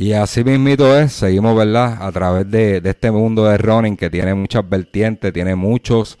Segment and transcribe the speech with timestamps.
[0.00, 1.98] Y así mismito es, seguimos, ¿verdad?
[2.00, 6.20] A través de, este mundo de running que tiene muchas vertientes, tiene muchos,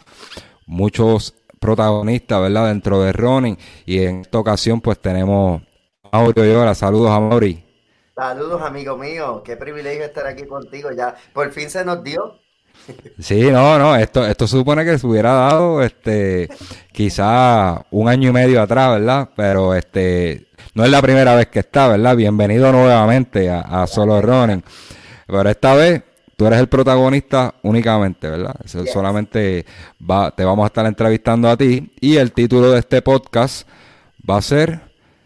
[0.66, 2.66] muchos protagonistas, ¿verdad?
[2.70, 3.56] Dentro de running.
[3.86, 5.62] Y en esta ocasión, pues tenemos
[6.10, 6.74] a Mauri.
[6.74, 7.64] Saludos a Mauri.
[8.16, 9.44] Saludos, amigo mío.
[9.44, 10.90] Qué privilegio estar aquí contigo.
[10.90, 12.40] Ya, por fin se nos dio.
[13.18, 16.48] Sí, no, no, esto, esto supone que se hubiera dado, este,
[16.92, 19.28] quizá un año y medio atrás, ¿verdad?
[19.34, 22.16] Pero, este, no es la primera vez que está, ¿verdad?
[22.16, 24.62] Bienvenido nuevamente a, Solo Running.
[25.26, 26.02] Pero esta vez
[26.36, 28.54] tú eres el protagonista únicamente, ¿verdad?
[28.92, 29.66] Solamente
[30.08, 31.90] va, te vamos a estar entrevistando a ti.
[32.00, 33.68] Y el título de este podcast
[34.28, 34.80] va a ser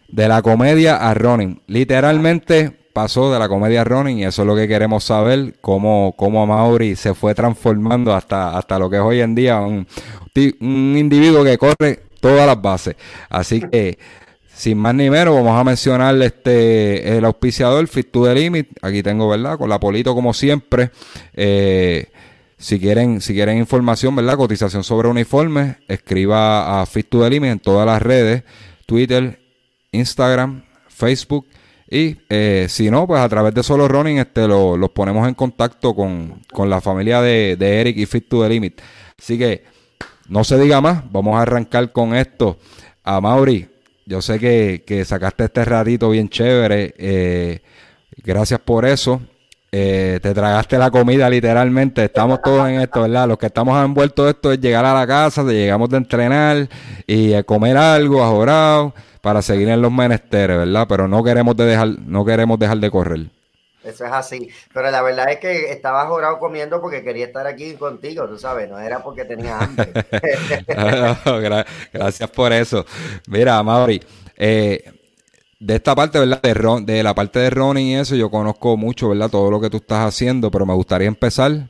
[0.09, 1.61] De la comedia a running.
[1.67, 6.15] Literalmente pasó de la comedia a running y eso es lo que queremos saber, cómo,
[6.17, 9.87] cómo Mauri se fue transformando hasta, hasta lo que es hoy en día un,
[10.61, 12.97] un individuo que corre todas las bases.
[13.29, 13.99] Así que
[14.55, 18.69] sin más ni menos, vamos a mencionar este el auspiciador Fit to the Limit.
[18.83, 19.59] Aquí tengo, ¿verdad?
[19.59, 20.91] Con la Polito, como siempre.
[21.35, 22.13] Eh,
[22.59, 24.37] si quieren, si quieren información, ¿verdad?
[24.37, 28.45] Cotización sobre uniformes, escriba a Fit to the Limit en todas las redes,
[28.87, 29.41] Twitter,
[29.91, 31.47] Instagram, Facebook.
[31.93, 35.35] Y eh, si no, pues a través de Solo Running este, lo, los ponemos en
[35.35, 38.81] contacto con, la familia de, de, Eric y Fit to the Limit.
[39.19, 39.63] Así que
[40.29, 42.57] no se diga más, vamos a arrancar con esto.
[43.05, 43.69] A Mauri,
[44.07, 46.95] yo sé que, sacaste este ratito bien chévere.
[46.97, 47.61] Eh,
[48.25, 49.21] gracias por eso.
[49.71, 52.07] Eh, te tragaste la comida literalmente.
[52.07, 53.29] Estamos todos en esto, ¿verdad?
[53.29, 56.69] Los que estamos envueltos en esto es llegar a la casa, llegamos de entrenar
[57.07, 60.87] y comer algo ajorado para seguir en los menesteres, ¿verdad?
[60.89, 63.31] Pero no queremos de dejar, no queremos dejar de correr.
[63.85, 64.49] Eso es así.
[64.75, 68.69] Pero la verdad es que estaba jorado comiendo porque quería estar aquí contigo, tú sabes,
[68.69, 69.93] no era porque tenía hambre.
[71.93, 72.85] gracias por eso.
[73.29, 74.03] Mira, Mauri,
[74.37, 74.93] eh,
[75.59, 76.43] de esta parte, ¿verdad?
[76.43, 79.31] De, Ron, de la parte de Ronnie y eso, yo conozco mucho, ¿verdad?
[79.31, 81.69] Todo lo que tú estás haciendo, pero me gustaría empezar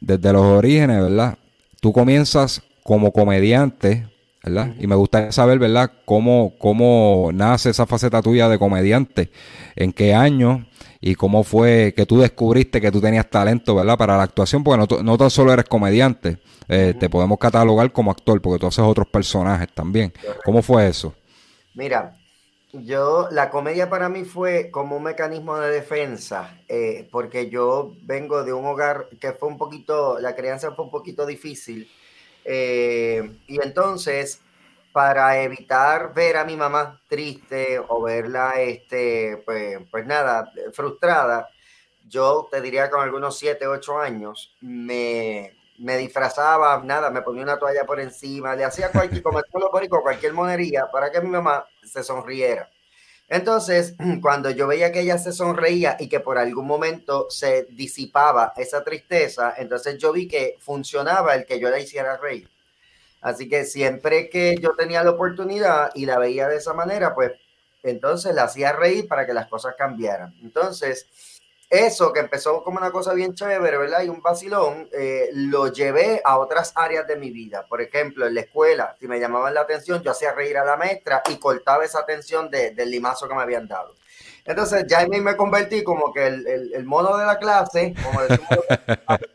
[0.00, 1.36] desde los orígenes, ¿verdad?
[1.80, 4.08] Tú comienzas como comediante,
[4.44, 4.74] ¿verdad?
[4.78, 5.90] Y me gustaría saber, ¿verdad?
[6.04, 9.30] Cómo, cómo nace esa faceta tuya de comediante,
[9.74, 10.66] en qué año
[11.00, 13.96] y cómo fue que tú descubriste que tú tenías talento, ¿verdad?
[13.96, 16.38] Para la actuación, porque no, no tan solo eres comediante,
[16.68, 20.12] eh, te podemos catalogar como actor, porque tú haces otros personajes también.
[20.44, 21.14] ¿Cómo fue eso?
[21.74, 22.14] Mira,
[22.72, 28.44] yo, la comedia para mí fue como un mecanismo de defensa, eh, porque yo vengo
[28.44, 31.88] de un hogar que fue un poquito, la crianza fue un poquito difícil,
[32.44, 34.40] eh, y entonces
[34.92, 41.48] para evitar ver a mi mamá triste o verla, este, pues, pues nada, frustrada,
[42.08, 47.58] yo te diría con algunos 7, 8 años, me, me disfrazaba, nada, me ponía una
[47.58, 49.40] toalla por encima, le hacía cualquier, como
[50.02, 52.70] cualquier monería para que mi mamá se sonriera.
[53.28, 58.52] Entonces, cuando yo veía que ella se sonreía y que por algún momento se disipaba
[58.56, 62.48] esa tristeza, entonces yo vi que funcionaba el que yo la hiciera reír.
[63.20, 67.32] Así que siempre que yo tenía la oportunidad y la veía de esa manera, pues
[67.82, 70.34] entonces la hacía reír para que las cosas cambiaran.
[70.42, 71.06] Entonces,
[71.70, 74.02] eso que empezó como una cosa bien chévere, ¿verdad?
[74.02, 77.66] Y un vacilón, eh, lo llevé a otras áreas de mi vida.
[77.66, 80.76] Por ejemplo, en la escuela, si me llamaban la atención, yo hacía reír a la
[80.76, 83.94] maestra y cortaba esa atención del limazo que me habían dado.
[84.44, 88.58] Entonces, ya me convertí como que el, mono de la clase, como decimos,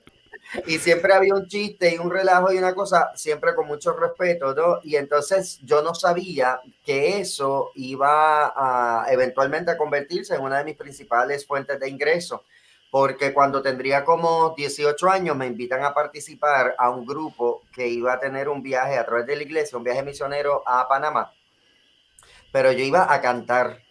[0.66, 4.54] y siempre había un chiste y un relajo y una cosa, siempre con mucho respeto,
[4.54, 4.80] ¿no?
[4.84, 10.64] Y entonces yo no sabía que eso iba a eventualmente a convertirse en una de
[10.64, 12.44] mis principales fuentes de ingreso,
[12.92, 18.13] porque cuando tendría como 18 años me invitan a participar a un grupo que iba
[18.13, 21.31] a tener un viaje a través de la iglesia, un viaje misionero a Panamá,
[22.52, 23.84] pero yo iba a cantar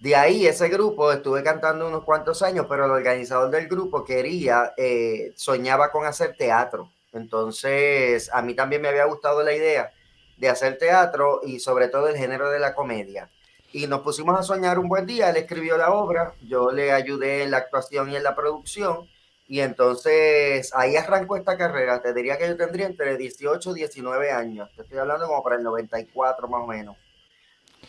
[0.00, 4.72] de ahí, ese grupo, estuve cantando unos cuantos años, pero el organizador del grupo quería,
[4.76, 6.92] eh, soñaba con hacer teatro.
[7.12, 9.92] Entonces, a mí también me había gustado la idea
[10.36, 13.30] de hacer teatro y sobre todo el género de la comedia.
[13.72, 17.42] Y nos pusimos a soñar un buen día, él escribió la obra, yo le ayudé
[17.42, 19.08] en la actuación y en la producción,
[19.48, 22.00] y entonces ahí arrancó esta carrera.
[22.00, 25.56] Te diría que yo tendría entre 18 y 19 años, te estoy hablando como para
[25.56, 26.96] el 94 más o menos.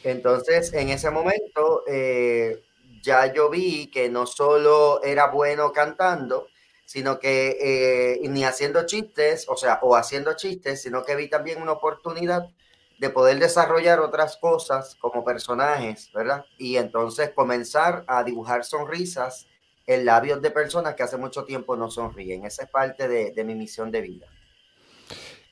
[0.03, 2.61] Entonces, en ese momento, eh,
[3.01, 6.47] ya yo vi que no solo era bueno cantando,
[6.85, 11.61] sino que eh, ni haciendo chistes, o sea, o haciendo chistes, sino que vi también
[11.61, 12.49] una oportunidad
[12.97, 16.45] de poder desarrollar otras cosas como personajes, ¿verdad?
[16.57, 19.47] Y entonces comenzar a dibujar sonrisas
[19.85, 22.45] en labios de personas que hace mucho tiempo no sonríen.
[22.45, 24.27] Esa es parte de, de mi misión de vida.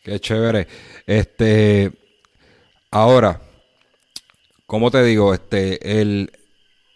[0.03, 0.67] Qué chévere.
[1.05, 1.91] Este,
[2.91, 3.41] ahora,
[4.67, 5.33] ¿cómo te digo?
[5.33, 6.31] Este, el,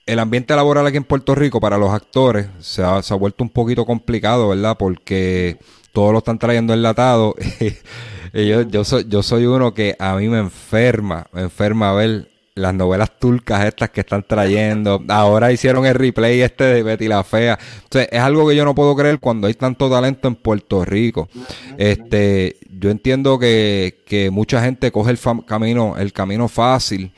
[0.05, 3.43] el ambiente laboral aquí en Puerto Rico para los actores se ha, se ha vuelto
[3.43, 4.77] un poquito complicado, ¿verdad?
[4.77, 5.57] Porque
[5.91, 7.33] todos lo están trayendo enlatado.
[8.33, 12.27] y yo, yo, soy, yo soy uno que a mí me enferma, me enferma ver
[12.53, 15.01] las novelas turcas estas que están trayendo.
[15.07, 17.57] Ahora hicieron el replay este de Betty la Fea.
[17.83, 21.29] Entonces, es algo que yo no puedo creer cuando hay tanto talento en Puerto Rico.
[21.77, 27.13] Este, yo entiendo que, que mucha gente coge el camino, el camino fácil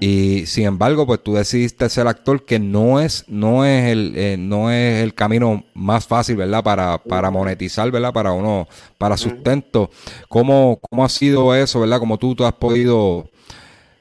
[0.00, 4.36] y sin embargo, pues tú decidiste ser actor que no es, no es el, eh,
[4.38, 6.64] no es el camino más fácil, ¿verdad?
[6.64, 8.12] Para, para monetizar, ¿verdad?
[8.12, 8.66] Para uno,
[8.98, 9.90] para sustento.
[10.28, 12.00] ¿Cómo, ¿Cómo ha sido eso, ¿verdad?
[12.00, 13.28] ¿Cómo tú, tú has podido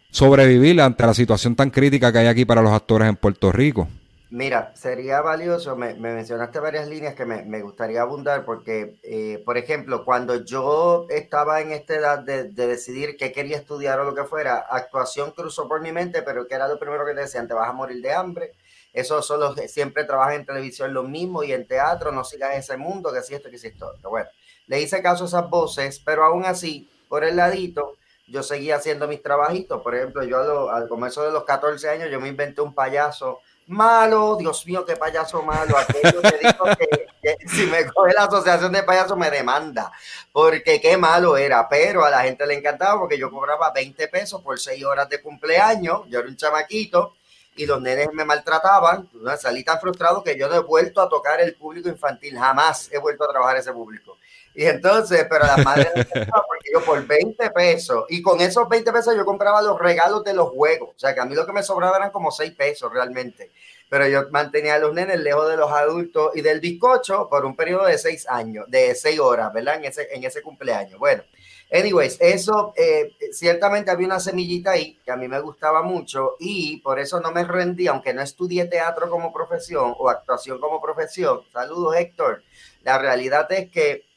[0.09, 3.87] sobrevivir ante la situación tan crítica que hay aquí para los actores en Puerto Rico?
[4.31, 10.05] Mira, sería valioso, me, mencionaste varias líneas que me, gustaría abundar porque, eh, por ejemplo,
[10.05, 14.55] cuando yo estaba en esta edad de, decidir qué quería estudiar o lo que fuera,
[14.55, 17.67] actuación cruzó por mi mente, pero que era lo primero que te decían, te vas
[17.67, 18.53] a morir de hambre,
[18.93, 23.11] eso solo siempre trabajas en televisión lo mismo y en teatro, no sigas ese mundo,
[23.11, 23.93] que si esto, que si esto.
[24.09, 24.29] bueno,
[24.67, 29.09] le hice caso a esas voces, pero aún así, por el ladito, yo seguía haciendo
[29.09, 29.81] mis trabajitos.
[29.81, 33.41] Por ejemplo, yo al comienzo de los 14 años, yo me inventé un payaso
[33.71, 35.77] malo, Dios mío, qué payaso malo.
[35.77, 39.91] Aquello te digo que, si me coge la asociación de payasos me demanda,
[40.31, 44.41] porque qué malo era, pero a la gente le encantaba porque yo cobraba 20 pesos
[44.41, 47.15] por 6 horas de cumpleaños, yo era un chamaquito
[47.55, 49.09] y los nenes me maltrataban,
[49.39, 52.97] salí tan frustrado que yo no he vuelto a tocar el público infantil, jamás he
[52.97, 54.17] vuelto a trabajar ese público.
[54.53, 59.15] Y entonces, pero las madres porque yo por 20 pesos, y con esos 20 pesos
[59.15, 61.63] yo compraba los regalos de los juegos, o sea que a mí lo que me
[61.63, 63.51] sobraba eran como 6 pesos realmente,
[63.89, 67.55] pero yo mantenía a los nenes lejos de los adultos y del bizcocho por un
[67.55, 69.75] periodo de 6 años, de 6 horas, ¿verdad?
[69.75, 70.99] En ese, en ese cumpleaños.
[70.99, 71.23] Bueno,
[71.71, 76.77] anyways, eso eh, ciertamente había una semillita ahí que a mí me gustaba mucho y
[76.81, 81.41] por eso no me rendí, aunque no estudié teatro como profesión o actuación como profesión.
[81.51, 82.43] Saludos, Héctor.
[82.83, 84.10] La realidad es que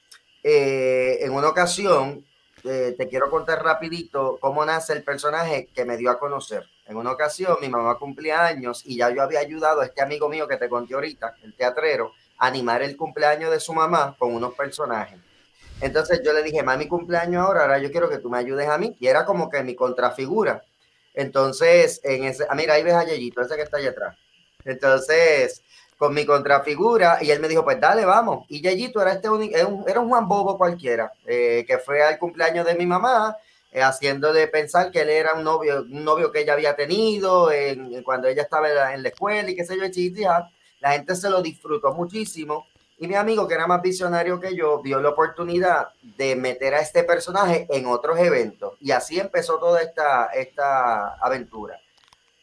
[0.45, 2.25] eh, en una ocasión,
[2.65, 6.65] eh, te quiero contar rapidito cómo nace el personaje que me dio a conocer.
[6.87, 10.29] En una ocasión, mi mamá cumplía años y ya yo había ayudado a este amigo
[10.29, 14.35] mío que te conté ahorita, el teatrero, a animar el cumpleaños de su mamá con
[14.35, 15.19] unos personajes.
[15.81, 18.77] Entonces yo le dije, mami, cumpleaños ahora, ahora yo quiero que tú me ayudes a
[18.77, 18.97] mí.
[19.01, 20.63] Y era como que mi contrafigura.
[21.15, 24.17] Entonces, en ese, ah, mira, ahí ves a Yeyito, ese que está allá atrás.
[24.65, 25.63] Entonces,
[25.99, 28.47] con mi contrafigura y él me dijo, pues dale, vamos.
[28.49, 32.19] Y Yayito era, este era, un, era un Juan Bobo cualquiera, eh, que fue al
[32.19, 33.37] cumpleaños de mi mamá,
[33.71, 38.03] eh, haciéndole pensar que él era un novio, un novio que ella había tenido en,
[38.03, 40.51] cuando ella estaba en la, escuela y qué sé yo, chiquitija.
[40.81, 42.67] La gente se lo disfrutó muchísimo.
[42.99, 46.81] Y mi amigo, que era más visionario que yo, vio la oportunidad de meter a
[46.81, 48.75] este personaje en otros eventos.
[48.81, 51.81] Y así empezó toda esta, esta aventura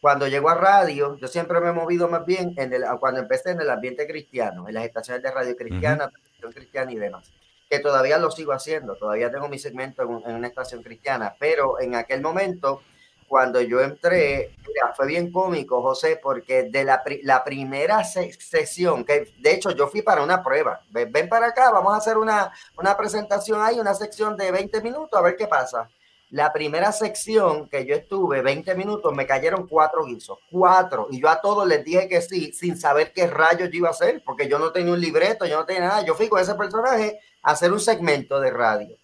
[0.02, 3.50] cuando llego a radio, yo siempre me he movido más bien en el, cuando empecé
[3.50, 6.10] en el ambiente cristiano, en las estaciones de radio cristiana,
[6.52, 7.30] cristiana y demás,
[7.70, 11.94] que todavía lo sigo haciendo, todavía tengo mi segmento en, una estación cristiana, pero en
[11.94, 12.82] aquel momento,
[13.28, 14.56] cuando yo entré,
[14.96, 20.02] fue bien cómico, José, porque de la, la primera sesión, que de hecho yo fui
[20.02, 23.94] para una prueba, ven, ven para acá, vamos a hacer una, una presentación ahí, una
[23.94, 25.88] sección de 20 minutos, a ver qué pasa.
[26.32, 31.06] La primera sección que yo estuve, 20 minutos, me cayeron cuatro guisos, cuatro.
[31.10, 33.90] Y yo a todos les dije que sí, sin saber qué rayos yo iba a
[33.90, 36.06] hacer, porque yo no tenía un libreto, yo no tenía nada.
[36.06, 38.96] Yo fui con ese personaje a hacer un segmento de radio.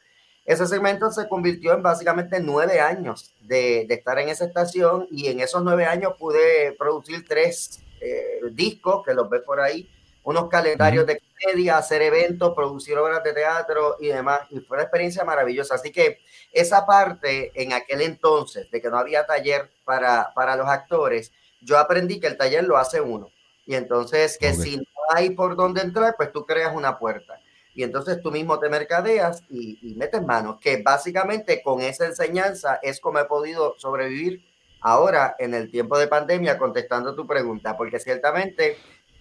[0.46, 5.40] Ese segmento se convirtió en básicamente nueve años de, estar en esa estación y en
[5.40, 9.86] esos nueve años pude producir tres eh, discos que los ves por ahí,
[10.22, 14.40] unos calendarios de media, hacer eventos, producir obras de teatro y demás.
[14.50, 15.76] Y fue una experiencia maravillosa.
[15.76, 16.20] Así que
[16.52, 21.78] esa parte en aquel entonces de que no había taller para, para los actores, yo
[21.78, 23.30] aprendí que el taller lo hace uno.
[23.66, 27.40] Y entonces que si no hay por dónde entrar, pues tú creas una puerta.
[27.74, 32.80] Y entonces tú mismo te mercadeas y, y metes manos, que básicamente con esa enseñanza
[32.82, 34.42] es como he podido sobrevivir
[34.80, 38.76] ahora en el tiempo de pandemia contestando tu pregunta, porque ciertamente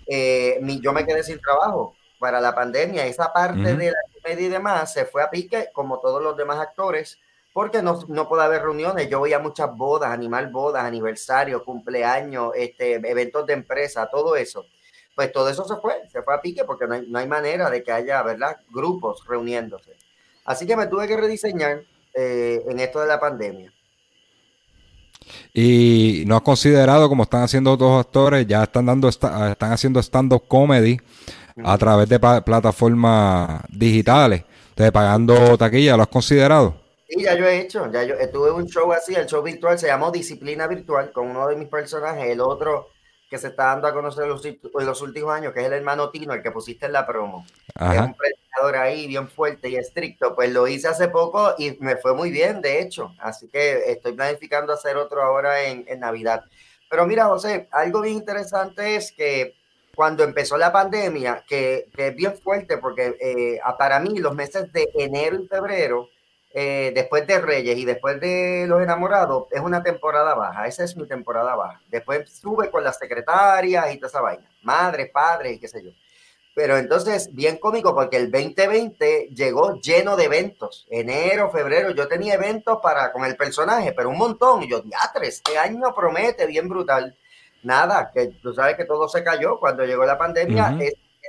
[0.07, 3.05] eh, yo me quedé sin trabajo para la pandemia.
[3.05, 6.59] Esa parte de la comedia y demás se fue a pique, como todos los demás
[6.59, 7.19] actores,
[7.53, 9.09] porque no, no puede haber reuniones.
[9.09, 14.65] Yo voy a muchas bodas, animal bodas, aniversario, cumpleaños, este, eventos de empresa, todo eso.
[15.15, 17.69] Pues todo eso se fue, se fue a pique porque no hay, no hay manera
[17.71, 18.57] de que haya, ¿verdad?
[18.69, 19.97] Grupos reuniéndose.
[20.45, 21.83] Así que me tuve que rediseñar
[22.13, 23.73] eh, en esto de la pandemia.
[25.53, 30.43] Y no has considerado, como están haciendo otros actores, ya están dando están haciendo stand-up
[30.48, 31.00] comedy
[31.63, 34.43] a través de plataformas digitales,
[34.75, 36.75] te pagando taquilla, ¿lo has considerado?
[37.10, 39.88] Sí, ya yo he hecho, ya yo tuve un show así, el show virtual se
[39.88, 42.89] llamó Disciplina Virtual con uno de mis personajes, el otro
[43.29, 46.34] que se está dando a conocer en los, últimos años, que es el hermano Tino,
[46.34, 47.46] el que pusiste en la promo.
[47.67, 50.34] es un predicador ahí bien fuerte y estricto.
[50.34, 53.13] Pues lo hice hace poco y me fue muy bien, de hecho.
[53.19, 56.46] Así que estoy planificando hacer otro ahora en, Navidad.
[56.89, 59.55] Pero mira, José, algo bien interesante es que
[59.93, 64.89] cuando empezó la pandemia, que, es bien fuerte, porque eh, para mí los meses de
[64.93, 66.07] enero y febrero
[66.59, 70.65] eh, después de Reyes y después de Los Enamorados, es una temporada baja.
[70.65, 71.79] Esa es mi temporada baja.
[71.87, 74.49] Después sube con las secretarias y toda esa vaina.
[74.63, 75.91] Madres, padres y qué sé yo.
[76.55, 80.87] Pero entonces, bien cómico, porque el 2020 llegó lleno de eventos.
[80.89, 84.63] Enero, febrero, yo tenía eventos para con el personaje, pero un montón.
[84.63, 87.15] Y yo, diatres, este año promete bien brutal.
[87.61, 90.75] Nada, que tú sabes que todo se cayó cuando llegó la pandemia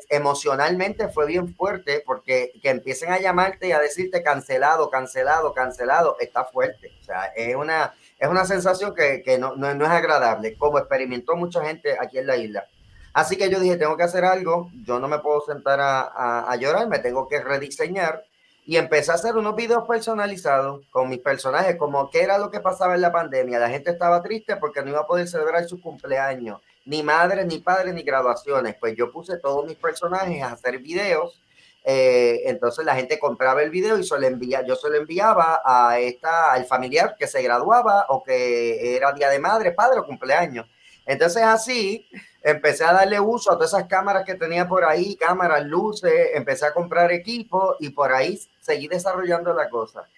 [0.08, 6.16] emocionalmente fue bien fuerte porque que empiecen a llamarte y a decirte cancelado, cancelado, cancelado,
[6.20, 6.92] está fuerte.
[7.00, 11.36] O sea, es una, es una sensación que, que no, no, es agradable, como experimentó
[11.36, 12.66] mucha gente aquí en la isla.
[13.12, 16.56] Así que yo dije, tengo que hacer algo, yo no me puedo sentar a, a,
[16.56, 18.24] llorar, me tengo que rediseñar
[18.64, 22.60] y empecé a hacer unos videos personalizados con mis personajes, como qué era lo que
[22.60, 23.58] pasaba en la pandemia.
[23.58, 27.58] La gente estaba triste porque no iba a poder celebrar su cumpleaños ni madre, ni
[27.58, 28.74] padre, ni graduaciones.
[28.80, 31.38] Pues yo puse todos mis personajes a hacer videos.
[31.84, 35.98] Eh, entonces la gente compraba el video y se envía, yo se lo enviaba a
[36.00, 40.66] esta, al familiar que se graduaba o que era día de madre, padre o cumpleaños.
[41.04, 42.06] Entonces así
[42.42, 46.66] empecé a darle uso a todas esas cámaras que tenía por ahí, cámaras, luces, empecé
[46.66, 50.08] a comprar equipo y por ahí seguí desarrollando la cosa.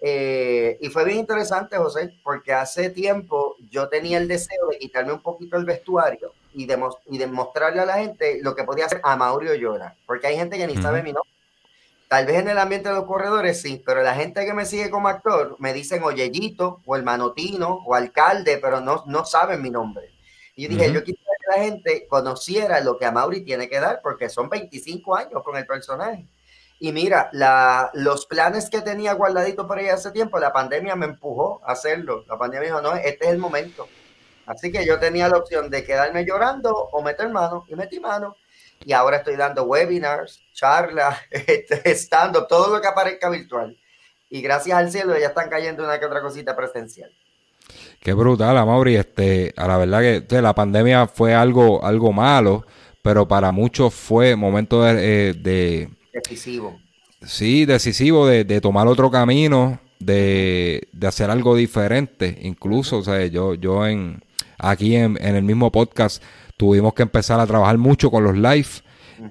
[0.00, 5.12] Eh, y fue bien interesante, José, porque hace tiempo yo tenía el deseo de quitarme
[5.12, 9.16] un poquito el vestuario y, y demostrarle a la gente lo que podía hacer a
[9.16, 11.30] Mauricio Llora, porque hay gente que ni sabe mi nombre.
[12.08, 14.90] Tal vez en el ambiente de los corredores sí, pero la gente que me sigue
[14.90, 19.70] como actor me dicen Oyellito o el Manotino o alcalde, pero no, no saben mi
[19.70, 20.12] nombre.
[20.54, 23.80] Y yo dije, yo quisiera que la gente conociera lo que a Mauri tiene que
[23.80, 26.26] dar, porque son 25 años con el personaje.
[26.78, 27.30] Y mira,
[27.94, 32.24] los planes que tenía guardadito por ahí hace tiempo, la pandemia me empujó a hacerlo.
[32.28, 33.88] La pandemia dijo, no, este es el momento.
[34.44, 38.36] Así que yo tenía la opción de quedarme llorando o meter mano, y metí mano.
[38.84, 43.76] Y ahora estoy dando webinars, charlas, este, stand-up, todo lo que aparezca virtual.
[44.28, 47.10] Y gracias al cielo ya están cayendo una que otra cosita presencial.
[48.00, 48.96] Qué brutal, Amaury.
[48.96, 52.64] Este, a la verdad que la pandemia fue algo, algo malo,
[53.02, 56.80] pero para muchos fue momento de, eh, Decisivo.
[57.22, 62.38] Sí, decisivo de, tomar otro camino, de, hacer algo diferente.
[62.42, 64.22] Incluso, o sea, yo, yo en
[64.58, 66.22] aquí en, el mismo podcast
[66.56, 68.68] tuvimos que empezar a trabajar mucho con los live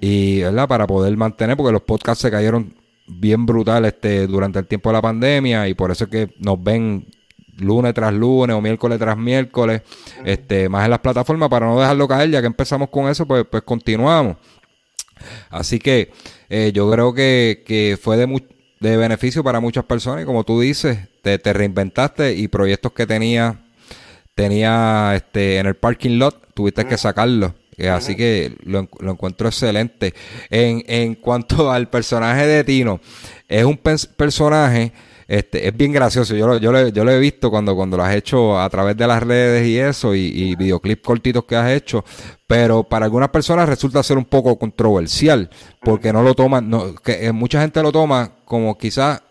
[0.00, 0.68] y, ¿verdad?
[0.68, 2.74] Para poder mantener, porque los podcasts se cayeron
[3.08, 6.62] bien brutal este, durante el tiempo de la pandemia y por eso es que nos
[6.62, 7.06] ven
[7.58, 9.82] lunes tras lunes o miércoles tras miércoles,
[10.24, 13.44] este, más en las plataformas para no dejarlo caer, ya que empezamos con eso, pues,
[13.50, 14.36] pues continuamos.
[15.50, 16.12] Así que
[16.48, 18.42] eh, yo creo que, fue de,
[18.80, 23.64] de beneficio para muchas personas y como tú dices, te, reinventaste y proyectos que tenía,
[24.34, 27.54] tenía este, en el parking lot, tuviste que sacarlo.
[27.78, 30.14] Eh, así que lo, lo, encuentro excelente.
[30.50, 33.00] En, en cuanto al personaje de Tino,
[33.48, 34.92] es un personaje
[35.28, 36.34] este, es bien gracioso.
[36.34, 39.06] Yo, yo, lo, yo lo he visto cuando, cuando lo has hecho a través de
[39.06, 42.04] las redes y eso, y, y videoclips cortitos que has hecho.
[42.46, 47.26] Pero para algunas personas resulta ser un poco controversial, porque no lo toman, no, que
[47.26, 49.22] eh, mucha gente lo toma como quizás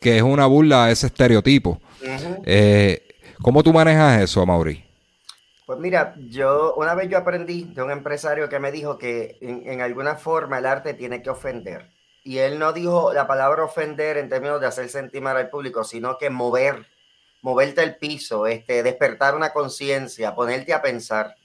[0.00, 1.80] que es una burla a ese estereotipo.
[2.44, 3.02] Eh,
[3.42, 4.84] ¿Cómo tú manejas eso, Mauri?
[5.66, 9.80] Pues mira, yo una vez yo aprendí de un empresario que me dijo que en
[9.80, 14.28] alguna forma el arte tiene que ofender y él no dijo la palabra ofender en
[14.28, 16.86] términos de hacer sentir mal al público, sino que mover,
[17.42, 21.36] moverte el piso, este, despertar una conciencia, ponerte a pensar.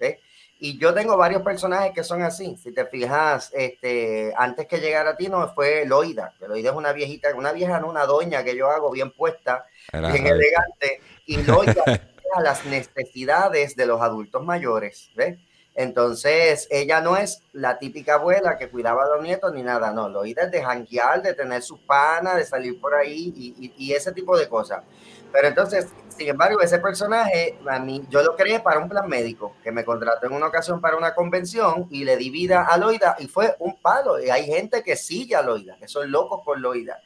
[0.59, 2.57] Y yo tengo varios personajes que son así.
[2.61, 6.75] Si te fijas, este, antes que llegara a ti no fue Loida, que Loida es
[6.75, 11.37] una viejita, una vieja, no una doña que yo hago bien puesta, bien elegante, y
[11.43, 11.83] Loida
[12.35, 15.09] a las necesidades de los adultos mayores.
[15.15, 15.37] ¿ves?
[15.75, 20.07] Entonces, ella no es la típica abuela que cuidaba a los nietos ni nada, no,
[20.07, 24.11] Loida es de janguear, de tener sus panas, de salir por ahí y, y, ese
[24.11, 24.83] tipo de cosas.
[25.31, 29.55] Pero entonces, sin embargo, ese personaje, a mí, yo lo creé para un plan médico,
[29.63, 33.15] que me contrató en una ocasión para una convención y le di vida a Loida
[33.17, 34.23] y fue un palo.
[34.23, 37.01] Y hay gente que sigue a Loida, que son locos por Loida.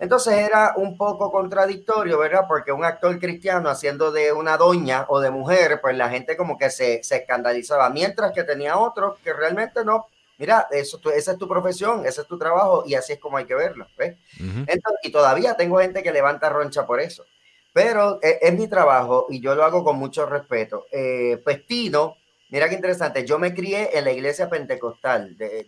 [0.00, 2.46] Entonces era un poco contradictorio, ¿verdad?
[2.48, 6.56] Porque un actor cristiano haciendo de una doña o de mujer, pues la gente como
[6.56, 10.06] que se, se escandalizaba, mientras que tenía otros que realmente no.
[10.38, 13.44] Mira, eso, esa es tu profesión, ese es tu trabajo y así es como hay
[13.44, 13.86] que verlo.
[13.98, 14.16] ¿ves?
[14.38, 17.26] Entonces, y todavía tengo gente que levanta roncha por eso.
[17.74, 20.86] Pero eh, es, mi trabajo y yo lo hago con mucho respeto.
[20.90, 22.16] Eh, pues Tino,
[22.48, 25.36] mira qué interesante, yo me crié en la iglesia pentecostal.
[25.36, 25.66] De,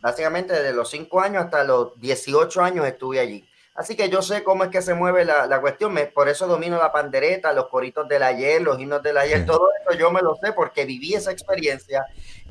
[0.00, 3.48] básicamente desde los 5 años hasta los 18 años estuve allí.
[3.74, 6.46] Así que yo sé cómo es que se mueve la, la cuestión, me, por eso
[6.46, 10.20] domino la pandereta, los coritos del ayer, los himnos del ayer, todo eso yo me
[10.20, 12.04] lo sé porque viví esa experiencia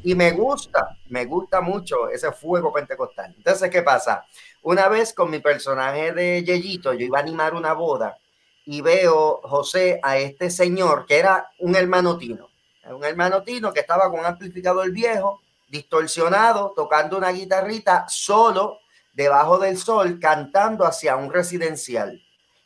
[0.04, 3.34] y me gusta, me gusta mucho ese fuego pentecostal.
[3.38, 4.26] Entonces, ¿qué pasa?
[4.64, 8.18] Una vez con mi personaje de Yeyito, yo iba a animar una boda
[8.66, 12.50] y veo, José, a este señor que era un hermano tino,
[12.90, 18.80] un hermano tino que estaba con un amplificador viejo, distorsionado, tocando una guitarrita solo
[19.14, 22.22] debajo del sol cantando hacia un residencial.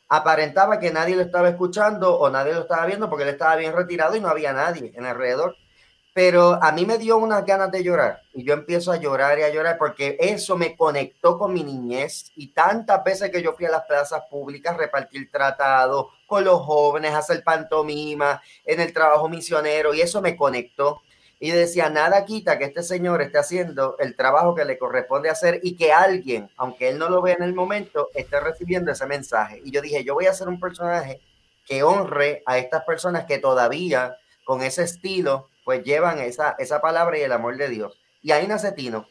[0.08, 3.72] Aparentaba que nadie lo estaba escuchando o nadie lo estaba viendo porque él estaba bien
[3.72, 5.56] retirado y no había nadie en alrededor.
[6.14, 9.42] Pero a mí me dio unas ganas de llorar y yo empiezo a llorar y
[9.42, 13.66] a llorar porque eso me conectó con mi niñez y tantas veces que yo fui
[13.66, 19.92] a las plazas públicas, repartir tratados con los jóvenes, hacer pantomima, en el trabajo misionero
[19.92, 21.02] y eso me conectó
[21.38, 25.60] y decía, nada quita que este señor esté haciendo el trabajo que le corresponde hacer
[25.62, 29.60] y que alguien, aunque él no lo vea en el momento, esté recibiendo ese mensaje.
[29.64, 31.20] Y yo dije, yo voy a hacer un personaje
[31.66, 37.18] que honre a estas personas que todavía con ese estilo, pues llevan esa, esa palabra
[37.18, 38.00] y el amor de Dios.
[38.22, 39.06] Y ahí nace Tino.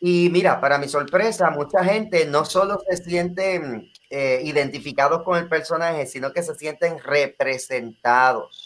[0.00, 5.48] Y mira, para mi sorpresa, mucha gente no solo se sienten eh, identificados con el
[5.48, 8.61] personaje, sino que se sienten representados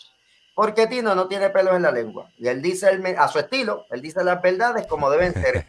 [0.56, 2.30] porque Tino no tiene pelos en la lengua.
[2.38, 5.66] Y él dice a su estilo, él dice las verdades como deben ser.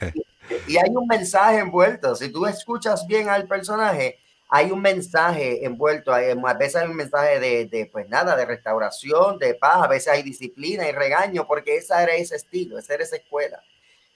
[0.67, 2.15] y, hay un mensaje envuelto.
[2.15, 6.13] Si tú escuchas bien al personaje, hay un mensaje envuelto.
[6.13, 9.83] a veces hay un mensaje de, pues nada, de restauración, de paz.
[9.83, 13.61] A veces hay disciplina y regaño, porque esa era ese estilo, esa era esa escuela.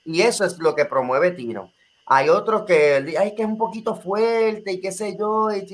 [0.06, 1.74] Y eso es lo que promueve Tino.
[2.06, 5.66] Hay otros que, ay, que es un poquito fuerte y qué sé yo, y,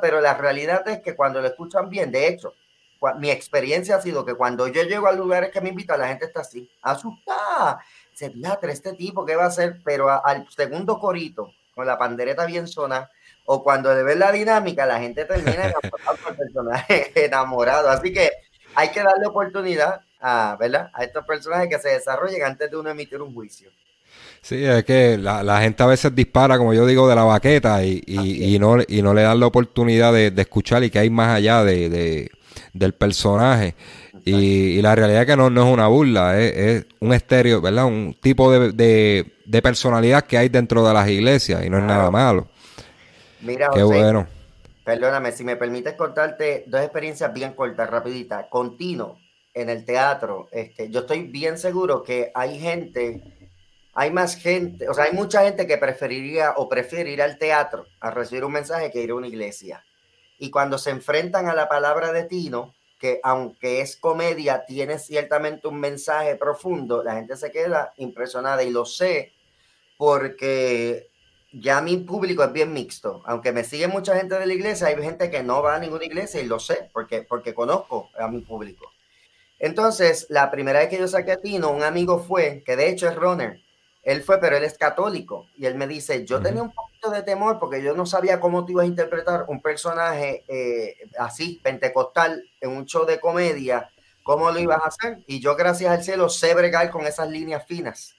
[0.00, 2.54] pero la realidad es que cuando lo escuchan bien, de hecho,
[3.18, 6.26] mi experiencia ha sido que cuando yo llego a lugares que me invitan, la gente
[6.26, 7.80] está así, asustada.
[8.14, 9.80] Se fíjate, este tipo, ¿qué va a hacer?
[9.84, 13.10] Pero al segundo corito, con la pandereta bien zona,
[13.44, 17.88] o cuando le ves la dinámica, la gente termina enamorado con el personaje, enamorado.
[17.88, 18.30] Así que
[18.74, 20.90] hay que darle oportunidad a, ¿verdad?
[20.94, 23.70] a estos personajes que se desarrollen antes de uno emitir un juicio.
[24.40, 28.02] Sí, es que la, gente a veces dispara, como yo digo, de la baqueta y,
[28.06, 31.64] y, no, y no le dan la oportunidad de, escuchar y que hay más allá
[31.64, 32.30] de,
[32.78, 33.74] del personaje.
[34.24, 37.84] Y, la realidad es que no, no es una burla, es, un estéreo, ¿verdad?
[37.84, 42.48] Un tipo de, personalidad que hay dentro de las iglesias y no es nada malo.
[43.40, 44.26] Mira, Qué bueno.
[44.84, 48.46] Perdóname, si me permites contarte dos experiencias bien cortas, rapiditas.
[48.48, 49.18] Continuo
[49.52, 53.22] en el teatro, este, yo estoy bien seguro que hay gente,
[53.94, 57.86] hay más gente, o sea, hay mucha gente que preferiría o prefiere ir al teatro
[58.00, 59.82] a recibir un mensaje que ir a una iglesia.
[60.38, 65.68] Y cuando se enfrentan a la palabra de Tino, que aunque es comedia, tiene ciertamente
[65.68, 69.32] un mensaje profundo, la gente se queda impresionada y lo sé
[69.98, 71.10] porque
[71.52, 73.22] ya mi público es bien mixto.
[73.24, 76.04] Aunque me sigue mucha gente de la iglesia, hay gente que no va a ninguna
[76.04, 78.90] iglesia y lo sé porque, porque conozco a mi público.
[79.58, 83.08] Entonces, la primera vez que yo saqué a Tino, un amigo fue, que de hecho
[83.08, 83.62] es runner,
[84.06, 85.48] él fue, pero él es católico.
[85.56, 88.64] Y él me dice, yo tenía un poquito de temor porque yo no sabía cómo
[88.64, 93.90] tú ibas a interpretar un personaje eh, así, pentecostal, en un show de comedia,
[94.22, 95.24] cómo lo ibas a hacer.
[95.26, 98.14] Y yo, gracias al cielo, sé bregar con esas líneas finas.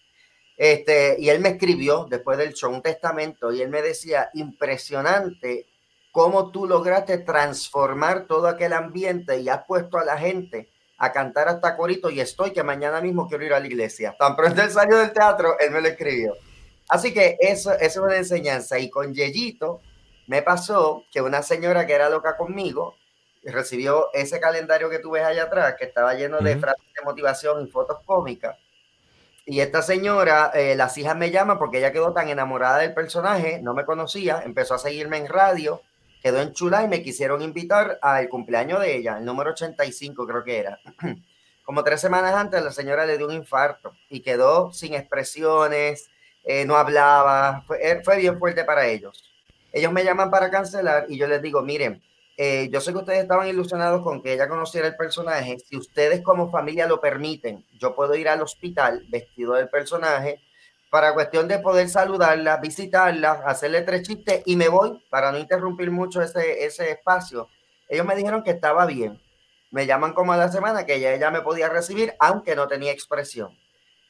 [0.58, 5.68] Este, y él me escribió después del show un testamento y él me decía, impresionante
[6.12, 11.48] cómo tú lograste transformar todo aquel ambiente y has puesto a la gente a cantar
[11.48, 14.16] hasta corito y estoy que mañana mismo quiero ir a la iglesia.
[14.18, 16.36] Tan pronto él salió del teatro, él me lo escribió.
[16.90, 18.80] Así que eso, eso es una enseñanza.
[18.80, 19.82] Y con Yeyito
[20.28, 22.96] me pasó que una señora que era loca conmigo
[23.44, 27.66] recibió ese calendario que tú ves allá atrás, que estaba lleno de frases de motivación
[27.66, 28.58] y fotos cómicas.
[29.46, 33.62] Y esta señora, eh, las hijas me llaman porque ella quedó tan enamorada del personaje,
[33.62, 35.82] no me conocía, empezó a seguirme en radio
[36.28, 40.44] quedó en Chula y me quisieron invitar al cumpleaños de ella, el número 85 creo
[40.44, 40.78] que era.
[41.64, 46.10] como tres semanas antes la señora le dio un infarto y quedó sin expresiones,
[46.44, 49.24] eh, no hablaba, fue, fue bien fuerte para ellos.
[49.72, 52.04] Ellos me llaman para cancelar y yo les digo, miren,
[52.36, 55.60] eh, yo sé que ustedes estaban ilusionados con que ella conociera el personaje.
[55.60, 60.42] Si ustedes como familia lo permiten, yo puedo ir al hospital vestido del personaje
[60.90, 65.92] para cuestión de poder saludarla, visitarla, hacerle tres chistes y me voy para no interrumpir
[65.92, 67.50] mucho ese, ese espacio.
[67.90, 69.22] Ellos me dijeron que estaba bien.
[69.72, 72.92] Me llaman como a la semana que ella, ella me podía recibir, aunque no tenía
[72.92, 73.58] expresión.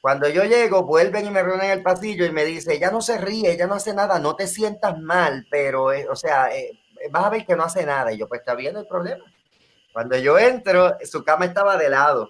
[0.02, 3.02] Cuando yo llego, vuelven y me reúnen en el pasillo y me dice, ella no
[3.02, 6.80] se ríe, ella no hace nada, no te sientas mal, pero, eh, o sea, eh,
[7.10, 8.14] vas a ver que no hace nada.
[8.14, 9.26] Y yo, pues está bien el problema.
[9.92, 12.30] Cuando yo entro, su cama estaba de lado.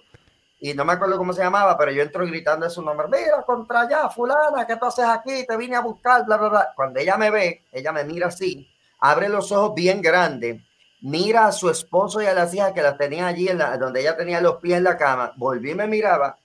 [0.60, 3.08] Y no me acuerdo cómo se llamaba, pero yo entro gritando su nombre.
[3.08, 5.46] Mira, contra allá, fulana, ¿qué tú haces aquí?
[5.46, 6.74] Te vine a buscar, bla, bla, bla.
[6.76, 8.67] Cuando ella me ve, ella me mira así,
[9.00, 10.62] abre los ojos bien grandes,
[11.02, 14.17] mira a su esposo y a las hijas que las tenía allí, en donde ella
[14.17, 15.34] tenía los pies en la cama.
[15.38, 16.38] Volví y me miraba.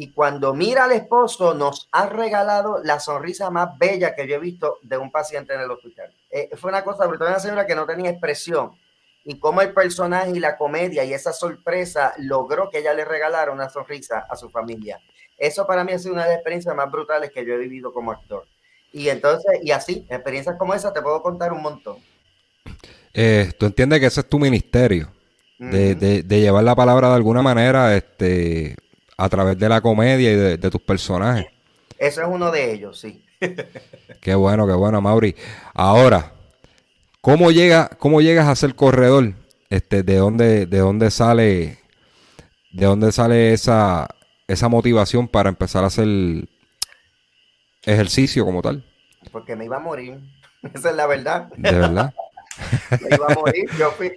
[0.00, 4.38] Y cuando mira al esposo, nos ha regalado la sonrisa más bella que yo he
[4.38, 6.14] visto de un paciente en el hospital.
[6.30, 8.70] Eh, fue una cosa brutal, una señora que no tenía expresión.
[9.30, 13.52] Y cómo el personaje y la comedia y esa sorpresa logró que ella le regalara
[13.52, 15.02] una sonrisa a su familia.
[15.36, 17.92] Eso para mí ha sido una de las experiencias más brutales que yo he vivido
[17.92, 18.46] como actor.
[18.90, 21.98] Y entonces, y así, experiencias como esa te puedo contar un montón.
[23.12, 25.12] Eh, Tú entiendes que ese es tu ministerio,
[25.58, 28.76] de, de, de, llevar la palabra de alguna manera este,
[29.18, 31.48] a través de la comedia y de, de tus personajes.
[31.98, 33.22] Eso es uno de ellos, sí.
[34.22, 35.36] qué bueno, qué bueno, Mauri.
[35.74, 36.32] Ahora,
[37.20, 39.34] ¿cómo, llega, cómo llegas a ser corredor?
[39.70, 41.78] Este, ¿de, dónde, ¿De dónde sale,
[42.72, 44.08] de dónde sale esa,
[44.46, 46.08] esa motivación para empezar a hacer
[47.82, 48.84] ejercicio como tal?
[49.30, 50.18] Porque me iba a morir.
[50.74, 51.48] Esa es la verdad.
[51.56, 52.14] De verdad.
[53.02, 53.68] me iba a morir.
[53.78, 54.12] Yo fui,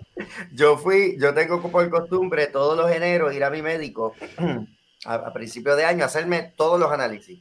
[0.54, 4.16] yo fui, yo tengo por costumbre todos los eneros ir a mi médico
[5.06, 7.40] a, a principio de año a hacerme todos los análisis.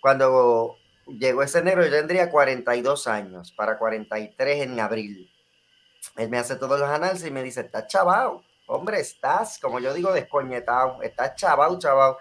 [0.00, 5.30] Cuando llegó ese enero, yo tendría 42 años, para 43 en abril.
[6.16, 9.92] Él me hace todos los análisis y me dice, estás chavao, hombre, estás, como yo
[9.94, 12.18] digo, descoñetado, estás chavao, chavao,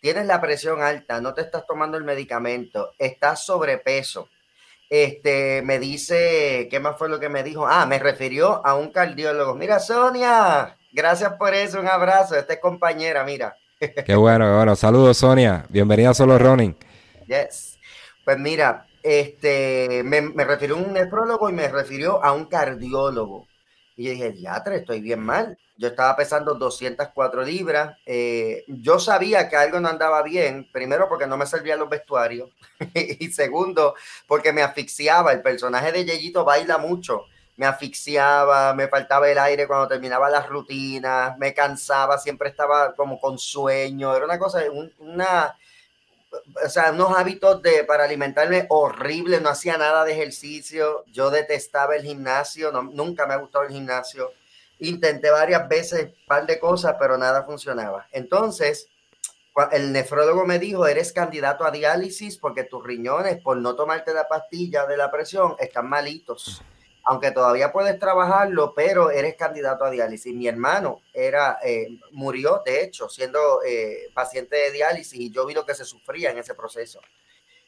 [0.00, 4.28] tienes la presión alta, no te estás tomando el medicamento, estás sobrepeso.
[4.88, 7.66] Este, me dice, ¿qué más fue lo que me dijo?
[7.66, 9.54] Ah, me refirió a un cardiólogo.
[9.54, 13.56] Mira, Sonia, gracias por eso, un abrazo, esta es compañera, mira.
[13.78, 14.76] Qué bueno, qué bueno.
[14.76, 15.66] Saludos, Sonia.
[15.68, 16.74] Bienvenida a Solo Running.
[17.26, 17.75] Yes.
[18.26, 23.46] Pues mira, este, me, me, refirió a un nefrólogo y me refirió a un cardiólogo.
[23.94, 25.56] Y yo dije, diatre, estoy bien mal.
[25.78, 27.96] Yo estaba pesando 204 libras.
[28.04, 32.50] Eh, yo sabía que algo no andaba bien, primero porque no me servían los vestuarios
[32.94, 33.94] y segundo
[34.26, 35.30] porque me asfixiaba.
[35.32, 37.26] El personaje de Yeyito baila mucho.
[37.56, 43.20] Me asfixiaba, me faltaba el aire cuando terminaba las rutinas, me cansaba, siempre estaba como
[43.20, 44.16] con sueño.
[44.16, 45.56] Era una cosa, un, una
[46.64, 51.96] o sea, unos hábitos de, para alimentarme horrible, no hacía nada de ejercicio, yo detestaba
[51.96, 54.32] el gimnasio, no, nunca me ha gustado el gimnasio,
[54.78, 58.06] intenté varias veces un par de cosas, pero nada funcionaba.
[58.12, 58.88] Entonces,
[59.72, 64.28] el nefrólogo me dijo, eres candidato a diálisis porque tus riñones, por no tomarte la
[64.28, 66.62] pastilla de la presión, están malitos
[67.06, 70.34] aunque todavía puedes trabajarlo, pero eres candidato a diálisis.
[70.34, 75.54] Mi hermano era, eh, murió, de hecho, siendo eh, paciente de diálisis y yo vi
[75.54, 77.00] lo que se sufría en ese proceso.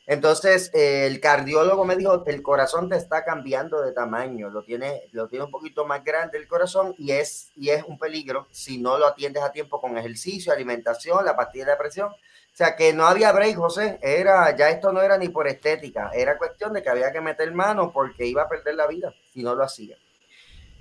[0.06, 5.02] Entonces, eh, el cardiólogo me dijo, el corazón te está cambiando de tamaño, lo tiene,
[5.12, 8.78] lo tiene un poquito más grande el corazón y es, y es un peligro si
[8.78, 12.10] no lo atiendes a tiempo con ejercicio, alimentación, la pastilla de presión
[12.58, 14.00] sea, que no había break, José.
[14.02, 17.52] Era, ya esto no era ni por estética, era cuestión de que había que meter
[17.52, 19.96] mano porque iba a perder la vida si no lo hacía.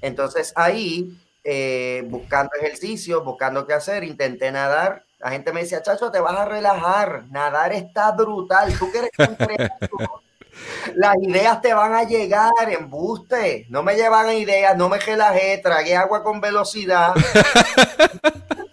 [0.02, 5.04] Entonces ahí, eh, buscando ejercicio, buscando qué hacer, intenté nadar.
[5.20, 8.74] La gente me decía, chacho, te vas a relajar, nadar está brutal.
[8.78, 9.12] Tú quieres
[10.96, 13.68] Las ideas te van a llegar, embuste.
[13.70, 17.14] No me llevan ideas, no me relajé, tragué agua con velocidad.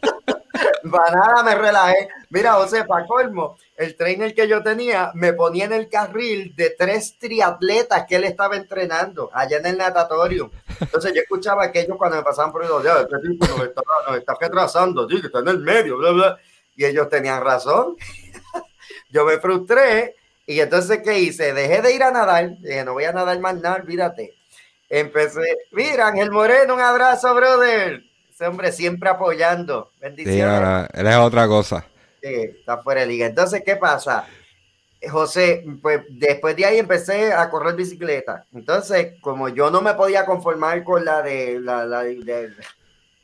[0.94, 2.08] para nada me relajé.
[2.30, 6.70] Mira, José, para colmo, el trainer que yo tenía me ponía en el carril de
[6.70, 10.50] tres triatletas que él estaba entrenando allá en el natatorio.
[10.80, 14.18] Entonces yo escuchaba aquellos cuando me pasaban por el ya, este tipo nos está, nos
[14.18, 16.38] está retrasando, que está en el medio, bla, bla.
[16.76, 17.96] Y ellos tenían razón.
[19.10, 21.52] yo me frustré y entonces, ¿qué hice?
[21.52, 22.58] Dejé de ir a nadar.
[22.58, 24.34] Dije, no voy a nadar más nada, olvídate.
[24.88, 29.92] Empecé, mira, Ángel Moreno, un abrazo, brother ese hombre siempre apoyando.
[30.00, 30.40] Bendiciones.
[30.40, 31.86] Sí, ahora, él es otra cosa.
[32.20, 33.26] Sí, está fuera de liga.
[33.26, 34.26] Entonces, ¿qué pasa?
[35.08, 38.44] José, pues después de ahí empecé a correr bicicleta.
[38.52, 42.52] Entonces, como yo no me podía conformar con la de, la, la de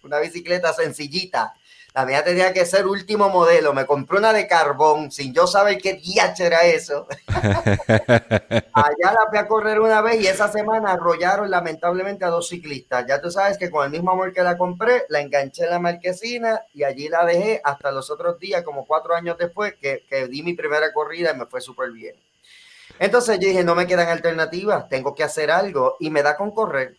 [0.04, 1.54] una bicicleta sencillita,
[1.92, 3.72] La mía tenía que ser último modelo.
[3.72, 7.08] Me compré una de carbón sin yo saber qué diache era eso.
[7.26, 13.06] Allá la fui a correr una vez y esa semana arrollaron lamentablemente a dos ciclistas.
[13.08, 15.80] Ya tú sabes que con el mismo amor que la compré, la enganché en la
[15.80, 20.28] marquesina y allí la dejé hasta los otros días, como cuatro años después, que, que
[20.28, 22.14] di mi primera corrida y me fue súper bien.
[23.00, 26.52] Entonces yo dije, no me quedan alternativas, tengo que hacer algo y me da con
[26.52, 26.96] correr.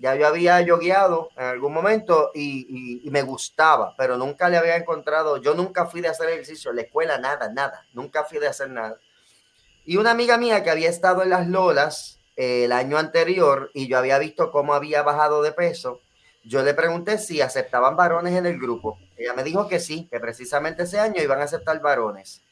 [0.00, 5.36] Ya yo había yogueado en algún momento y, me gustaba, pero nunca le había encontrado,
[5.36, 8.70] yo nunca fui de hacer ejercicio, en la escuela nada, nada, nunca fui de hacer
[8.70, 8.98] nada.
[9.84, 13.88] Y una amiga mía que había estado en las Lolas eh, el año anterior y
[13.88, 16.00] yo había visto cómo había bajado de peso,
[16.44, 18.98] yo le pregunté si aceptaban varones en el grupo.
[19.18, 22.42] Ella me dijo que sí, que precisamente ese año iban a aceptar varones.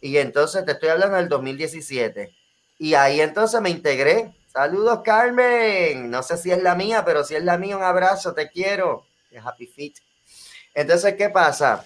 [0.00, 2.34] Y entonces te estoy hablando del 2017.
[2.78, 6.08] Y ahí entonces me integré Saludos, Carmen.
[6.08, 9.04] No sé si es la mía, pero si es la mía, un abrazo, te quiero.
[9.42, 9.98] Happy Fit.
[10.72, 11.84] Entonces, ¿qué pasa?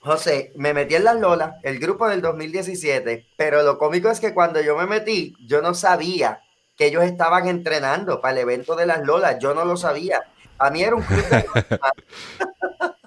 [0.00, 4.34] José, me metí en las Lolas, el grupo del 2017, pero lo cómico es que
[4.34, 6.42] cuando yo me metí, yo no sabía
[6.76, 10.22] que ellos estaban entrenando para el evento de las Lolas, yo no lo sabía.
[10.58, 11.46] A mí era un club de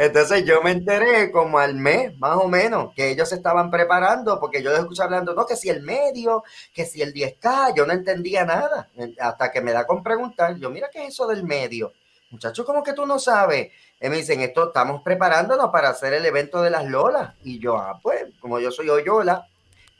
[0.00, 4.40] Entonces yo me enteré como al mes, más o menos, que ellos se estaban preparando,
[4.40, 7.84] porque yo les escuché hablando, no, que si el medio, que si el 10K, yo
[7.84, 11.44] no entendía nada, hasta que me da con preguntar, yo, mira, ¿qué es eso del
[11.44, 11.92] medio?
[12.30, 13.72] Muchachos, ¿cómo que tú no sabes?
[14.00, 17.34] Y me dicen, esto estamos preparándonos para hacer el evento de las Lolas.
[17.44, 19.48] Y yo, ah, pues, como yo soy Oyola,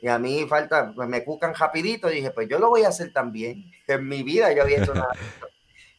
[0.01, 3.13] y a mí falta, pues me cucan rapidito, dije, pues yo lo voy a hacer
[3.13, 3.71] también.
[3.85, 5.11] En mi vida yo había hecho nada.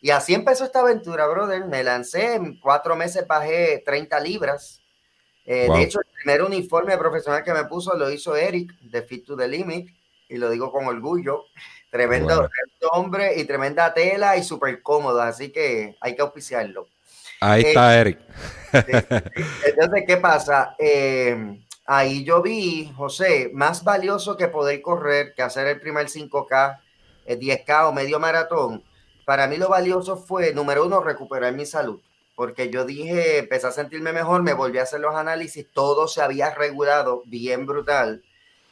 [0.02, 1.64] Y así empezó esta aventura, brother.
[1.66, 4.82] Me lancé, en cuatro meses bajé 30 libras.
[5.46, 9.24] Eh, de hecho, el primer uniforme profesional que me puso lo hizo Eric, de Fit
[9.24, 9.88] to the Limit,
[10.28, 11.44] y lo digo con orgullo.
[11.88, 12.48] Tremendo,
[12.90, 16.88] hombre y tremenda tela y súper cómodo, así que hay que auspiciarlo.
[17.40, 18.18] Ahí está eh, Eric.
[18.72, 20.74] Entonces, ¿qué pasa?
[20.80, 26.80] Eh, ahí yo vi, José, más valioso que poder correr, que hacer el primer 5K,
[27.26, 28.82] el 10K o medio maratón,
[29.24, 32.00] para mí lo valioso fue, número uno, recuperar mi salud,
[32.34, 36.22] porque yo dije, empecé a sentirme mejor, me volví a hacer los análisis, todo se
[36.22, 38.22] había regulado bien brutal.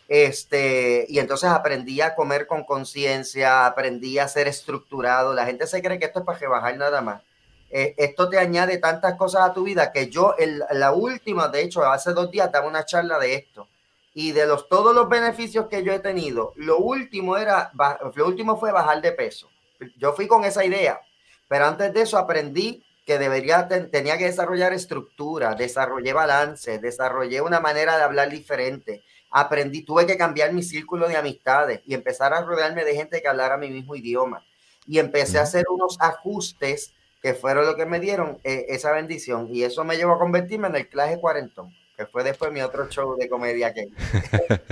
[0.08, 5.34] Este, y entonces aprendí a comer con conciencia, aprendí a ser estructurado.
[5.34, 7.22] La gente se cree que esto es para rebajar nada más.
[7.70, 10.34] Eh, esto te añade tantas cosas a tu vida que yo,
[10.72, 13.68] la última, de hecho, hace dos días daba una charla de esto.
[14.12, 17.70] Y de los, todos los beneficios que yo he tenido, lo último era,
[18.16, 19.48] lo último fue bajar de peso
[19.96, 21.00] yo fui con esa idea,
[21.48, 27.60] pero antes de eso aprendí que debería, tenía que desarrollar estructura, desarrollé balance, desarrollé una
[27.60, 32.42] manera de hablar diferente, aprendí, tuve que cambiar mi círculo de amistades y empezar a
[32.42, 34.44] rodearme de gente que hablara mi mismo idioma.
[34.86, 39.48] Y empecé a hacer unos ajustes que fueron lo que me dieron eh, esa bendición.
[39.50, 42.88] Y eso me llevó a convertirme en el clase cuarentón, que fue después mi otro
[42.88, 43.88] show de comedia que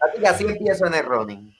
[0.00, 1.56] Así que así empiezo en el running.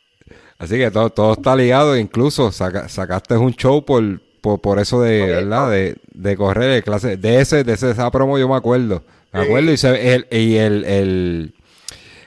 [0.58, 5.70] Así que todo, todo está ligado, incluso sacaste un show por, por, eso de, ¿verdad?
[5.70, 9.02] De, de correr de clase, de ese, de esa promo yo me acuerdo.
[9.32, 11.54] Me acuerdo y, se, el, y el, el,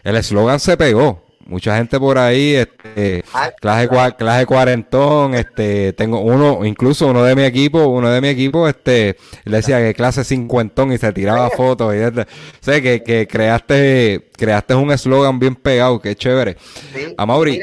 [0.04, 6.22] el eslogan se pegó mucha gente por ahí, este, ah, clase, clase cuarentón, este, tengo
[6.22, 10.24] uno, incluso uno de mi equipo, uno de mi equipo, este, le decía que clase
[10.24, 12.26] cincuentón y se tiraba fotos y este,
[12.62, 16.56] sé que, que creaste, creaste un eslogan bien pegado, que chévere.
[16.94, 17.16] Sí.
[17.18, 17.62] A Mauri.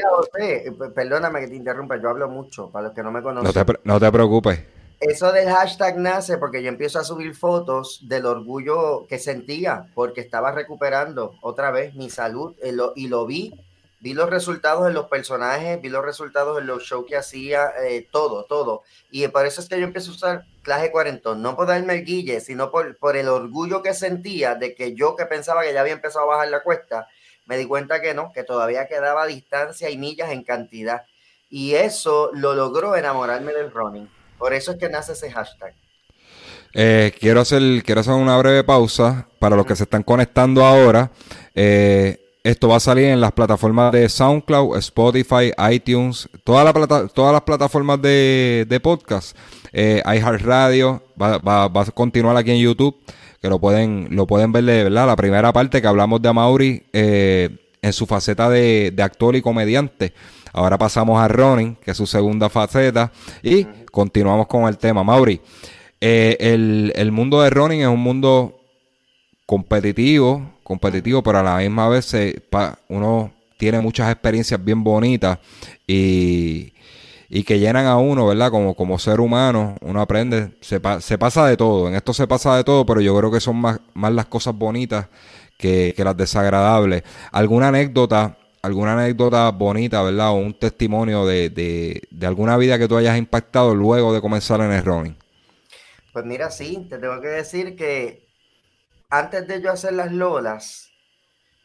[0.93, 3.45] perdóname que te interrumpa, yo hablo mucho, para los que no me conocen.
[3.45, 4.59] No te, no te preocupes.
[4.99, 10.21] Eso del hashtag nace porque yo empiezo a subir fotos del orgullo que sentía porque
[10.21, 13.53] estaba recuperando otra vez mi salud eh, y lo vi
[13.99, 18.07] vi los resultados en los personajes, vi los resultados en los shows que hacía, eh,
[18.11, 18.83] todo, todo.
[19.11, 22.05] Y por eso es que yo empecé a usar clase cuarentón, no por darme el
[22.05, 25.81] guille, sino por, por el orgullo que sentía de que yo que pensaba que ya
[25.81, 27.07] había empezado a bajar la cuesta,
[27.45, 31.03] me di cuenta que no, que todavía quedaba distancia y millas en cantidad.
[31.49, 34.09] Y eso lo logró enamorarme del running.
[34.37, 35.73] Por eso es que nace ese hashtag.
[36.73, 41.09] Eh, quiero, hacer, quiero hacer una breve pausa para los que se están conectando ahora.
[41.55, 47.05] Eh, esto va a salir en las plataformas de SoundCloud, Spotify, iTunes, toda la plata,
[47.09, 49.37] todas las plataformas de, podcast.
[49.73, 52.95] Eh, iHeartRadio va, va, va, a continuar aquí en YouTube,
[53.41, 55.07] que lo pueden, lo pueden ver de verdad.
[55.07, 57.49] La primera parte que hablamos de Amaury eh,
[57.81, 60.13] en su faceta de, actor y comediante.
[60.53, 63.11] Ahora pasamos a Ronin, que es su segunda faceta,
[63.43, 65.03] y continuamos con el tema.
[65.03, 65.41] Mauri,
[65.99, 68.56] eh, el, el mundo de Ronin es un mundo
[69.47, 72.13] competitivo, competitivo, pero a la misma vez
[72.89, 75.39] uno tiene muchas experiencias bien bonitas
[75.87, 76.73] y,
[77.29, 78.51] y que llenan a uno, ¿verdad?
[78.51, 82.65] Como, como ser humano, uno aprende, se, pasa de todo, en esto se pasa de
[82.65, 85.07] todo, pero yo creo que son más, más las cosas bonitas
[85.57, 87.03] que, que las desagradables.
[87.31, 90.31] ¿Alguna anécdota, alguna anécdota bonita, ¿verdad?
[90.31, 94.59] O un testimonio de, de, de alguna vida que tú hayas impactado luego de comenzar
[94.59, 95.15] en el running.
[96.11, 98.26] Pues mira, sí, te tengo que decir que
[99.09, 100.91] antes de yo hacer las lolas,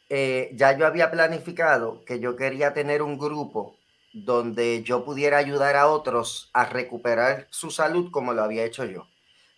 [0.08, 3.78] eh, ya yo había planificado que yo quería tener un grupo
[4.12, 9.06] donde yo pudiera ayudar a otros a recuperar su salud como lo había hecho yo.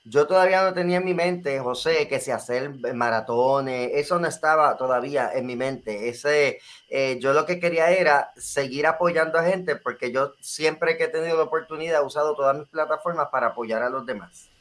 [0.06, 4.76] Yo todavía no tenía en mi mente, José, que si hacer maratones, eso no estaba
[4.76, 6.08] todavía en mi mente.
[6.10, 11.04] Ese, eh, yo lo que quería era seguir apoyando a gente porque yo siempre que
[11.04, 14.53] he tenido la oportunidad he usado todas mis plataformas para apoyar a los demás.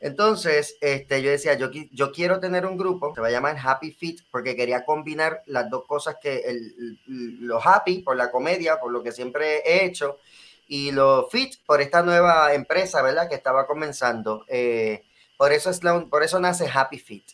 [0.00, 3.92] Entonces, este, yo decía, yo, yo quiero tener un grupo, se va a llamar Happy
[3.92, 8.90] Fit, porque quería combinar las dos cosas que, el, lo happy por la comedia, por
[8.92, 10.18] lo que siempre he hecho,
[10.66, 13.28] y lo fit por esta nueva empresa, ¿verdad?
[13.28, 14.44] Que estaba comenzando.
[14.48, 15.04] Eh,
[15.36, 17.24] por, eso es por eso nace Happy Fit.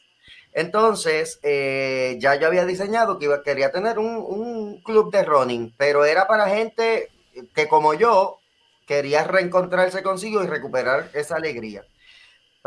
[0.53, 6.05] Entonces, eh, ya yo había diseñado que iba, quería tener un club de running, pero
[6.05, 7.11] era para gente
[7.55, 8.39] que como yo
[8.87, 11.85] quería reencontrarse consigo y recuperar esa alegría.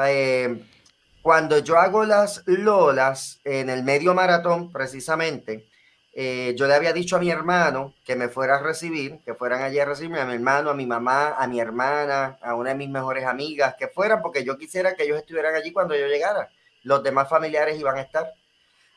[0.05, 0.63] Eh,
[1.21, 5.67] cuando yo hago las lolas en el medio maratón, precisamente,
[6.13, 9.61] eh, yo le había dicho a mi hermano que me fuera a recibir, que fueran
[9.61, 12.75] allí a recibirme, a mi hermano, a mi mamá, a mi hermana, a una de
[12.75, 16.49] mis mejores amigas, que fueran, porque yo quisiera que ellos estuvieran allí cuando yo llegara.
[16.83, 18.33] Los demás familiares iban a estar.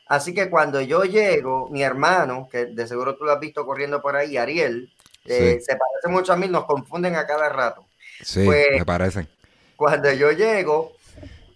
[0.07, 4.01] Así que cuando yo llego, mi hermano, que de seguro tú lo has visto corriendo
[4.01, 4.91] por ahí, Ariel,
[5.25, 7.85] eh, se parece mucho a mí, nos confunden a cada rato.
[8.21, 9.29] Sí, pues, me parecen.
[9.75, 10.93] Cuando yo llego,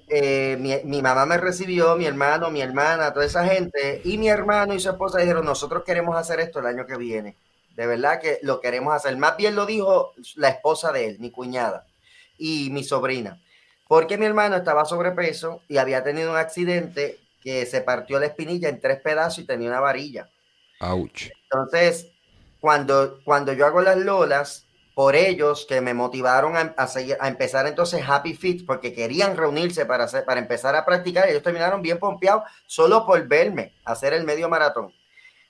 [0.10, 4.74] eh, mi, mamá me recibió, mi hermano, mi hermana, toda esa gente, y mi hermano
[4.74, 7.36] y su esposa dijeron, nosotros queremos hacer esto el año que viene.
[7.76, 9.16] De verdad que lo queremos hacer.
[9.18, 11.86] Más bien lo dijo la esposa de él, mi cuñada,
[12.38, 13.42] y mi sobrina.
[13.88, 18.70] Porque mi hermano estaba sobrepeso y había tenido un accidente que se partió la espinilla
[18.70, 20.30] en tres pedazos y tenía una varilla.
[20.80, 21.30] Ouch.
[21.44, 22.12] Entonces,
[22.60, 24.67] cuando, cuando yo hago las lolas,
[24.98, 30.06] por ellos que me motivaron a, a, empezar entonces Happy Fit porque querían reunirse para,
[30.06, 31.30] hacer, para empezar a practicar.
[31.30, 34.92] Ellos terminaron bien pompeados solo por verme hacer el medio maratón.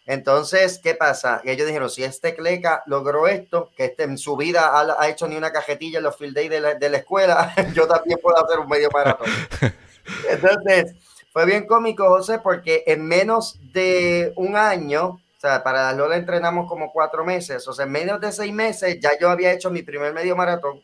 [0.05, 1.39] Entonces, ¿qué pasa?
[1.45, 5.29] Ellos dijeron, si este Cleca logró esto, que este en su vida ha, ha hecho
[5.29, 8.43] ni una cajetilla en los field days de la, de la escuela, yo también puedo
[8.43, 9.29] hacer un medio maratón.
[10.29, 10.93] Entonces,
[11.31, 15.21] fue bien cómico, José, porque en menos de un año
[15.63, 17.67] para las Lola entrenamos como cuatro meses.
[17.67, 20.81] O sea, en menos de seis meses ya yo había hecho mi primer medio maratón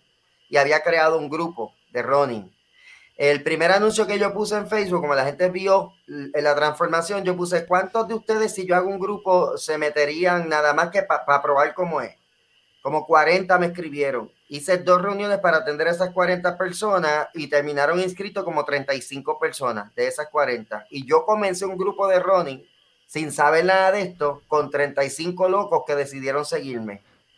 [0.50, 2.54] y había creado un grupo de running.
[3.16, 7.38] El primer anuncio que yo puse en Facebook, como la gente vio la transformación, yo
[7.38, 11.42] puse, ¿cuántos de ustedes si yo hago un grupo se meterían nada más que para
[11.42, 12.16] probar cómo es?
[12.82, 14.32] Como 40 me escribieron.
[14.48, 19.94] Hice dos reuniones para atender a esas 40 personas y terminaron inscritos como 35 personas
[19.96, 20.88] de esas 40.
[20.90, 22.68] Y yo comencé un grupo de running
[23.14, 27.04] sin saber nada de esto, con 35 locos que decidieron seguirme.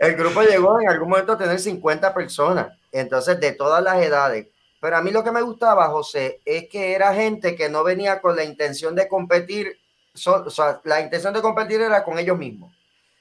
[0.00, 4.46] el grupo llegó en algún momento a tener 50 personas, entonces de todas las edades.
[4.80, 8.22] Pero a mí lo que me gustaba, José, es que era gente que no venía
[8.22, 9.78] con la intención de competir,
[10.24, 12.74] o sea, la intención de competir era con ellos mismos.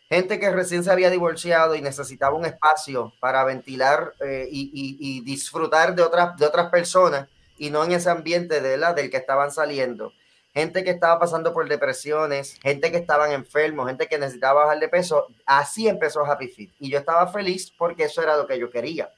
[0.08, 5.96] Gente que recién se había divorciado y necesitaba un espacio para ventilar eh, y, disfrutar
[5.96, 9.52] de otras, de otras personas y no en ese ambiente de la, del que estaban
[9.52, 10.14] saliendo
[10.56, 14.88] gente que estaba pasando por depresiones, gente que estaban enfermos, gente que necesitaba bajar de
[14.88, 15.28] peso.
[15.46, 16.72] Así empezó Happy Fit.
[16.80, 19.12] Y yo estaba feliz porque eso era lo que yo quería.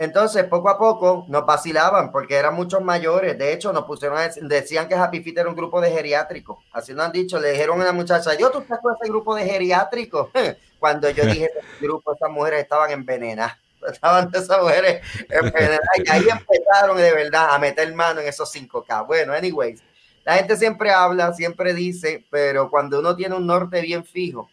[0.00, 3.36] Entonces, poco a poco nos vacilaban porque eran muchos mayores.
[3.36, 6.58] De hecho, nos pusieron, decían que Happy Fit era un grupo de geriátricos.
[6.72, 9.34] Así nos han dicho, le dijeron a la muchacha, Dios, tú estás con ese grupo
[9.34, 10.30] de geriátricos.
[10.78, 13.58] Cuando yo dije ese grupo, esas mujeres estaban envenenadas.
[13.92, 15.88] Estaban esas mujeres envenenadas.
[16.04, 19.06] Y ahí empezaron de verdad a meter mano en esos 5K.
[19.06, 19.82] Bueno, anyways,
[20.28, 24.50] la gente siempre habla, siempre dice, pero cuando uno tiene un norte bien fijo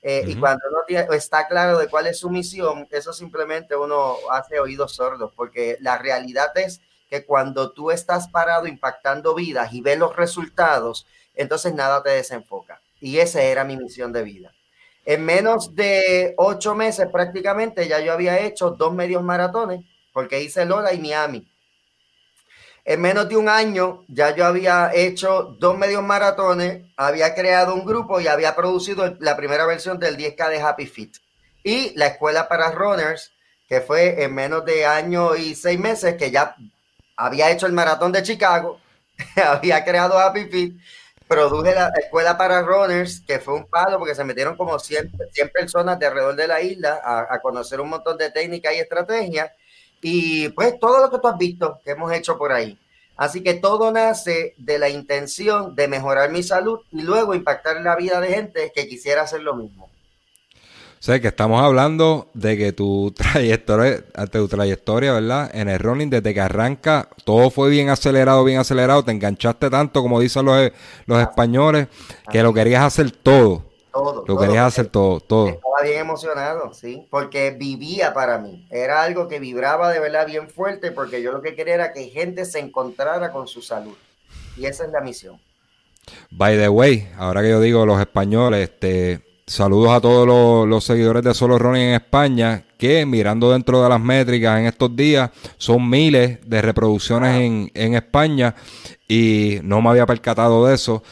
[0.00, 4.58] eh, y cuando uno está claro de cuál es su misión, eso simplemente uno hace
[4.58, 9.98] oídos sordos, porque la realidad es que cuando tú estás parado impactando vidas y ves
[9.98, 12.80] los resultados, entonces nada te desenfoca.
[12.98, 14.54] Y esa era mi misión de vida.
[15.04, 20.64] En menos de ocho meses prácticamente ya yo había hecho dos medios maratones, porque hice
[20.64, 21.46] Lola y Miami.
[22.88, 27.84] En menos de un año ya yo había hecho dos medios maratones, había creado un
[27.84, 31.18] grupo y había producido la primera versión del 10K de Happy Fit.
[31.62, 33.30] Y la escuela para runners,
[33.68, 36.56] que fue en menos de año y seis meses, que ya
[37.14, 38.80] había hecho el maratón de Chicago,
[39.36, 40.80] había creado Happy Fit
[41.28, 45.50] produje la escuela para runners, que fue un palo porque se metieron como 100, 100
[45.50, 49.50] personas de alrededor de la isla a, a, conocer un montón de técnicas y estrategias.
[50.02, 52.78] Y pues todo lo que tú has visto que hemos hecho por ahí.
[53.16, 57.96] Así que todo nace de la intención de mejorar mi salud y luego impactar la
[57.96, 59.90] vida de gente que quisiera hacer lo mismo.
[60.98, 65.50] O sea, que estamos hablando de que tu trayectoria, tu trayectoria, ¿verdad?
[65.52, 69.04] En el running, desde que arranca, todo fue bien acelerado, bien acelerado.
[69.04, 70.70] Te enganchaste tanto, como dicen los,
[71.06, 71.88] los españoles,
[72.30, 73.67] que lo querías hacer todo.
[73.98, 74.24] Todo.
[74.26, 75.48] Lo querías hacer todo, todo.
[75.48, 78.66] Estaba bien emocionado, sí, porque vivía para mí.
[78.70, 82.04] Era algo que vibraba de verdad bien fuerte, porque yo lo que quería era que
[82.04, 83.96] gente se encontrara con su salud.
[84.56, 85.40] Y esa es la misión.
[86.30, 91.22] By the way, ahora que yo digo los españoles, este Saludos a todos los, seguidores
[91.22, 95.88] de Solo Running en España, que mirando dentro de las métricas en estos días, son
[95.88, 98.54] miles de reproducciones en, en España
[99.08, 101.02] y no me había percatado de eso.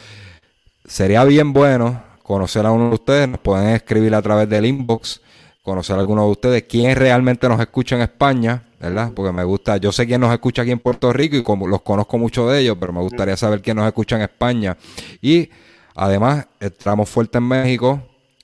[0.85, 5.21] Sería bien bueno conocer a uno de ustedes, nos pueden escribir a través del inbox,
[5.63, 9.13] conocer a alguno de ustedes, quién realmente nos escucha en España, ¿verdad?
[9.15, 11.83] Porque me gusta, yo sé quién nos escucha aquí en Puerto Rico y como los
[11.83, 14.75] conozco mucho de ellos, pero me gustaría saber quién nos escucha en España.
[15.21, 15.49] Y
[15.95, 18.03] además, estamos fuertes en México,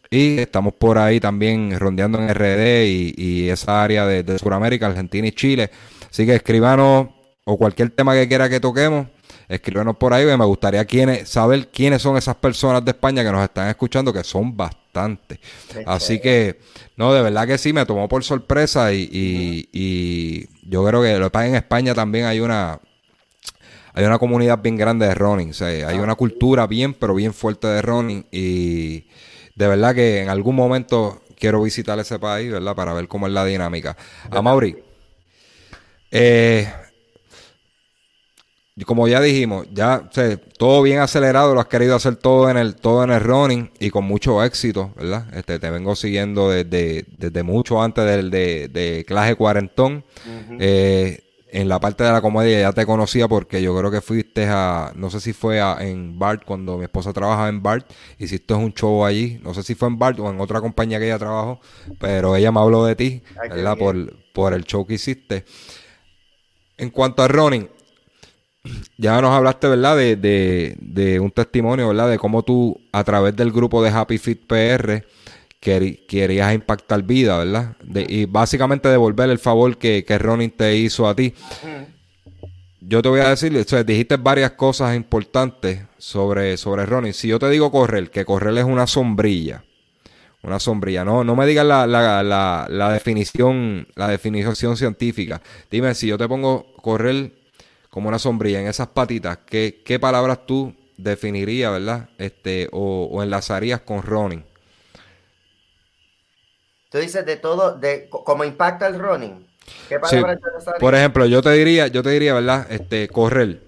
[0.10, 5.28] y estamos por ahí también rondeando en RD y, esa área de, de Sudamérica, Argentina
[5.28, 5.72] y Chile.
[6.10, 7.08] Así que escríbanos
[7.44, 9.08] o cualquier tema que quiera que toquemos,
[9.56, 10.26] escríbanos por ahí.
[10.26, 10.86] Me gustaría
[11.26, 15.40] saber quiénes son esas personas de España que nos están escuchando, que son bastantes.
[15.86, 16.60] Así que,
[16.98, 21.40] no, de verdad que sí, me tomó por sorpresa y, yo creo que lo que
[21.40, 22.80] en España también hay una
[23.96, 27.82] hay una comunidad bien grande de running, hay una cultura bien, pero bien fuerte de
[27.82, 29.06] running y
[29.56, 32.76] de verdad que en algún momento quiero visitar ese país, ¿verdad?
[32.76, 33.96] Para ver cómo es la dinámica.
[34.32, 34.78] A Mauri,
[36.10, 36.72] eh,
[38.86, 40.10] como ya dijimos, ya
[40.58, 43.92] todo bien acelerado, lo has querido hacer todo en el todo en el running y
[43.92, 45.28] con mucho éxito, ¿verdad?
[45.36, 50.04] Este, te vengo siguiendo desde, desde mucho antes del de, de clase cuarentón
[51.54, 54.92] en la parte de la comedia ya te conocía porque yo creo que fuiste a,
[54.96, 57.86] no sé si fue a, en BART cuando mi esposa trabajaba en BART,
[58.18, 61.06] hiciste un show allí, no sé si fue en BART o en otra compañía que
[61.06, 61.62] ella trabajó,
[62.00, 63.78] pero ella me habló de ti, ¿verdad?
[63.78, 65.46] Por, por el show que hiciste.
[66.76, 67.70] En cuanto a running,
[68.98, 69.98] ya nos hablaste, ¿verdad?
[69.98, 72.10] De, de, de un testimonio, ¿verdad?
[72.10, 75.04] De cómo tú, a través del grupo de Happy Fit PR,
[75.60, 77.76] querías impactar vida, ¿verdad?
[78.10, 81.34] y básicamente devolver el favor que, que Ronin te hizo a ti.
[82.82, 87.14] Yo te voy a decir, o dijiste varias cosas importantes sobre, sobre Ronin.
[87.14, 89.64] Si yo te digo correr, que correr es una sombrilla,
[90.42, 95.42] una sombrilla, no, no me digas la, la, la, la definición, la definición científica.
[95.72, 97.43] Dime, si yo te pongo correr
[97.94, 102.10] como una sombrilla en esas patitas, ¿qué, qué palabras tú definirías, verdad?
[102.18, 104.44] Este, o, o enlazarías con Ronin?
[106.90, 109.46] Tú dices de todo, de cómo impacta el running.
[109.88, 110.40] ¿Qué palabra
[110.80, 112.66] Por ejemplo, yo te diría, yo te diría, ¿verdad?
[112.72, 113.62] Este, correr,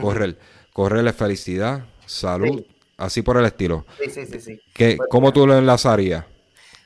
[0.00, 0.38] correr.
[0.72, 2.64] Correr es felicidad, salud,
[2.96, 3.84] así por el estilo.
[3.98, 4.60] Sí, sí, sí, sí.
[4.76, 6.24] Pues ¿Cómo tú lo enlazarías?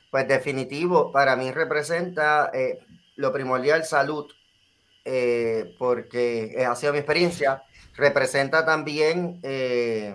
[0.09, 2.79] Pues definitivo, para mí representa eh,
[3.17, 4.25] lo primordial salud,
[5.09, 7.63] eh, porque ha sido mi experiencia,
[7.95, 10.13] representa también eh,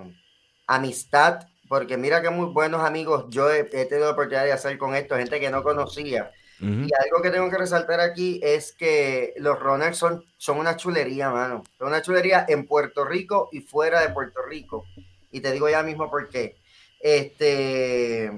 [0.66, 4.94] amistad porque mira que muy buenos amigos yo he, tenido la oportunidad de hacer con
[4.94, 6.30] esto, gente que no conocía.
[6.60, 11.30] Y algo que tengo que resaltar aquí es que los runners son, son una chulería,
[11.30, 11.64] mano.
[11.78, 14.84] Son una chulería en Puerto Rico y fuera de Puerto Rico.
[15.30, 16.56] Y te digo ya mismo por qué.
[17.00, 18.30] Este,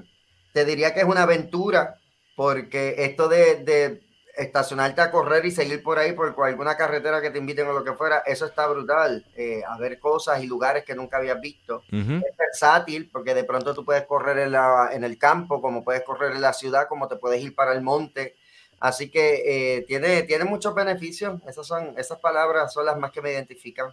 [0.52, 1.96] te diría que es una aventura,
[2.36, 4.00] porque esto de
[4.36, 7.84] estacionarte a correr y seguir por ahí por alguna carretera que te inviten o lo
[7.84, 9.24] que fuera, eso está brutal.
[9.36, 11.82] Eh, a ver cosas y lugares que nunca habías visto.
[11.90, 16.02] Es versátil porque de pronto tú puedes correr en, la, en, el campo, como puedes
[16.02, 18.36] correr en la ciudad, como te puedes ir para el monte.
[18.80, 21.40] Así que eh, tiene, tiene muchos beneficios.
[21.46, 23.90] Esas, son, esas palabras son las más que me identifican.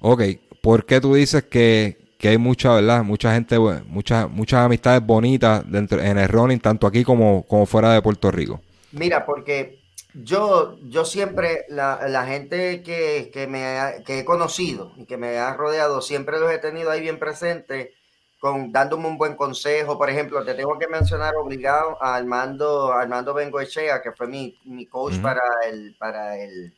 [0.00, 0.22] Ok,
[0.62, 3.02] ¿por qué tú dices que, que hay mucha, ¿verdad?
[3.02, 7.92] Mucha gente, muchas, muchas amistades bonitas dentro, en el running, tanto aquí como, como fuera
[7.92, 8.60] de Puerto Rico?
[8.92, 9.80] Mira, porque
[10.14, 15.38] yo, yo siempre, la, la gente que, que, me que he conocido y que me
[15.38, 17.90] ha rodeado, siempre los he tenido ahí bien presentes,
[18.38, 19.96] con, dándome un buen consejo.
[19.96, 24.86] Por ejemplo, te tengo que mencionar obligado a Armando, Armando Bengoechea, que fue mi, mi
[24.86, 26.74] coach para, el, para el,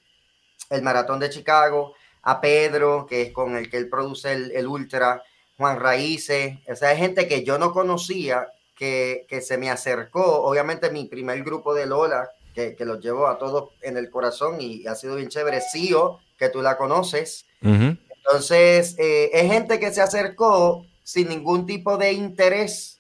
[0.71, 4.67] el, maratón de Chicago, a Pedro, que es con el que él produce el, el
[4.67, 5.23] Ultra,
[5.57, 10.91] Juan Raíces, o sea, hay gente que yo no conocía que, se me acercó, obviamente
[10.91, 14.87] mi primer grupo de Lola, que, que los llevo a todos en el corazón y
[14.87, 20.01] ha sido bien chévere, Sio, que tú la conoces, Entonces, eh, es gente que se
[20.01, 22.99] acercó sin ningún tipo de interés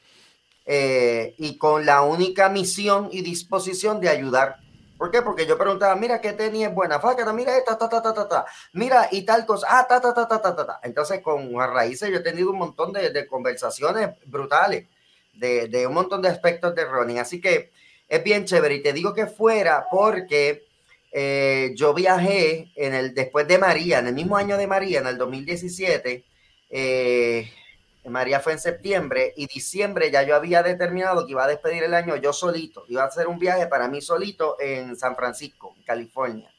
[0.66, 4.56] eh, y con la única misión y disposición de ayudar.
[4.96, 5.22] ¿Por qué?
[5.22, 7.00] Porque yo preguntaba, mira, ¿qué tenía buena?
[7.00, 8.46] Fácata, mira esta, ta, ta, ta, ta, ta.
[8.72, 10.80] Mira, y tal cosa, ah, ta, ta, ta, ta, ta, ta.
[10.82, 14.86] Entonces, con raíces yo he tenido un montón de, de conversaciones brutales,
[15.36, 17.18] de, un montón de aspectos de running.
[17.18, 17.70] Así que
[18.08, 18.76] es bien chévere.
[18.76, 20.64] Y te digo que fuera porque
[21.12, 25.06] eh, yo viajé en el, después de María, en el mismo año de María, en
[25.06, 26.24] el 2017.
[26.70, 27.50] Eh,
[28.06, 31.94] María fue en septiembre y diciembre ya yo había determinado que iba a despedir el
[31.94, 32.84] año yo solito.
[32.88, 36.53] Iba a hacer un viaje para mí solito en San Francisco, California.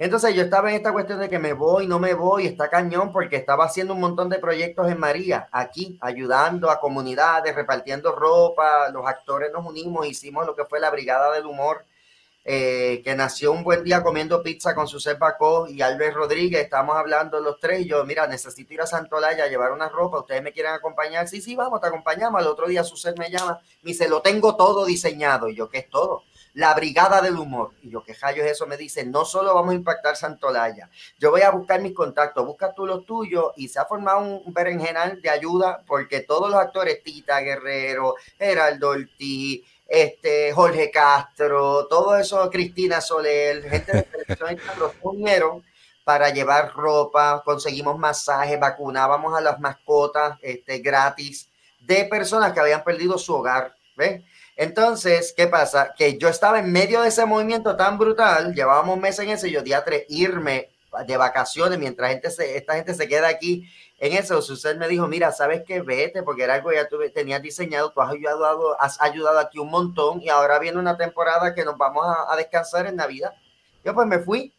[0.00, 3.12] Entonces yo estaba en esta cuestión de que me voy, no me voy, está cañón
[3.12, 8.88] porque estaba haciendo un montón de proyectos en María, aquí, ayudando a comunidades, repartiendo ropa,
[8.88, 11.84] los actores nos unimos, hicimos lo que fue la Brigada del Humor
[12.42, 16.96] eh, que nació un buen día comiendo pizza con su Bacó y Albert Rodríguez, estamos
[16.96, 20.42] hablando los tres, y yo, mira, necesito ir a Santolaya a llevar una ropa, ustedes
[20.42, 23.90] me quieren acompañar, sí, sí, vamos, te acompañamos, al otro día Suset me llama, me
[23.90, 26.22] dice, lo tengo todo diseñado, y yo, ¿qué es todo?
[26.54, 28.66] La Brigada del Humor, y yo, ¿qué es eso?
[28.66, 32.72] Me dice, no solo vamos a impactar Santolaya, yo voy a buscar mis contactos, busca
[32.72, 37.02] tú los tuyos, y se ha formado un berenjenal de ayuda, porque todos los actores,
[37.02, 44.58] Tita Guerrero, Geraldo Ortiz, este, Jorge Castro, todo eso, Cristina Soler, gente de televisión
[45.02, 45.64] unieron
[46.04, 51.48] para llevar ropa, conseguimos masajes, vacunábamos a las mascotas este, gratis
[51.80, 53.74] de personas que habían perdido su hogar.
[53.96, 54.22] ¿ves?
[54.60, 55.94] Entonces, ¿qué pasa?
[55.96, 59.52] Que yo estaba en medio de ese movimiento tan brutal, llevábamos meses en ese, y
[59.52, 59.62] yo
[60.10, 60.68] irme
[61.06, 63.66] de vacaciones mientras gente esta gente se queda aquí
[63.98, 65.80] en eso, Susel me dijo, mira, ¿sabes qué?
[65.80, 69.58] Vete, porque era algo que ya tú tenías diseñado, tú has ayudado, has ayudado aquí
[69.58, 73.32] un montón y ahora viene una temporada que nos vamos a, descansar en Navidad.
[73.82, 74.52] Yo pues me fui,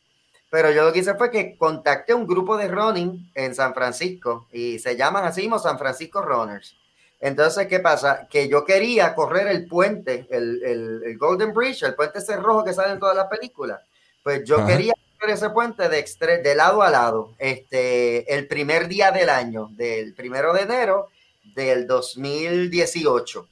[0.49, 4.47] pero yo lo que hice fue que contacté un grupo de running en San Francisco
[4.51, 6.75] y se llaman así mismo San Francisco Runners.
[7.21, 8.27] Entonces, ¿qué pasa?
[8.27, 12.73] Que yo quería correr el puente, el, el, Golden Bridge, el puente ese rojo que
[12.73, 13.79] sale en todas las películas.
[14.23, 14.93] Pues yo quería
[15.29, 16.03] ese puente de,
[16.43, 21.09] de lado a lado, este, el primer día del año, del primero de enero
[21.55, 23.47] del 2018.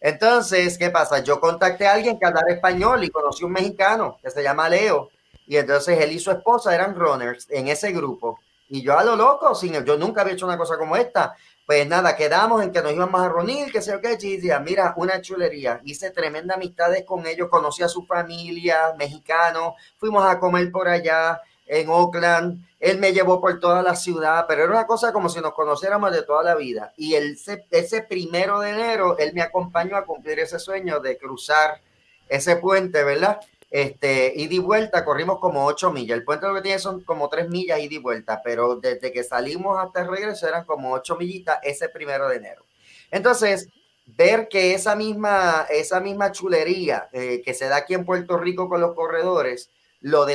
[0.00, 1.20] Entonces, ¿qué pasa?
[1.20, 5.10] Yo contacté a alguien que hablaba español y conocí un mexicano que se llama Leo.
[5.46, 8.38] Y entonces él y su esposa eran runners en ese grupo.
[8.68, 11.34] Y yo a lo loco, sin, yo nunca había hecho una cosa como esta.
[11.64, 14.94] Pues nada, quedamos en que nos íbamos a reunir, que sé yo qué, decía, mira,
[14.96, 15.80] una chulería.
[15.84, 21.40] Hice tremenda amistades con ellos, conocí a su familia, mexicano, fuimos a comer por allá
[21.66, 25.40] en Oakland, él me llevó por toda la ciudad, pero era una cosa como si
[25.40, 26.92] nos conociéramos de toda la vida.
[26.96, 27.38] Y el,
[27.70, 31.80] ese primero de enero, él me acompañó a cumplir ese sueño de cruzar
[32.28, 33.38] ese puente, ¿verdad?
[33.72, 36.18] Este, ida y vuelta, corrimos como ocho millas.
[36.18, 39.24] El puente lo que tiene son como tres millas ida y vuelta, pero desde que
[39.24, 42.66] salimos hasta el regreso eran como ocho millitas ese primero de enero.
[43.10, 43.70] Entonces,
[44.04, 48.68] ver que esa misma, esa misma chulería eh, que se da aquí en Puerto Rico
[48.68, 49.70] con los corredores,
[50.02, 50.26] lo,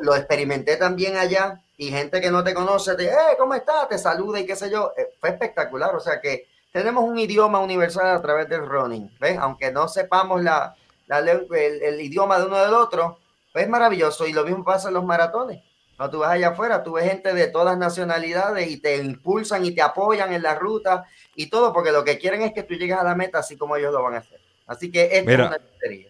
[0.00, 3.88] lo, experimenté también allá y gente que no te conoce te, eh, ¿cómo estás?
[3.90, 4.92] Te saluda y qué sé yo.
[4.96, 5.94] Eh, fue espectacular.
[5.94, 9.38] O sea que tenemos un idioma universal a través del running, ¿ves?
[9.38, 10.74] Aunque no sepamos la,
[11.18, 13.18] el, idioma de uno del otro,
[13.52, 14.26] pues es maravilloso.
[14.26, 15.62] Y lo mismo pasa en los maratones.
[15.96, 19.72] Cuando tú vas allá afuera, tú ves gente de todas nacionalidades y te impulsan y
[19.72, 21.04] te apoyan en la ruta
[21.36, 23.76] y todo, porque lo que quieren es que tú llegues a la meta así como
[23.76, 24.40] ellos lo van a hacer.
[24.66, 26.08] Así que mira, es una tontería.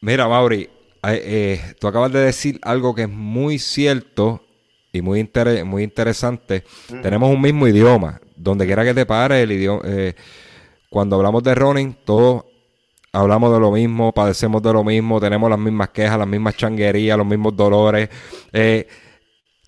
[0.00, 0.70] Mira, Mauri,
[1.02, 4.44] eh, eh, tú acabas de decir algo que es muy cierto
[4.92, 5.28] y muy,
[5.64, 6.64] muy interesante.
[7.02, 8.20] Tenemos un mismo idioma.
[8.36, 9.82] Donde quiera que te pare, el idioma.
[9.84, 10.14] Eh,
[10.88, 12.44] cuando hablamos de running, todos
[13.12, 17.16] hablamos de lo mismo, padecemos de lo mismo, tenemos las mismas quejas, las mismas changuerías,
[17.16, 18.08] los mismos dolores.
[18.52, 18.86] Eh,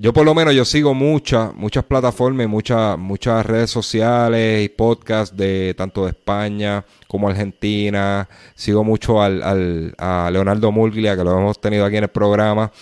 [0.03, 4.71] yo por lo menos yo sigo muchas, muchas plataformas y muchas, muchas redes sociales y
[4.71, 8.27] podcasts de tanto de España como Argentina.
[8.55, 12.73] Sigo mucho al, al, a Leonardo Murglia, que lo hemos tenido aquí en el programa.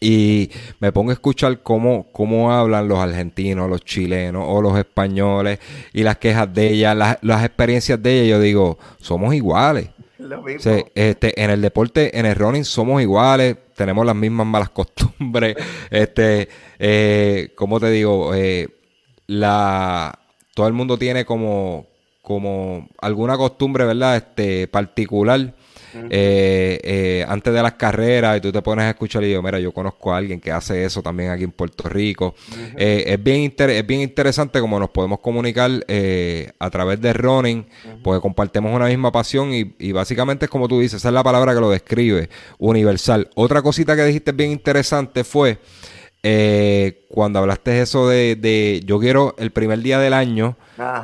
[0.00, 5.58] Y me pongo a escuchar cómo, cómo hablan los argentinos, los chilenos o los españoles
[5.92, 8.38] y las quejas de ellas, las, las experiencias de ellas.
[8.38, 9.90] Yo digo, somos iguales.
[10.94, 15.56] este, en el deporte, en el running, somos iguales, tenemos las mismas malas costumbres.
[15.90, 18.34] este, eh, ¿Cómo te digo?
[18.34, 18.68] Eh,
[19.26, 20.18] la,
[20.54, 21.86] todo el mundo tiene como,
[22.22, 24.16] como alguna costumbre, ¿verdad?
[24.16, 25.54] Este, particular
[26.10, 29.58] eh, eh, antes de las carreras y tú te pones a escuchar y digo, mira,
[29.58, 32.34] yo conozco a alguien que hace eso también aquí en Puerto Rico.
[32.76, 35.70] Eh, es, bien es bien interesante como nos podemos comunicar
[36.58, 37.66] a través de running,
[38.02, 41.54] porque compartimos una misma pasión y, básicamente es como tú dices, esa es la palabra
[41.54, 42.28] que lo describe,
[42.58, 43.30] universal.
[43.34, 45.58] Otra cosita que dijiste bien interesante fue...
[46.28, 50.56] eh, cuando hablaste eso de, yo quiero el primer día del año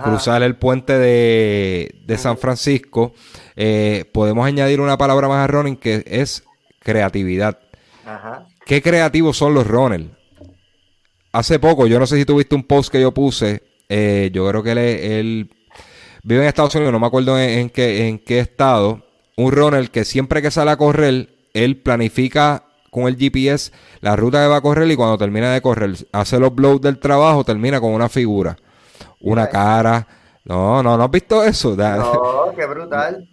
[0.03, 3.15] cruzar el puente de, San Francisco,
[3.55, 6.43] eh, podemos añadir una palabra más a running que es
[6.81, 7.61] creatividad.
[8.67, 10.07] ¿Qué creativos son los runners?
[11.31, 14.65] Hace poco, yo no sé si tuviste un post que yo puse, eh, yo creo
[14.65, 15.51] que él,
[16.25, 19.07] vive en Estados Unidos, no me acuerdo en, qué, en qué estado,
[19.37, 23.73] un runner que siempre que sale a correr, él planifica con el GPS
[24.03, 26.99] la ruta que va a correr y cuando termina de correr, hace los blows del
[26.99, 28.55] trabajo, termina con una figura,
[29.19, 30.07] una cara.
[30.45, 31.75] No, no, ¿no has visto eso?
[31.75, 33.27] No, qué brutal.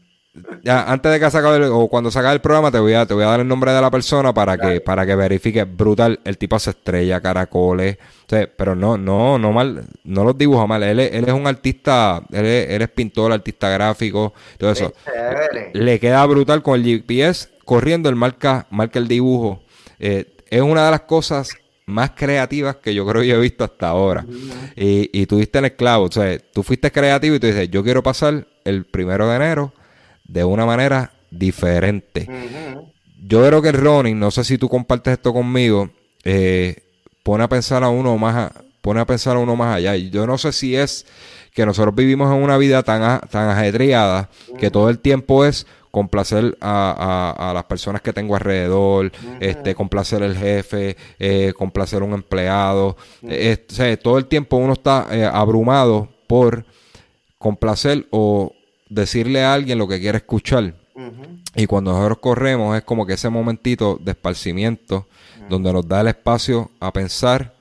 [0.64, 3.06] Ya, antes de que se acabe o cuando se acabe el programa, te voy a,
[3.06, 5.66] te voy a dar el nombre de la persona para que, para que verifique.
[5.66, 7.98] Brutal, el tipo hace estrella, caracoles.
[8.56, 10.84] pero no, no, no mal, no los dibuja mal.
[10.84, 14.94] Él, él es un artista, él es, pintor, artista gráfico, todo eso.
[15.74, 19.62] Le queda brutal con el GPS corriendo, el marca, marca el dibujo.
[20.00, 21.56] Eh, es una de las cosas
[21.86, 24.26] más creativas que yo creo que he visto hasta ahora.
[24.76, 27.84] Y, y tú diste el esclavo, o sea, tú fuiste creativo y tú dices, yo
[27.84, 29.72] quiero pasar el primero de enero
[30.24, 32.28] de una manera diferente.
[33.22, 35.92] Yo creo que el running, no sé si tú compartes esto conmigo,
[36.24, 36.82] eh,
[37.22, 38.52] pone a pensar a uno más,
[38.82, 39.96] pone a pensar a uno más allá.
[39.96, 41.06] Y yo no sé si es
[41.54, 46.58] que nosotros vivimos en una vida tan, tan ajetreada que todo el tiempo es complacer
[46.62, 52.98] a, las personas que tengo alrededor, este, complacer al jefe, eh, complacer a un empleado.
[53.24, 53.58] Eh,
[54.02, 56.66] todo el tiempo uno está abrumado por
[57.38, 58.54] complacer o,
[58.90, 60.74] decirle a alguien lo que quiere escuchar.
[61.56, 65.08] Y cuando nosotros corremos es como que ese momentito de esparcimiento
[65.48, 67.56] donde nos da el espacio a pensar,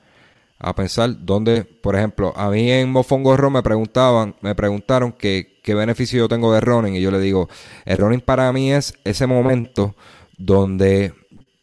[0.59, 5.75] a pensar dónde, por ejemplo, a mí en Mofongorro me preguntaban, me preguntaron que, qué
[5.75, 6.95] beneficio yo tengo de running.
[6.95, 7.47] Y yo le digo,
[7.85, 9.93] el running para mí es ese momento
[10.35, 11.13] donde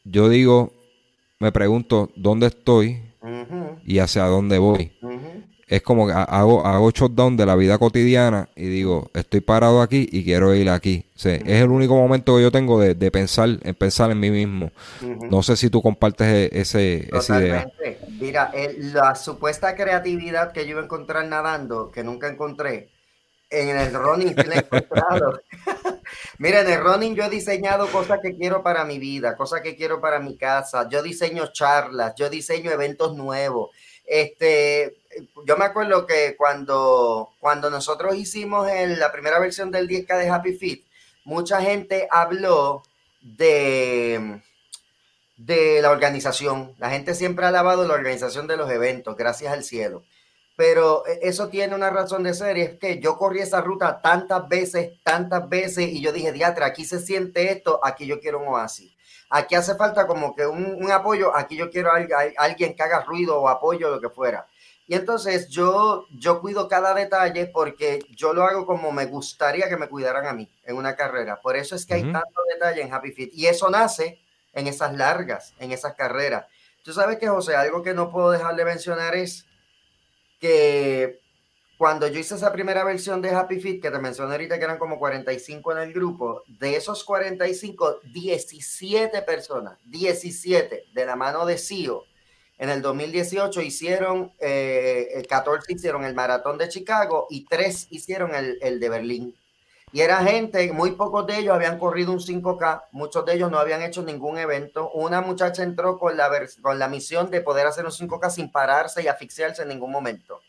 [0.04, 0.72] yo digo,
[1.40, 3.02] me pregunto dónde estoy
[3.84, 4.92] y hacia dónde voy.
[5.66, 10.08] Es como que hago, hago shutdown de la vida cotidiana y digo, estoy parado aquí
[10.12, 11.04] y quiero ir aquí.
[11.16, 14.70] es el único momento que yo tengo de, pensar, en pensar en mí mismo.
[15.28, 17.68] No sé si tú compartes e, ese, esa idea.
[18.20, 22.90] Mira, la supuesta creatividad que yo iba a encontrar nadando, que nunca encontré,
[23.50, 25.40] en el running he encontrado.
[26.38, 29.76] Mira, en el running yo he diseñado cosas que quiero para mi vida, cosas que
[29.76, 30.88] quiero para mi casa.
[30.88, 33.70] Yo diseño charlas, yo diseño eventos nuevos.
[34.04, 34.98] Este,
[35.44, 38.68] yo me acuerdo que cuando, cuando nosotros hicimos
[38.98, 40.86] la primera versión del 10K de Happy Fit,
[41.24, 42.82] mucha gente habló
[43.20, 44.40] de,
[45.36, 46.74] de la organización.
[46.78, 50.04] La gente siempre ha alabado la organización de los eventos, gracias al cielo.
[50.56, 54.00] Pero e, eso tiene una razón de ser y es que yo corrí esa ruta
[54.00, 58.40] tantas veces, tantas veces y yo dije, diatre, aquí se siente esto, aquí yo quiero
[58.40, 58.96] un oasis.
[59.28, 61.98] Aquí hace falta como que un, apoyo, aquí yo quiero a,
[62.38, 64.46] alguien que haga ruido o apoyo, lo que fuera.
[64.88, 69.76] Y entonces yo, yo cuido cada detalle porque yo lo hago como me gustaría que
[69.76, 71.40] me cuidaran a mí en una carrera.
[71.40, 73.30] Por eso es que hay tanto detalle en Happy Fit.
[73.34, 74.20] Y eso nace
[74.52, 76.46] en esas largas, en esas carreras.
[76.84, 79.44] Tú sabes que, José, algo que no puedo dejar de mencionar es
[80.38, 81.20] que
[81.78, 84.78] cuando yo hice esa primera versión de Happy Fit, que te mencioné ahorita que eran
[84.78, 91.58] como 45 en el grupo, de esos 45, 17 personas, 17 de la mano de
[91.58, 92.04] CEO
[92.58, 98.58] en el 2018 hicieron, eh, 14 hicieron el maratón de Chicago y 3 hicieron el,
[98.62, 99.36] el, de Berlín.
[99.92, 103.58] Y era gente, muy pocos de ellos habían corrido un 5K, muchos de ellos no
[103.58, 104.90] habían hecho ningún evento.
[104.90, 106.30] Una muchacha entró con la,
[106.60, 110.40] con la misión de poder hacer un 5K sin pararse y asfixiarse en ningún momento.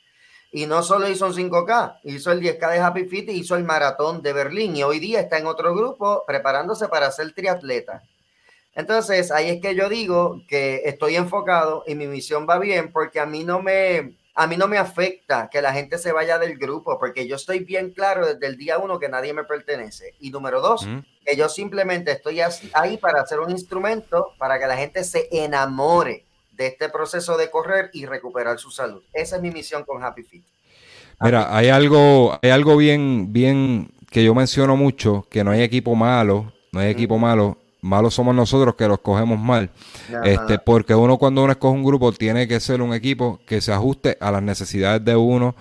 [0.52, 3.64] Y no solo hizo un 5K, hizo el 10K de Happy Fit y hizo el
[3.64, 4.76] maratón de Berlín.
[4.76, 8.02] Y hoy día está en otro grupo preparándose para ser triatleta.
[8.74, 13.20] Entonces, ahí es que yo digo que estoy enfocado y mi misión va bien porque
[13.20, 16.60] a mí no me, a mí no me afecta que la gente se vaya del
[16.60, 20.14] grupo porque yo estoy bien claro desde el día uno que nadie me pertenece.
[20.20, 20.88] Y número dos,
[21.26, 22.42] que yo simplemente estoy
[22.74, 27.50] ahí para hacer un instrumento para que la gente se enamore de este proceso de
[27.50, 29.02] correr y recuperar su salud.
[29.12, 30.46] Esa es mi misión con Happy Fit.
[31.20, 35.96] Mira, hay algo, hay algo bien, bien que yo menciono mucho, que no hay equipo
[35.96, 37.58] malo, no hay equipo malo
[37.88, 39.72] malos somos nosotros que los cogemos mal.
[40.24, 43.72] Este, porque uno cuando uno escoge un grupo tiene que ser un equipo que se
[43.72, 45.56] ajuste a las necesidades de uno,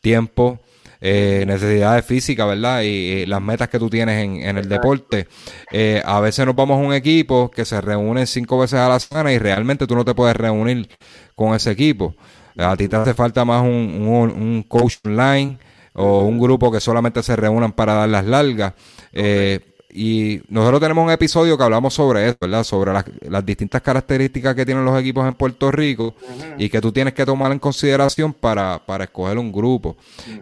[0.00, 0.60] tiempo,
[1.04, 2.82] eh, necesidades físicas, ¿verdad?
[2.82, 5.26] Y, las metas que tú tienes en, el deporte.
[5.72, 9.00] Eh, a veces nos vamos a un equipo que se reúne cinco veces a la
[9.00, 10.88] semana y realmente tú no te puedes reunir
[11.34, 12.14] con ese equipo.
[12.56, 15.58] A ti te hace falta más un, un, coach online
[15.94, 18.74] o un grupo que solamente se reúnan para dar las largas.
[19.12, 22.64] Eh, y nosotros tenemos un episodio que hablamos sobre eso, ¿verdad?
[22.64, 26.14] Sobre las, distintas características que tienen los equipos en Puerto Rico
[26.56, 29.96] y que tú tienes que tomar en consideración para, para escoger un grupo.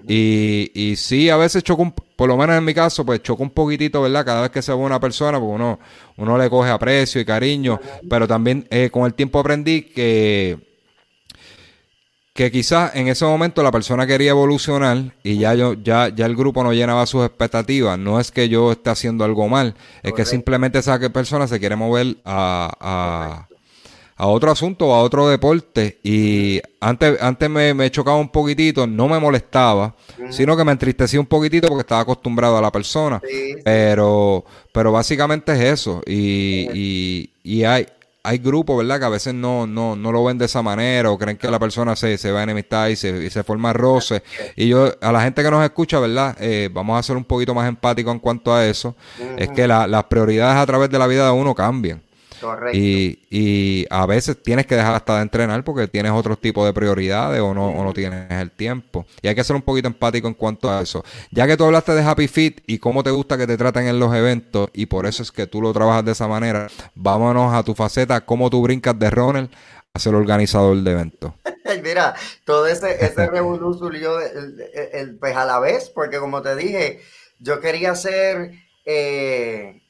[0.07, 3.42] y, y sí, a veces choca un, por lo menos en mi caso, pues choca
[3.42, 4.24] un poquitito, ¿verdad?
[4.24, 5.78] Cada vez que se ve una persona, pues uno,
[6.18, 10.69] uno le coge aprecio y cariño, pero también eh, con el tiempo aprendí que
[12.41, 16.34] que quizás en ese momento la persona quería evolucionar y ya yo ya ya el
[16.34, 17.99] grupo no llenaba sus expectativas.
[17.99, 21.76] No es que yo esté haciendo algo mal es que simplemente esa persona se quiere
[21.76, 23.47] mover a,
[24.16, 25.99] a, otro asunto o a otro deporte.
[26.03, 29.95] Y antes antes me, me chocaba un poquitito no me molestaba
[30.30, 33.20] sino que me entristecía un poquitito porque estaba acostumbrado a la persona.
[33.62, 36.01] Pero pero básicamente es eso.
[36.07, 37.86] Y, y, y hay
[38.22, 38.98] hay grupos, ¿verdad?
[38.98, 41.58] Que a veces no, no, no lo ven de esa manera o creen que la
[41.58, 44.22] persona se, se va a enemistar y se, y se forma roce.
[44.56, 46.36] Y yo, a la gente que nos escucha, ¿verdad?
[46.40, 48.96] Eh, vamos a ser un poquito más empáticos en cuanto a eso.
[49.36, 52.02] Es que las prioridades a través de la vida de uno cambian.
[52.72, 56.72] Y, y a veces tienes que dejar hasta de entrenar porque tienes otro tipo de
[56.72, 59.07] prioridades o no, o no tienes el tiempo.
[59.22, 61.05] Y hay que ser un poquito empático en cuanto a eso.
[61.30, 63.99] Ya que tú hablaste de Happy Fit y cómo te gusta que te traten en
[63.99, 67.62] los eventos y por eso es que tú lo trabajas de esa manera, vámonos a
[67.62, 69.51] tu faceta, cómo tú brincas de Ronald
[69.93, 71.32] a ser organizador de eventos.
[71.82, 72.14] Mira,
[72.45, 77.01] todo ese, ese revolución el, el, pues a la vez, porque como te dije,
[77.38, 78.53] yo quería ser...
[78.86, 79.82] Eh,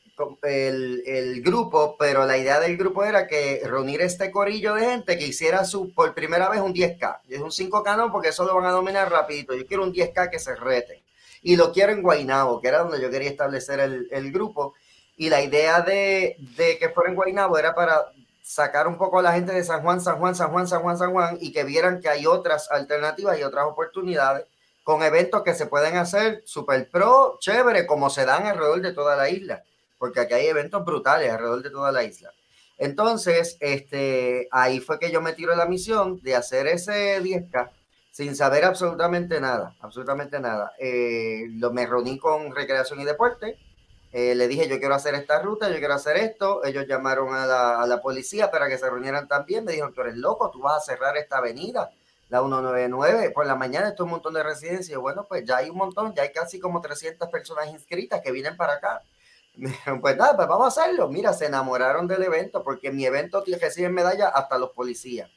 [0.42, 5.18] el, el, grupo, pero la idea del grupo era que reunir este corillo de gente
[5.18, 7.20] que hiciera su por primera vez un 10K.
[7.28, 9.54] Es un 5K no, porque eso lo van a dominar rapidito.
[9.54, 11.02] Yo quiero un 10K que se rete.
[11.42, 14.74] Y lo quiero en Guainabo, que era donde yo quería establecer el, el grupo.
[15.16, 18.12] Y la idea de, de, que fuera en Guainabo era para
[18.42, 20.98] sacar un poco a la gente de San Juan, San Juan, San Juan, San Juan,
[20.98, 24.46] San Juan, y que vieran que hay otras alternativas y otras oportunidades
[24.82, 29.14] con eventos que se pueden hacer super pro, chévere, como se dan alrededor de toda
[29.14, 29.62] la isla
[30.01, 32.32] porque aquí hay eventos brutales alrededor de toda la isla.
[32.78, 37.70] Entonces, este, ahí fue que yo me tiro la misión de hacer ese 10K
[38.11, 40.72] sin saber absolutamente nada, absolutamente nada.
[40.78, 43.59] Eh, lo, me reuní con Recreación y Deporte,
[44.12, 47.46] eh, le dije yo quiero hacer esta ruta, yo quiero hacer esto, ellos llamaron a
[47.46, 50.61] la, a la, policía para que se reunieran también, me dijeron, tú eres loco, tú
[50.62, 51.90] vas a cerrar esta avenida,
[52.30, 55.68] la 199, por la mañana esto es un montón de residencias, bueno, pues ya hay
[55.68, 59.03] un montón, ya hay casi como 300 personas inscritas que vienen para acá.
[60.01, 61.09] Pues nada, pues vamos a hacerlo.
[61.09, 65.30] Mira, se enamoraron del evento porque mi evento reciben medalla hasta los policías.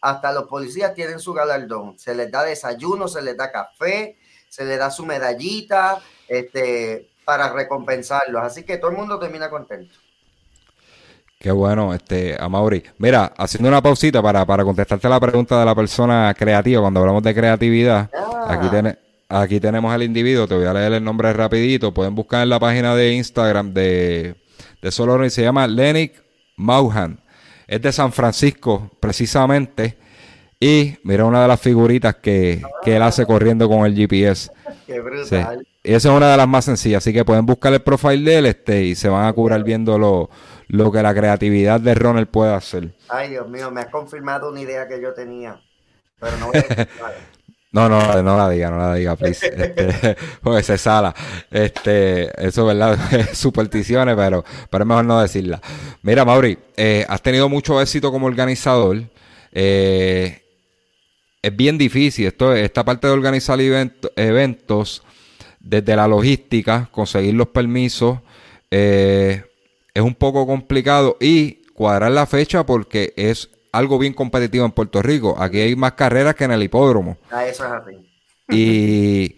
[0.00, 1.98] Hasta los policías tienen su galardón.
[1.98, 7.52] Se les da desayuno, se les da café, se les da su medallita este, para
[7.52, 8.42] recompensarlos.
[8.42, 9.94] Así que todo el mundo termina contento.
[11.38, 12.84] Qué bueno, este, Amaury.
[12.98, 17.22] Mira, haciendo una pausita para, para contestarte la pregunta de la persona creativa, cuando hablamos
[17.22, 18.10] de creatividad,
[18.46, 18.96] aquí, ah.
[19.34, 21.94] Aquí tenemos al individuo, te voy a leer el nombre rapidito.
[21.94, 24.36] Pueden buscar en la página de Instagram de,
[24.82, 26.22] de y se llama Lenik
[26.58, 27.18] Mauhan.
[27.66, 29.96] Es de San Francisco, precisamente.
[30.60, 34.50] Y mira una de las figuritas que, él hace corriendo con el GPS.
[34.86, 35.66] Qué brutal.
[35.82, 38.38] Y esa es una de las más sencillas, así que pueden buscar el profile de
[38.38, 40.28] él este, y se van a curar viendo lo,
[40.68, 42.94] lo que la creatividad de Ronald puede hacer.
[43.08, 45.58] Ay, Dios mío, me has confirmado una idea que yo tenía.
[46.20, 47.16] Pero no voy a
[47.72, 49.46] No, no, no la diga, no la diga, please.
[49.56, 51.14] Este, pues se sala.
[51.50, 52.98] Este, eso, ¿verdad?
[53.32, 55.60] Supersticiones, pero, pero es mejor no decirla.
[56.02, 59.02] Mira, Mauri, eh, has tenido mucho éxito como organizador.
[59.52, 60.42] Eh,
[61.40, 65.02] es bien difícil esto, esta parte de organizar eventos,
[65.58, 68.18] desde la logística, conseguir los permisos,
[68.70, 69.44] eh,
[69.94, 75.02] es un poco complicado y cuadrar la fecha porque es algo bien competitivo en Puerto
[75.02, 75.34] Rico.
[75.38, 77.16] Aquí hay más carreras que en el hipódromo.
[77.30, 77.96] Ah, eso es así.
[78.50, 79.36] Y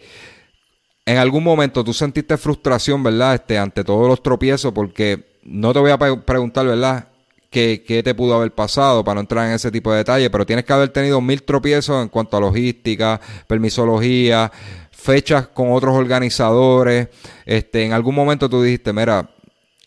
[1.06, 3.34] en algún momento tú sentiste frustración, ¿verdad?
[3.34, 7.08] Este, ante todos los tropiezos, porque no te voy a preguntar, ¿verdad?
[7.48, 10.28] ¿Qué, ¿Qué, te pudo haber pasado para no entrar en ese tipo de detalles?
[10.28, 14.50] Pero tienes que haber tenido mil tropiezos en cuanto a logística, permisología,
[14.90, 17.08] fechas con otros organizadores.
[17.46, 19.30] Este, en algún momento tú dijiste, mira,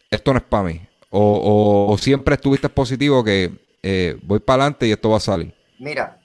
[0.10, 0.82] esto no es para mí.
[1.10, 5.54] O, o siempre estuviste positivo que eh, voy para adelante y esto va a salir?
[5.80, 6.20] Mira,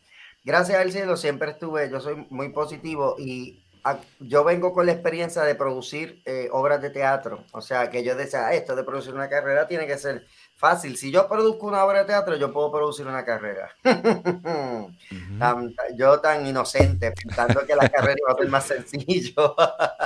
[0.44, 3.62] gracias al cielo siempre estuve, yo soy muy positivo y
[4.20, 7.44] yo vengo con la experiencia de producir eh, obras de teatro.
[7.53, 10.26] O sea, que yo decía, ah, esto de producir una carrera tiene que ser
[10.62, 10.96] fácil.
[10.96, 13.74] Si yo produzco una obra de teatro, yo puedo producir una carrera.
[15.96, 19.56] yo tan inocente, pensando que la carrera iba a ser más sencillo.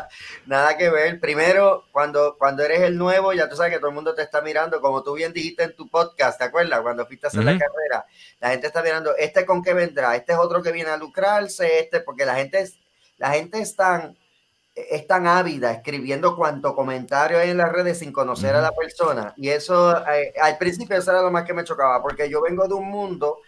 [0.46, 1.20] Nada que ver.
[1.20, 4.40] Primero, cuando, cuando eres el nuevo, ya tú sabes que todo el mundo te está
[4.40, 6.80] mirando, como tú bien dijiste en tu podcast, ¿te acuerdas?
[6.80, 8.06] Cuando fuiste a hacer la carrera,
[8.40, 10.16] la gente está mirando, ¿este con qué vendrá?
[10.16, 12.78] Este es otro que viene a lucrarse, este, porque la gente es
[13.18, 14.16] la gente es tan,
[14.76, 19.32] es tan ávida escribiendo cuanto comentario hay en las redes sin conocer a la persona.
[19.36, 22.68] Y eso, eh, al principio eso era lo más que me chocaba, porque yo vengo
[22.68, 23.38] de un mundo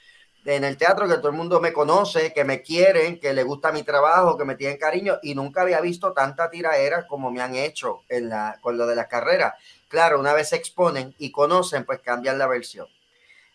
[0.46, 3.72] en el teatro que todo el mundo me conoce, que me quieren, que le gusta
[3.72, 7.54] mi trabajo, que me tienen cariño, y nunca había visto tanta tiraera como me han
[7.54, 9.52] hecho en la, con lo de las carreras.
[9.88, 12.86] Claro, una vez se exponen y conocen, pues cambian la versión.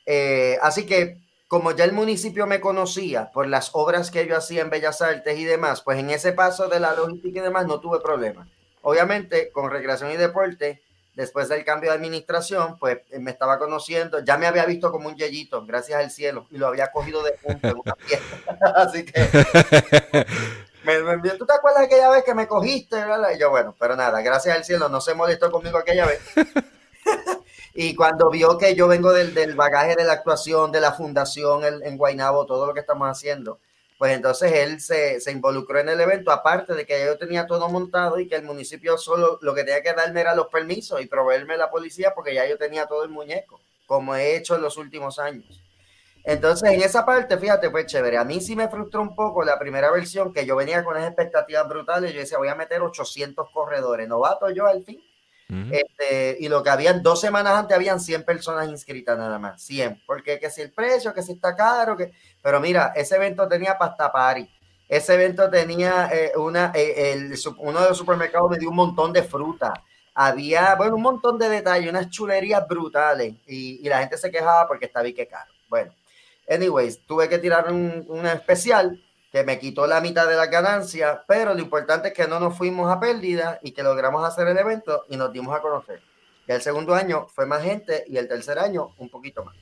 [0.05, 1.22] Eh, así que
[1.53, 5.37] como ya el municipio me conocía por las obras que yo hacía en Bellas Artes
[5.37, 8.47] y demás, pues en ese paso de la logística y demás no tuve problema.
[8.81, 10.81] Obviamente, con recreación y deporte,
[11.13, 15.09] después del cambio de administración, pues eh, me estaba conociendo, ya me había visto como
[15.09, 18.57] un yeyito, gracias al cielo, y lo había cogido de punto en una fiesta.
[18.75, 19.21] Así que
[20.83, 22.97] me, me, ¿tú te acuerdas de aquella vez que me cogiste?
[23.35, 26.19] Y yo, bueno, pero nada, gracias al cielo, no se molestó conmigo aquella vez.
[27.73, 31.65] Y cuando vio que yo vengo del, del bagaje de la actuación, de la fundación
[31.65, 33.59] en, en Guaynabo, todo lo que estamos haciendo,
[33.97, 37.69] pues entonces él se, se, involucró en el evento, aparte de que yo tenía todo
[37.69, 41.07] montado y que el municipio solo lo que tenía que darme era los permisos y
[41.07, 44.77] proveerme la policía porque ya yo tenía todo el muñeco, como he hecho en los
[44.77, 45.59] últimos años.
[46.25, 48.17] Entonces, en esa parte, fíjate, pues chévere.
[48.17, 51.07] A mí sí me frustró un poco la primera versión, que yo venía con unas
[51.07, 52.13] expectativas brutales.
[52.13, 54.07] Yo decía, voy a meter 800 corredores.
[54.07, 55.03] Novato yo al fin
[55.71, 60.03] este, y lo que habían dos semanas antes habían 100 personas inscritas nada más, 100,
[60.05, 62.11] porque que si el precio, que si está caro, que...
[62.41, 64.49] pero mira, ese evento tenía pasta party,
[64.87, 69.13] ese evento tenía eh, una, eh, el, uno de los supermercados me dio un montón
[69.13, 69.73] de fruta,
[70.13, 74.67] había, bueno, un montón de detalles, unas chulerías brutales y, y la gente se quejaba
[74.67, 75.51] porque estaba y que caro.
[75.67, 75.91] Bueno,
[76.47, 79.01] anyways, tuve que tirar un, un especial
[79.33, 82.55] que me quitó la mitad de la ganancia, pero lo importante es que no nos
[82.55, 86.03] fuimos a pérdida y que logramos hacer el evento y nos dimos a conocer.
[86.45, 89.55] El segundo año fue más gente y el tercer año un poquito más.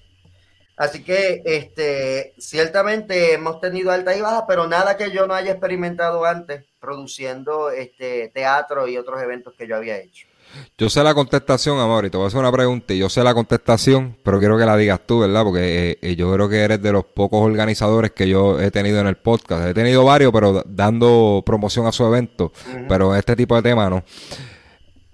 [0.75, 5.51] Así que este, ciertamente hemos tenido alta y baja, pero nada que yo no haya
[5.51, 10.27] experimentado antes produciendo este, teatro y otros eventos que yo había hecho.
[10.77, 12.93] Yo sé la contestación, amor, y te voy a hacer una pregunta.
[12.93, 15.43] Y yo sé la contestación, pero quiero que la digas tú, ¿verdad?
[15.43, 18.99] Porque eh, eh, yo creo que eres de los pocos organizadores que yo he tenido
[18.99, 19.65] en el podcast.
[19.67, 22.51] He tenido varios, pero dando promoción a su evento.
[22.87, 24.03] Pero este tipo de tema no.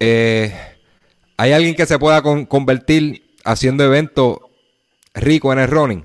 [0.00, 0.54] Eh,
[1.36, 4.38] ¿Hay alguien que se pueda convertir haciendo eventos
[5.14, 6.04] ricos en el running?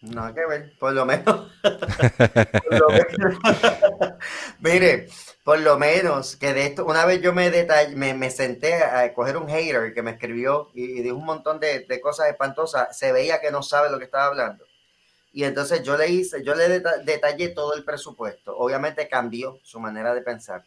[0.00, 1.24] Nada que ver, por lo menos.
[1.62, 3.38] por lo menos.
[4.60, 5.08] Mire
[5.48, 7.50] por lo menos que de esto, una vez yo me,
[7.96, 11.86] me, me, senté a coger un hater que me escribió y, dijo un montón de,
[11.88, 14.66] de, cosas espantosas, se veía que no sabe lo que estaba hablando.
[15.32, 18.58] Y entonces yo le hice, yo le detallé todo el presupuesto.
[18.58, 20.66] Obviamente cambió su manera de pensar.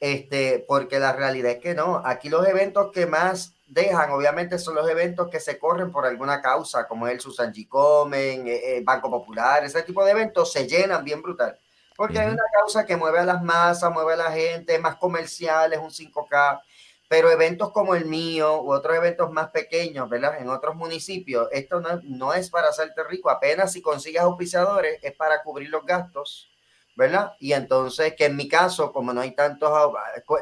[0.00, 4.74] Este, porque la realidad es que no, aquí los eventos que más dejan, obviamente son
[4.74, 7.68] los eventos que se corren por alguna causa, como el Susan G.
[7.68, 11.58] Comen, eh, eh, Banco Popular, ese tipo de eventos se llenan bien brutal
[11.96, 14.96] porque hay una causa que mueve a las masas, mueve a la gente, es más
[14.96, 16.60] comercial, es un 5K,
[17.08, 20.40] pero eventos como el mío u otros eventos más pequeños, ¿verdad?
[20.40, 25.12] En otros municipios, esto no, no es para hacerte rico, apenas si consigues auspiciadores es
[25.12, 26.50] para cubrir los gastos,
[26.96, 27.34] ¿verdad?
[27.38, 29.70] Y entonces, que en mi caso, como no hay tantos,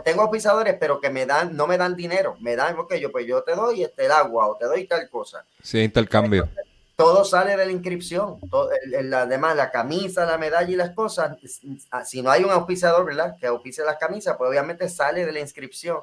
[0.05, 3.27] tengo auspiciadores, pero que me dan, no me dan dinero, me dan, ok, yo pues
[3.27, 5.45] yo te doy este, el agua o te doy tal cosa.
[5.63, 6.49] Sí, intercambio
[6.97, 8.71] todo sale de la inscripción, todo,
[9.15, 11.37] además la camisa, la medalla y las cosas,
[11.91, 13.37] ah, si no hay un auspiciador, ¿verdad?
[13.41, 15.99] Que auspice las camisas, pues obviamente sale de la inscripción.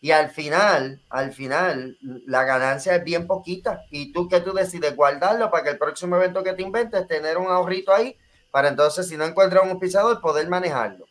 [0.00, 3.84] Y al final, al final, la ganancia es bien poquita.
[3.90, 7.38] Y tú que tú decides guardarlo para que el próximo evento que te inventes, tener
[7.38, 8.18] un ahorrito ahí,
[8.50, 11.06] para entonces, si no encuentras un auspiciador, poder manejarlo.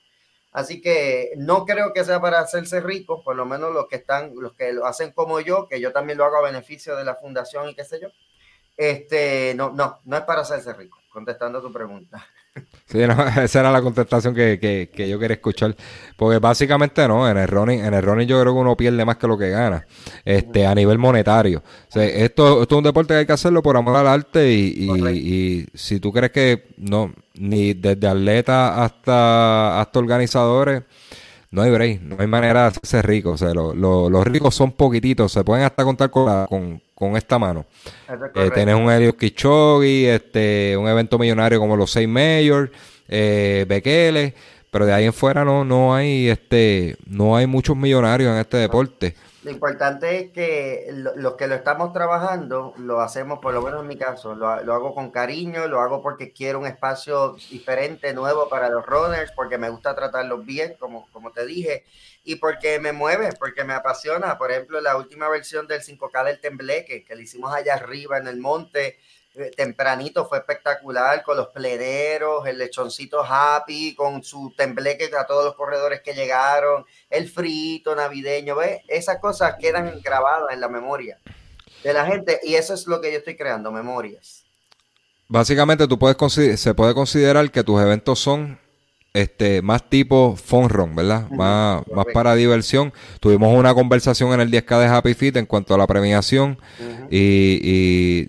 [0.52, 4.34] Así que no creo que sea para hacerse rico, por lo menos los que están,
[4.36, 7.16] los que lo hacen como yo, que yo también lo hago a beneficio de la
[7.16, 8.10] fundación y qué sé yo.
[8.76, 12.26] Este, no, no, no es para hacerse rico, contestando tu pregunta.
[12.86, 13.00] Sí,
[13.42, 14.60] esa era la contestación que,
[14.94, 15.76] que, yo quería escuchar.
[16.16, 19.18] Porque básicamente no, en el running, en el running yo creo que uno pierde más
[19.18, 19.86] que lo que gana,
[20.24, 21.64] este, a nivel monetario.
[21.96, 25.66] esto, esto es un deporte que hay que hacerlo por amor al arte y, y,
[25.74, 30.84] si tú crees que no, ni desde atletas hasta, hasta organizadores,
[31.54, 33.30] no hay break, no hay manera de hacerse rico.
[33.30, 37.68] O sea, los ricos son poquititos, se pueden hasta contar con, con, con esta mano.
[38.34, 42.72] Eh, tenés un Helio Kichogi, este, un evento millonario como los seis Majors,
[43.08, 44.34] eh, Bekele,
[44.72, 48.58] pero de ahí en fuera no, no hay, este, no hay muchos millonarios en este
[48.58, 49.14] deporte.
[49.44, 53.88] Lo importante es que los que lo estamos trabajando, lo hacemos, por lo menos en
[53.88, 58.48] mi caso, lo, lo, hago con cariño, lo hago porque quiero un espacio diferente, nuevo
[58.48, 61.84] para los runners, porque me gusta tratarlos bien, como, como te dije,
[62.24, 64.38] y porque me mueve, porque me apasiona.
[64.38, 68.28] Por ejemplo, la última versión del 5K del Tembleque, que le hicimos allá arriba en
[68.28, 68.98] el monte,
[69.56, 75.56] tempranito fue espectacular con los plederos, el lechoncito happy, con su tembleque a todos los
[75.56, 78.82] corredores que llegaron, el frito navideño, ¿ves?
[78.88, 81.18] Esas cosas quedan grabadas en la memoria
[81.84, 84.44] de la gente y eso es lo que yo estoy creando, memorias.
[85.28, 86.18] Básicamente tú puedes
[86.60, 88.60] se puede considerar que tus eventos son
[89.14, 91.30] este, más tipo fun run, ¿verdad?
[91.30, 92.94] más, más para diversión.
[93.20, 96.60] Tuvimos una conversación en el 10K de Happy Fit en cuanto a la premiación
[97.10, 98.28] y,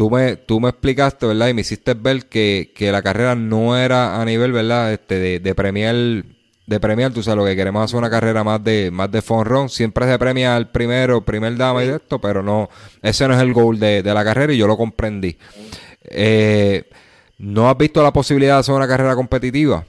[0.00, 1.48] tú, me, tú me explicaste, ¿verdad?
[1.48, 4.94] Y me hiciste ver que, la carrera no era a nivel, ¿verdad?
[4.94, 8.64] Este, de, de premiar de premiar, tú sabes lo que queremos hacer una carrera más
[8.64, 12.18] de más de fun run, siempre se premia al primero, primer dama y de esto,
[12.18, 12.70] pero no,
[13.02, 15.36] ese no es el goal de, de la carrera y yo lo comprendí.
[16.04, 16.88] Eh,
[17.36, 19.84] ¿No has visto la posibilidad de hacer una carrera competitiva?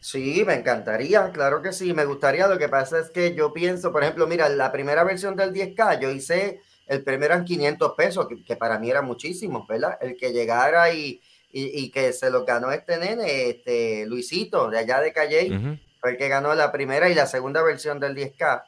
[0.00, 2.46] Sí, me encantaría, claro que sí, me gustaría.
[2.46, 5.98] Lo que pasa es que yo pienso, por ejemplo, mira, la primera versión del 10K,
[6.00, 9.98] yo hice el primero en 500 pesos, que, para mí era muchísimo, ¿verdad?
[10.00, 11.20] El que llegara y,
[11.50, 16.16] y, que se lo ganó este nene, este Luisito, de allá de Calle, fue el
[16.16, 18.62] que ganó la primera y la segunda versión del 10K.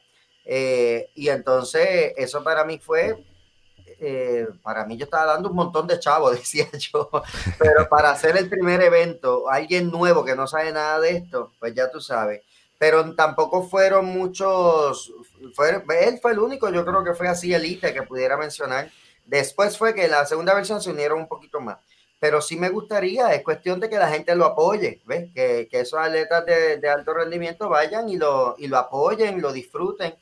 [0.44, 3.24] Eh, y entonces, eso para mí fue
[4.02, 7.10] eh, para mí yo estaba dando un montón de chavos, decía yo,
[7.58, 11.74] pero para hacer el primer evento, alguien nuevo que no sabe nada de esto, pues
[11.74, 12.42] ya tú sabes.
[12.78, 15.12] Pero tampoco fueron muchos,
[15.54, 18.90] fue, él fue el único, yo creo que fue así elite que pudiera mencionar.
[19.24, 21.78] Después fue que la segunda versión se unieron un poquito más.
[22.18, 25.30] Pero sí me gustaría, es cuestión de que la gente lo apoye, ¿ves?
[25.34, 29.52] Que, que esos atletas de, de, alto rendimiento vayan y lo, y lo apoyen, lo
[29.52, 30.14] disfruten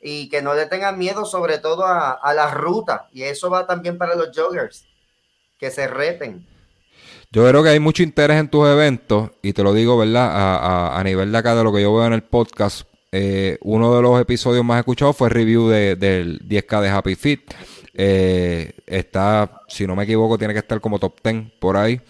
[0.00, 3.08] y que no le tengan miedo sobre todo a, a la ruta.
[3.12, 4.84] Y eso va también para los joggers,
[5.58, 6.46] que se reten.
[7.30, 10.30] Yo creo que hay mucho interés en tus eventos y te lo digo, ¿verdad?
[10.30, 12.86] A, a, nivel de acá de lo que yo veo en el podcast,
[13.16, 17.14] eh, uno de los episodios más escuchados fue el review de, del 10K de Happy
[17.14, 17.54] Fit.
[17.94, 22.00] Eh, está, si no me equivoco, tiene que estar como top 10 por ahí.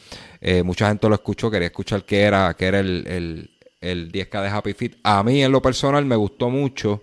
[0.40, 3.50] Eh, mucha gente lo escuchó, quería escuchar qué era, qué era el, el,
[3.82, 4.96] el 10K de Happy Fit.
[5.02, 7.02] A mí, en lo personal, me gustó mucho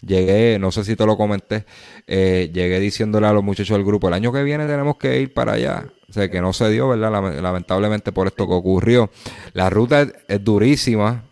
[0.00, 1.64] llegué, no sé si te lo comenté,
[2.06, 5.54] llegué diciéndole a los muchachos del grupo, el año que viene tenemos que ir para
[5.54, 5.86] allá.
[6.08, 7.10] O sea, que no se dio, ¿verdad?
[7.42, 9.10] Lamentablemente por esto que ocurrió.
[9.52, 11.24] La ruta es, durísima,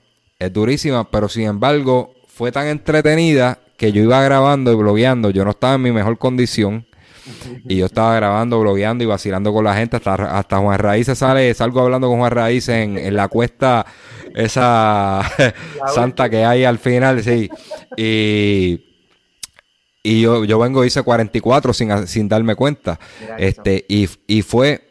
[0.47, 5.45] es durísima, pero sin embargo fue tan entretenida que yo iba grabando y blogueando, yo
[5.45, 6.86] no estaba en mi mejor condición.
[7.68, 9.97] Y yo estaba grabando, blogueando y vacilando con la gente.
[9.97, 13.86] Hasta, hasta Juan Raíces sale, salgo hablando con Juan Raíces en, en la cuesta
[14.34, 15.22] esa
[15.95, 17.49] santa que hay al final, sí.
[17.97, 18.84] Y,
[20.03, 22.99] y yo, yo vengo, hice 44 sin, sin darme cuenta.
[23.38, 24.82] este y, y fue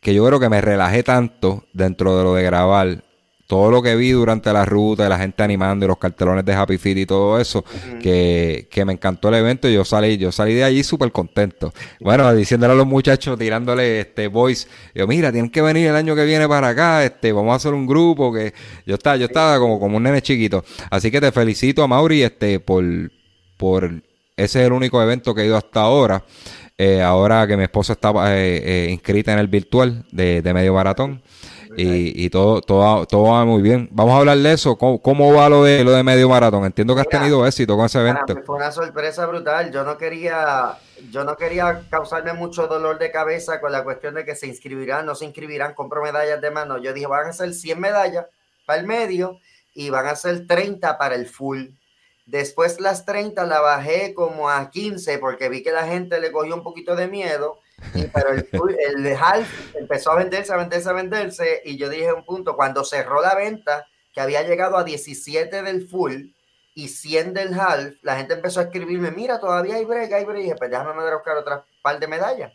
[0.00, 3.04] que yo creo que me relajé tanto dentro de lo de grabar
[3.50, 6.78] todo lo que vi durante la ruta, la gente animando y los cartelones de Happy
[6.78, 7.64] Feet y todo eso,
[8.00, 11.72] que, que, me encantó el evento y yo salí, yo salí de allí súper contento.
[11.98, 16.14] Bueno, diciéndole a los muchachos, tirándole este voice, yo, mira, tienen que venir el año
[16.14, 18.54] que viene para acá, este, vamos a hacer un grupo que
[18.86, 20.64] yo estaba, yo estaba como, como un nene chiquito.
[20.88, 22.84] Así que te felicito a Mauri, este, por,
[23.56, 23.90] por
[24.36, 26.24] ese es el único evento que he ido hasta ahora.
[26.78, 30.72] Eh, ahora que mi esposa estaba eh, eh, inscrita en el virtual de, de medio
[30.72, 31.20] maratón
[31.76, 33.88] y, y todo, todo, todo va muy bien.
[33.92, 34.76] Vamos a hablar de eso.
[34.76, 36.64] ¿Cómo, va lo de lo de medio maratón?
[36.64, 38.34] Entiendo que has tenido éxito con ese evento.
[38.44, 39.70] Fue una sorpresa brutal.
[39.70, 40.78] Yo no quería,
[41.10, 45.06] yo no quería causarme mucho dolor de cabeza con la cuestión de que se inscribirán,
[45.06, 46.78] no se inscribirán, compro medallas de mano.
[46.78, 48.26] Yo dije, van a ser 100 medallas
[48.66, 49.38] para el medio
[49.74, 51.66] y van a ser 30 para el full.
[52.26, 56.54] Después las 30 la bajé como a 15 porque vi que la gente le cogió
[56.54, 57.58] un poquito de miedo
[58.12, 58.48] pero el,
[59.06, 62.84] el half empezó a venderse, a venderse, a venderse, y yo dije un punto, cuando
[62.84, 66.26] cerró la venta, que había llegado a 17 del full
[66.74, 70.46] y 100 del half, la gente empezó a escribirme, mira, todavía hay break, hay break,
[70.46, 72.52] y pues déjame mandar a buscar otra par de medallas.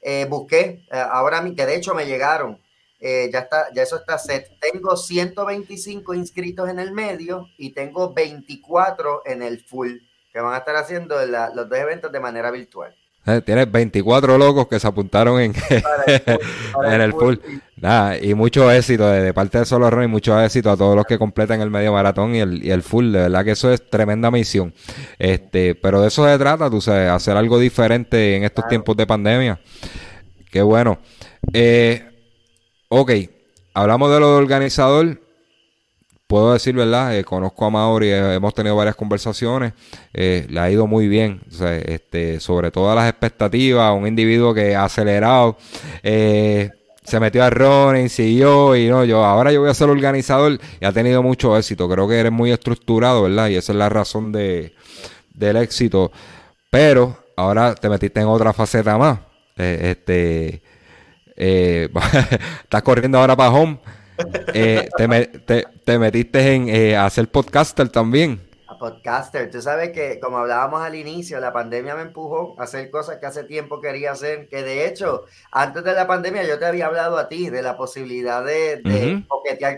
[0.00, 2.60] Eh, busqué, eh, ahora que de hecho me llegaron,
[3.00, 4.50] eh, ya está, ya eso está set.
[4.60, 9.98] Tengo 125 inscritos en el medio y tengo 24 en el full,
[10.32, 12.94] que van a estar haciendo los dos eventos de manera virtual.
[13.26, 15.54] Eh, tienes 24 locos que se apuntaron en,
[16.86, 17.36] en el full.
[17.76, 21.06] Nada, y mucho éxito de, parte de Solo Run y mucho éxito a todos los
[21.06, 23.12] que completan el medio maratón y el, y el full.
[23.12, 24.74] De verdad que eso es tremenda misión.
[25.18, 29.06] Este, pero de eso se trata, tú sabes, hacer algo diferente en estos tiempos de
[29.06, 29.60] pandemia.
[30.50, 30.98] Qué bueno.
[31.52, 32.04] Eh,
[32.88, 33.10] ok,
[33.72, 35.23] hablamos de lo de organizador
[36.26, 37.16] puedo decir, ¿verdad?
[37.16, 39.72] Eh, conozco a Mauri, eh, hemos tenido varias conversaciones,
[40.12, 41.42] eh, le ha ido muy bien,
[41.86, 45.56] este, sobre todas las expectativas, un individuo que ha acelerado,
[46.02, 50.84] se metió a running, siguió y no, yo ahora yo voy a ser organizador y
[50.84, 53.48] ha tenido mucho éxito, creo que eres muy estructurado, ¿verdad?
[53.48, 54.74] Y esa es la razón de,
[55.34, 56.10] del éxito,
[56.70, 59.18] pero ahora te metiste en otra faceta más.
[59.56, 60.62] Eh, este,
[61.36, 61.88] eh,
[62.62, 63.78] estás corriendo ahora para home.
[64.54, 68.40] Eh, te, te, metiste en hacer podcaster también.
[68.68, 69.50] A podcaster.
[69.50, 73.26] Tú sabes que, como hablábamos al inicio, la pandemia me empujó a hacer cosas que
[73.26, 74.48] hace tiempo quería hacer.
[74.48, 77.76] Que de hecho, antes de la pandemia, yo te había hablado a ti de la
[77.76, 79.24] posibilidad de, de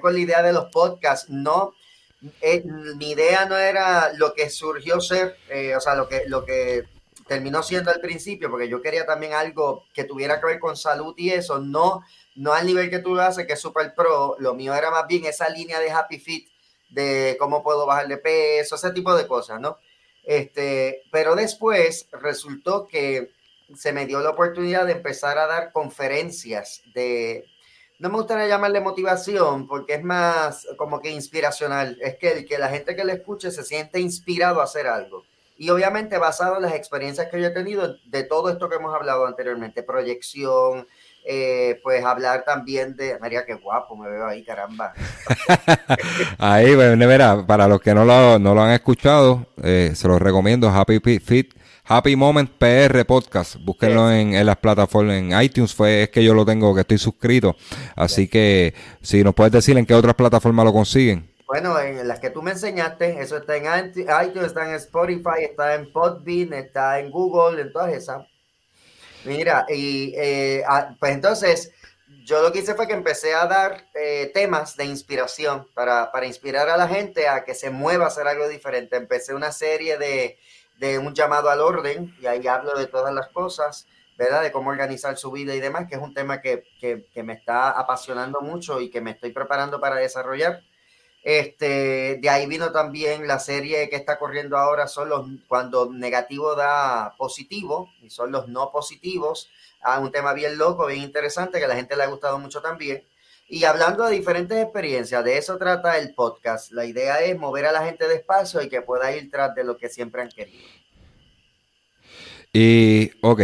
[0.01, 1.30] con la idea de los podcasts.
[1.30, 1.72] No
[2.41, 2.64] eh,
[2.97, 6.84] mi idea no era lo que surgió ser, eh, o sea, lo que, lo que
[7.26, 11.14] terminó siendo al principio, porque yo quería también algo que tuviera que ver con salud
[11.16, 12.03] y eso, no,
[12.37, 15.07] no al nivel que tú lo haces, que es super pro, lo mío era más
[15.07, 16.49] bien esa línea de happy fit,
[16.89, 19.78] de cómo puedo bajar de peso, ese tipo de cosas, ¿no?
[20.22, 23.32] Este, pero después resultó que
[23.74, 27.45] se me dio la oportunidad de empezar a dar conferencias de
[27.99, 31.97] no me gustaría llamarle motivación porque es más como que inspiracional.
[32.03, 35.24] Es que, el, que la gente que le escuche se siente inspirado a hacer algo.
[35.57, 38.95] Y obviamente basado en las experiencias que yo he tenido de todo esto que hemos
[38.95, 40.87] hablado anteriormente, proyección,
[41.27, 44.93] eh, pues hablar también de, María, qué guapo me veo ahí, caramba.
[46.39, 50.68] ahí, bueno, para los que no lo, no lo han escuchado, eh, se los recomiendo,
[50.68, 51.55] Happy Fit
[51.89, 53.57] Happy Moment PR Podcast.
[53.64, 57.55] Búsquenlo en, las plataformas, en iTunes fue, es que yo lo tengo, que estoy suscrito.
[57.95, 61.31] Así que si nos puedes decir en qué otras plataformas lo consiguen.
[61.47, 65.77] Bueno, en las que tú me enseñaste, eso está en iTunes, está en Spotify, está
[65.77, 68.24] en Podbean, está en Google, en todas esas.
[69.27, 71.72] Mira, y eh, ah, pues entonces
[72.24, 76.27] yo lo que hice fue que empecé a dar eh, temas de inspiración para, para
[76.27, 78.97] inspirar a la gente a que se mueva a hacer algo diferente.
[78.97, 80.39] Empecé una serie de,
[80.79, 83.87] de un llamado al orden, y ahí hablo de todas las cosas,
[84.18, 84.43] ¿verdad?
[84.43, 86.64] De cómo organizar su vida y demás, que es un tema que,
[87.22, 90.62] me está apasionando mucho y que me estoy preparando para desarrollar.
[91.27, 96.55] Este, de ahí vino también la serie que está corriendo ahora, son los cuando negativo
[96.55, 99.51] da positivo y son los no positivos.
[99.83, 102.62] Ah, un tema bien loco, bien interesante, que a la gente le ha gustado mucho
[102.62, 103.03] también.
[103.49, 106.70] Y hablando de diferentes experiencias, de eso trata el podcast.
[106.70, 109.77] La idea es mover a la gente despacio y que pueda ir tras de lo
[109.77, 110.64] que siempre han querido.
[112.53, 113.43] Y, ok,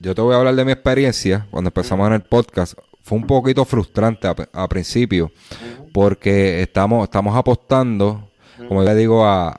[0.00, 2.74] yo te voy a hablar de mi experiencia cuando empezamos en el podcast.
[3.02, 5.32] Fue un poquito frustrante a, principio
[5.92, 8.30] porque estamos, estamos apostando,
[8.68, 9.58] como le digo a,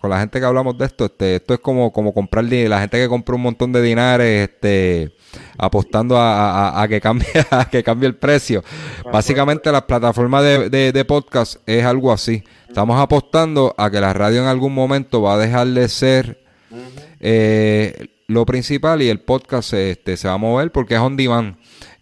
[0.00, 2.98] con la gente que hablamos de esto, este, esto es como, como comprar la gente
[2.98, 5.14] que compra un montón de dinares, este
[5.58, 8.62] apostando a, que cambie a que cambie el precio.
[9.12, 12.42] Básicamente las plataformas de, de, podcast es algo así.
[12.68, 16.44] Estamos apostando a que la radio en algún momento va a dejar de ser
[17.20, 21.56] eh, lo principal y el podcast este, se va a mover porque es on demand.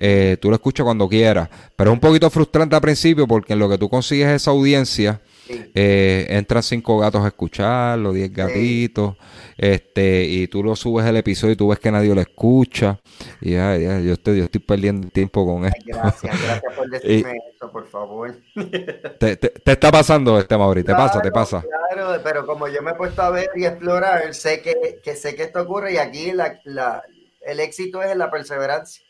[0.04, 1.48] Eh, tú lo escuchas cuando quieras.
[1.76, 5.20] Pero es un poquito frustrante al principio porque en lo que tú consigues esa audiencia
[5.48, 9.14] eh, entran cinco gatos a escucharlo, diez gatitos,
[9.56, 12.98] este, y tú lo subes el episodio y tú ves que nadie lo escucha.
[13.40, 15.80] Y ya, yo, estoy, yo estoy perdiendo tiempo con esto.
[15.86, 18.34] Gracias, gracias por decirme eso, por favor.
[19.20, 21.62] Te, está pasando este Mauri, te pasa, te pasa.
[21.92, 25.36] Claro, pero como yo me he puesto a ver y explorar, sé que, que sé
[25.36, 27.04] que esto ocurre y aquí la, la,
[27.42, 29.04] el éxito es en la perseverancia.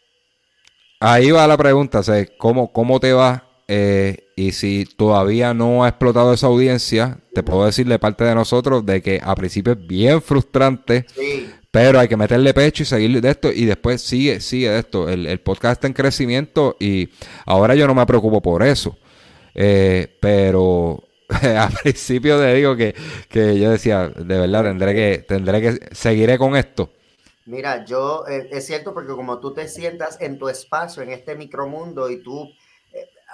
[1.04, 2.00] Ahí va la pregunta,
[2.38, 7.66] ¿cómo, cómo te va eh, y si todavía no ha explotado esa audiencia, te puedo
[7.66, 11.06] decir de parte de nosotros de que a principio es bien frustrante,
[11.72, 15.08] pero hay que meterle pecho y seguir de esto y después sigue, sigue de esto.
[15.08, 17.08] El, podcast está en crecimiento y
[17.46, 18.96] ahora yo no me preocupo por eso.
[19.56, 22.94] Eh, pero a principio te digo que,
[23.28, 26.92] que, yo decía, de verdad, tendré que, tendré que, seguiré con esto.
[27.46, 31.34] Mira, yo, eh, es cierto porque como tú te sientas en tu espacio, en este
[31.34, 32.52] micromundo y tú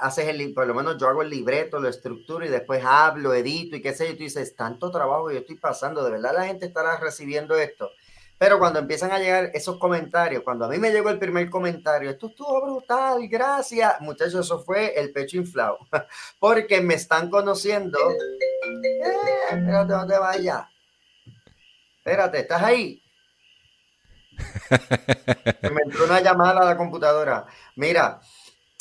[0.01, 3.77] haces el, por lo menos yo hago el libreto, lo estructuro y después hablo, edito
[3.77, 6.67] y qué sé yo, tú dices, tanto trabajo yo estoy pasando, de verdad la gente
[6.67, 7.91] estará recibiendo esto.
[8.39, 12.09] Pero cuando empiezan a llegar esos comentarios, cuando a mí me llegó el primer comentario,
[12.09, 15.79] esto estuvo brutal, gracias, muchachos, eso fue el pecho inflado,
[16.39, 17.99] porque me están conociendo.
[18.11, 19.03] Eh,
[19.51, 20.67] espérate, no te vayas.
[21.99, 23.03] Espérate, ¿estás ahí?
[25.63, 27.47] Me entró una llamada a la computadora.
[27.77, 28.21] Mira,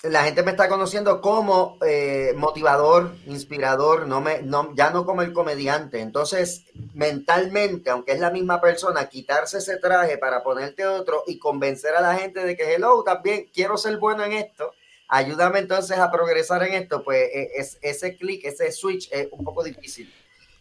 [0.04, 5.22] la gente me está conociendo como eh, motivador, inspirador, no me, no, ya no como
[5.22, 6.02] el comediante.
[6.02, 11.96] Entonces, mentalmente, aunque es la misma persona, quitarse ese traje para ponerte otro y convencer
[11.96, 14.72] a la gente de que, hello, también quiero ser bueno en esto,
[15.08, 19.44] ayúdame entonces a progresar en esto, pues e, es, ese clic, ese switch es un
[19.44, 20.14] poco difícil.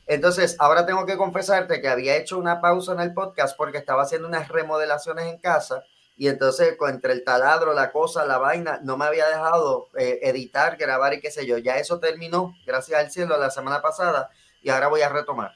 [0.06, 4.02] Entonces, ahora tengo que confesarte que había hecho una pausa en el podcast porque estaba
[4.02, 5.84] haciendo unas remodelaciones en casa
[6.16, 10.76] y entonces entre el taladro, la cosa, la vaina, no me había dejado eh, editar,
[10.76, 11.58] grabar y qué sé yo.
[11.58, 14.30] Ya eso terminó, gracias al cielo, la semana pasada
[14.62, 15.52] y ahora voy a retomar.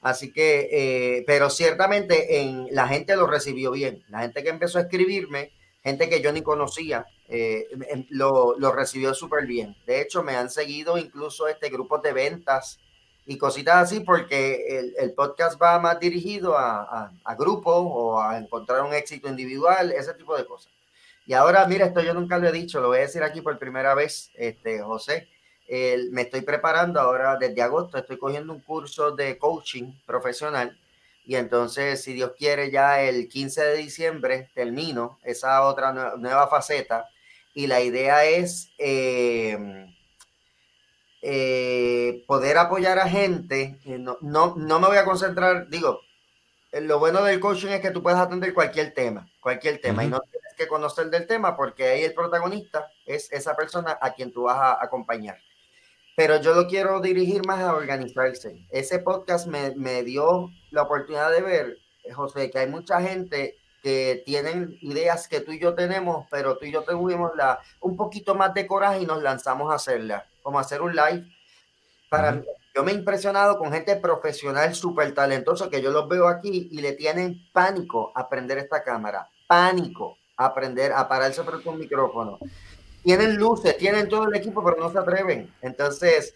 [0.00, 4.02] Así que, eh, pero ciertamente en, la gente lo recibió bien.
[4.08, 5.52] La gente que empezó a escribirme,
[5.82, 9.76] gente que yo ni conocía, eh, em, lo, lo, recibió súper bien.
[9.86, 12.78] De hecho, me han seguido incluso este grupo de ventas
[13.26, 18.20] y cositas así, porque el, el podcast va más dirigido a, a, a grupos o
[18.20, 20.72] a encontrar un éxito individual, ese tipo de cosas.
[21.26, 23.58] Y ahora, mira, esto yo nunca lo he dicho, lo voy a decir aquí por
[23.58, 25.28] primera vez, este, José
[26.10, 30.76] me estoy preparando ahora desde agosto, estoy cogiendo un curso de coaching profesional
[31.24, 37.08] y entonces, si Dios quiere, ya el 15 de diciembre termino esa otra nueva, faceta
[37.54, 39.94] y la idea es em,
[41.22, 43.78] eh, poder apoyar a gente.
[43.84, 46.00] Eh, no, no, no me voy a concentrar, digo,
[46.72, 50.20] lo bueno del coaching es que tú puedes atender cualquier tema, cualquier tema, y no
[50.20, 54.44] tienes que conocer del tema porque ahí el protagonista es esa persona a quien tú
[54.44, 55.38] vas a acompañar
[56.20, 58.66] pero yo lo quiero dirigir más a organizarse.
[58.70, 61.78] Ese podcast me, me, dio la oportunidad de ver,
[62.14, 66.66] José, que hay mucha gente que tienen ideas que tú y yo tenemos, pero tú
[66.66, 70.58] y yo tuvimos la, un poquito más de coraje y nos lanzamos a hacerla, como
[70.58, 71.26] hacer un live.
[72.08, 72.42] Para
[72.74, 76.80] yo me he impresionado con gente profesional súper talentosa que yo los veo aquí y
[76.80, 81.78] le tienen pánico a aprender esta cámara, pánico a aprender a pararse frente a un
[81.78, 82.38] micrófono
[83.02, 85.52] tienen luces, tienen todo el equipo, pero no se atreven.
[85.62, 86.34] Entonces,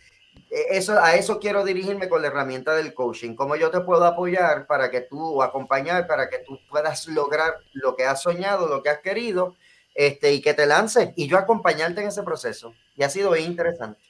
[0.51, 3.35] e, eso, a eso quiero dirigirme con la herramienta del coaching.
[3.35, 7.59] ¿Cómo yo te puedo apoyar para que tú, o acompañar para que tú puedas lograr
[7.72, 9.56] lo que has soñado, lo que has querido,
[9.94, 12.74] este, y que te lances, y yo acompañarte en ese proceso.
[12.96, 14.00] Y ha sido bien interesante.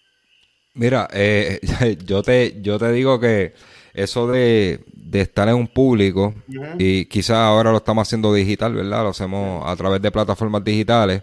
[0.75, 1.61] Mira, eh,
[2.05, 3.55] yo, te, yo te digo que
[3.93, 6.35] eso de, estar en un público,
[6.79, 9.05] y quizás ahora lo estamos haciendo digital, ¿verdad?
[9.05, 11.23] Lo hacemos a través de plataformas digitales.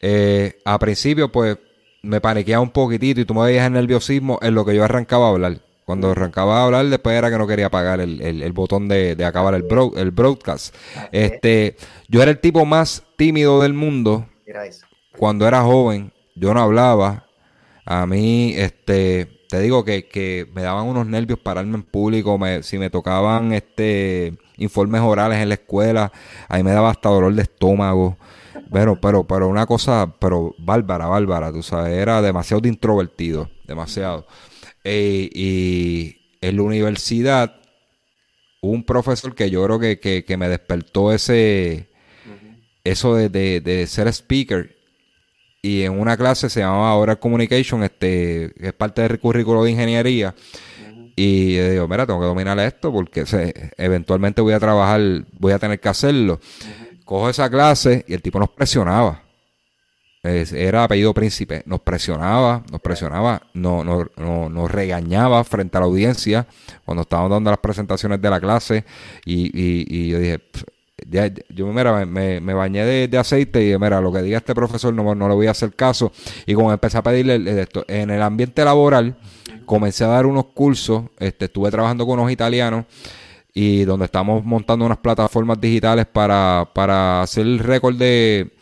[0.00, 1.58] Eh, a principio, pues,
[2.02, 5.26] me paniqueaba un poquitito y tú me veías el nerviosismo en lo que yo arrancaba
[5.26, 5.60] a hablar.
[5.86, 9.64] Cuando arrancaba a hablar, después era que no quería apagar el, botón de, acabar el,
[9.96, 10.74] el broadcast.
[11.12, 11.76] Este,
[12.08, 14.26] yo era el tipo más tímido del mundo.
[15.16, 17.28] Cuando era joven, yo no hablaba.
[17.84, 22.36] A mí, este, te digo que, que me daban unos nervios pararme en público.
[22.62, 26.10] si me tocaban este informes orales en la escuela,
[26.48, 28.16] ahí me daba hasta dolor de estómago.
[28.72, 34.26] Pero, pero, pero una cosa, pero bárbara, bárbara, tú sabes, era demasiado introvertido, demasiado.
[34.88, 37.60] Eh, y en la universidad,
[38.60, 41.88] un profesor que yo creo que, que, me despertó ese,
[42.84, 44.76] eso de, de, ser speaker.
[45.60, 49.72] Y en una clase se llamaba Oral Communication, este, que es parte del currículo de
[49.72, 50.34] ingeniería.
[51.16, 53.24] Y yo digo, mira, tengo que dominar esto porque
[53.76, 55.00] eventualmente voy a trabajar,
[55.32, 56.38] voy a tener que hacerlo
[57.06, 59.22] cojo esa clase y el tipo nos presionaba.
[60.26, 65.86] Era apellido príncipe, nos presionaba, nos presionaba, no, no, no, nos regañaba frente a la
[65.86, 66.46] audiencia
[66.84, 68.84] cuando estábamos dando las presentaciones de la clase.
[69.24, 70.40] Y, y, yo dije,
[71.50, 75.14] yo mira, me, me bañé de, aceite y mira, lo que diga este profesor no,
[75.14, 76.12] no le voy a hacer caso.
[76.46, 79.16] Y como empecé a pedirle esto, en el ambiente laboral,
[79.64, 82.86] comencé a dar unos cursos, este, estuve trabajando con unos italianos
[83.52, 88.55] y donde estamos montando unas plataformas digitales para, para hacer el récord de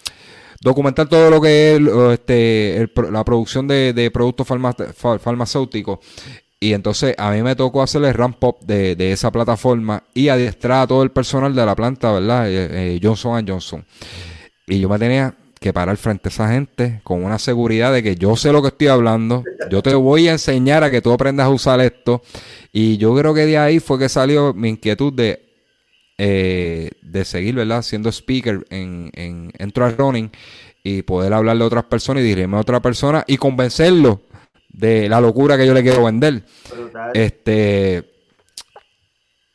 [0.65, 1.81] documentar todo lo que es
[2.15, 5.99] este, la producción de, productos farmacéuticos.
[6.59, 10.83] Y entonces a mí me tocó hacer el ramp up de, esa plataforma y adiestrar
[10.83, 12.51] a todo el personal de la planta, ¿verdad?
[12.51, 13.85] Eh, eh, Johnson Johnson.
[14.67, 18.17] Y yo me tenía que parar frente a esa gente con una seguridad de que
[18.17, 21.47] yo sé lo que estoy hablando, yo te voy a enseñar a que tú aprendas
[21.47, 22.23] a usar esto.
[22.73, 25.44] Y yo creo que de ahí fue que salió mi inquietud de,
[26.19, 27.83] eh, de seguir, ¿verdad?
[27.83, 30.31] Siendo speaker en, en, en running
[30.83, 34.23] y poder hablarle a otras personas y dirigirme a otra persona y convencerlo
[34.69, 36.45] de la locura que yo le quiero vender.
[37.15, 38.15] Este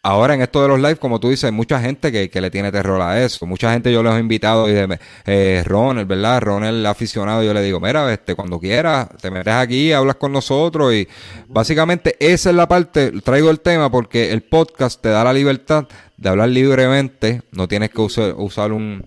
[0.01, 2.71] ahora en esto de los live, como tú dices, hay mucha gente que, le tiene
[2.71, 3.45] terror a eso.
[3.45, 6.41] Mucha gente yo les he invitado y de, eh, Ronald, ¿verdad?
[6.41, 10.93] Ronald aficionado, yo le digo, mira, este, cuando quieras, te metes aquí, hablas con nosotros
[10.93, 11.07] y
[11.47, 15.85] básicamente esa es la parte, traigo el tema porque el podcast te da la libertad
[16.19, 19.05] de hablar libremente, no tienes que usar, usar un,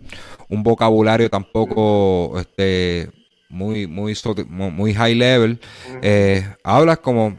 [0.48, 3.10] un vocabulario tampoco, este,
[3.50, 4.14] muy, muy,
[4.48, 5.60] muy high level.
[6.00, 7.38] Eh, hablas como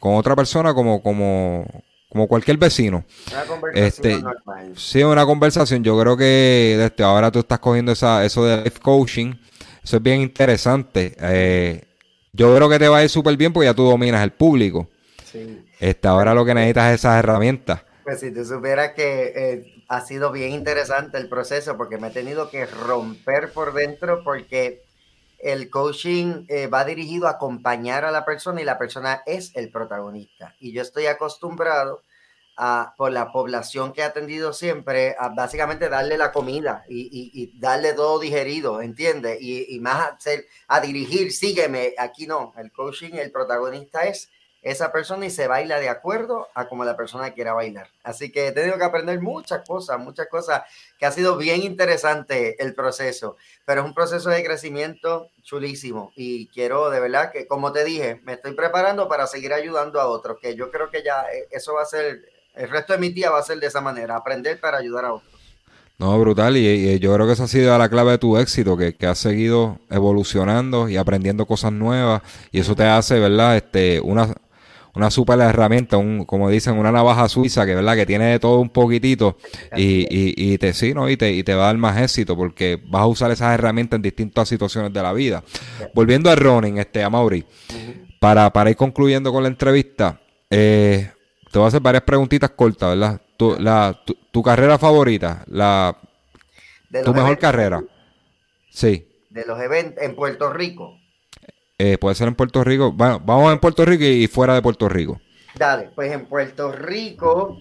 [0.00, 1.66] con otra persona como, como,
[2.10, 3.04] como cualquier vecino.
[3.32, 4.72] Una conversación este, normal.
[4.76, 5.82] Sí, una conversación.
[5.82, 9.32] Yo creo que desde ahora tú estás cogiendo esa, eso de life coaching.
[9.82, 11.16] Eso es bien interesante.
[11.20, 11.84] Eh,
[12.34, 14.90] yo creo que te va a ir súper bien porque ya tú dominas el público.
[15.24, 15.58] Sí.
[15.80, 17.85] Este, ahora lo que necesitas es esas herramientas.
[18.06, 22.10] Pues si tú supieras que eh, ha sido bien interesante el proceso porque me he
[22.12, 24.84] tenido que romper por dentro porque
[25.40, 29.72] el coaching eh, va dirigido a acompañar a la persona y la persona es el
[29.72, 30.54] protagonista.
[30.60, 32.02] Y yo estoy acostumbrado
[32.96, 38.20] por la población que ha atendido siempre, a básicamente darle la comida y, darle todo
[38.20, 39.38] digerido, ¿entiendes?
[39.40, 40.18] Y, más a,
[40.68, 44.30] a dirigir, sígueme, aquí no, el coaching, el protagonista es
[44.66, 47.88] esa persona y se baila de acuerdo a como la persona quiera bailar.
[48.02, 50.62] Así que he tenido que aprender muchas cosas, muchas cosas
[50.98, 56.48] que ha sido bien interesante el proceso, pero es un proceso de crecimiento chulísimo y
[56.48, 60.38] quiero de verdad que, como te dije, me estoy preparando para seguir ayudando a otros,
[60.42, 62.24] que yo creo que ya eh, eso va a ser,
[62.56, 65.12] el resto de mi día va a ser de esa manera, aprender para ayudar a
[65.12, 65.32] otros.
[65.98, 66.58] No, brutal.
[66.58, 69.16] Y, yo creo que esa ha sido la clave de tu éxito, que, que has
[69.16, 72.20] seguido evolucionando y aprendiendo cosas nuevas.
[72.52, 73.56] Y eso te hace, ¿verdad?
[73.56, 74.34] Este, una,
[74.96, 78.60] una super herramienta, un, como dicen, una navaja suiza que verdad que tiene de todo
[78.60, 79.36] un poquitito
[79.76, 81.10] y, y, te sí, ¿no?
[81.10, 83.98] y te, y te va a dar más éxito porque vas a usar esas herramientas
[83.98, 85.44] en distintas situaciones de la vida.
[85.92, 87.44] Volviendo a running, este, a Mauri,
[88.18, 90.18] para, para ir concluyendo con la entrevista,
[90.48, 91.10] eh,
[91.52, 93.20] te voy a hacer varias preguntitas cortas, ¿verdad?
[93.36, 94.00] Tu, la,
[94.32, 95.94] tu, carrera favorita, la
[97.04, 97.84] tu mejor carrera.
[98.70, 99.06] Sí.
[99.28, 100.98] De los eventos en Puerto Rico.
[101.78, 102.92] Eh, puede ser en Puerto Rico.
[102.92, 105.20] Bueno, vamos en Puerto Rico y fuera de Puerto Rico.
[105.54, 107.58] Dale, pues en Puerto Rico,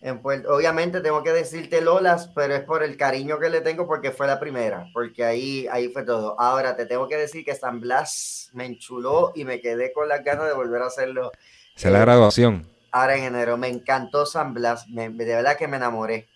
[0.00, 4.10] en obviamente tengo que decirte Lolas, pero es por el cariño que le tengo porque
[4.10, 6.40] fue la primera, porque ahí, ahí fue todo.
[6.40, 10.24] Ahora te tengo que decir que San Blas me enchuló y me quedé con las
[10.24, 11.30] ganas de volver a hacerlo.
[11.76, 12.66] Es la graduación.
[12.90, 16.28] Ahora en enero, me encantó San Blas, de verdad que me enamoré.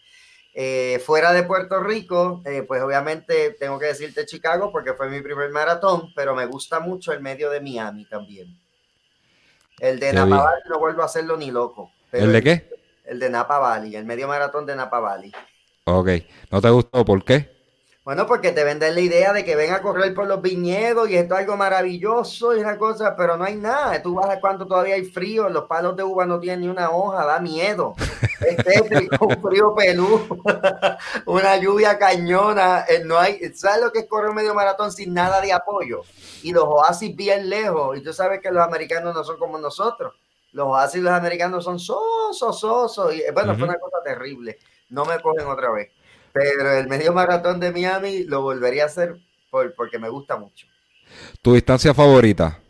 [0.59, 5.21] Eh, fuera de Puerto Rico, eh, pues obviamente tengo que decirte Chicago porque fue mi
[5.21, 8.59] primer maratón, pero me gusta mucho el medio de Miami también.
[9.79, 11.93] El de Napa Valley no vuelvo a hacerlo ni loco.
[12.11, 12.71] ¿El de qué?
[13.05, 15.31] El de Napa Valley, el medio maratón de Napa Valley.
[15.85, 16.09] Ok,
[16.51, 17.05] ¿no te gustó?
[17.05, 17.56] ¿Por qué?
[18.07, 21.17] Bueno, porque te venden la idea de que ven a correr por los viñedos y
[21.17, 24.01] esto es algo maravilloso y una cosa, pero no hay nada.
[24.01, 26.91] Tú vas a cuando todavía hay frío, los palos de uva no tienen ni una
[26.91, 27.97] hoja, da miedo.
[28.47, 30.25] Es tétrico, un frío peludo,
[31.27, 32.85] una lluvia cañona.
[32.89, 36.03] Eh, no hay, ¿Sabes lo que es correr un medio maratón sin nada de apoyo?
[36.45, 37.99] Y los oasis bien lejos.
[37.99, 40.15] Y tú sabes que los americanos no son como nosotros.
[40.53, 43.13] Los oasis los americanos son sosos, sosos.
[43.13, 44.61] Y bueno, fue una cosa terrible.
[44.91, 45.91] No me cogen otra vez.
[46.37, 49.17] Pero el medio maratón de Miami lo volvería a hacer
[49.51, 50.67] porque me gusta mucho.
[51.41, 52.61] ¿Tu distancia favorita?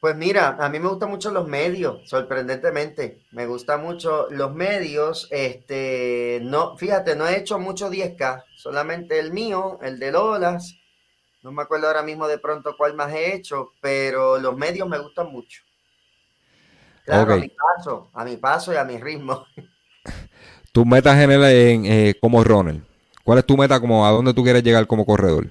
[0.00, 3.22] Pues mira, a mí me gustan mucho los medios, sorprendentemente.
[3.30, 5.28] Me gustan mucho los medios.
[5.30, 10.74] Este, no, fíjate, no he hecho mucho 10K, solamente el mío, el de Lolas.
[11.42, 14.98] No me acuerdo ahora mismo de pronto cuál más he hecho, pero los medios me
[14.98, 15.62] gustan mucho.
[17.04, 19.46] Claro, a mi paso, a mi paso y a mi ritmo.
[20.72, 22.80] tus metas en, eh, como runner.
[23.22, 25.48] ¿Cuál es tu meta como a dónde tú quieres llegar como corredor?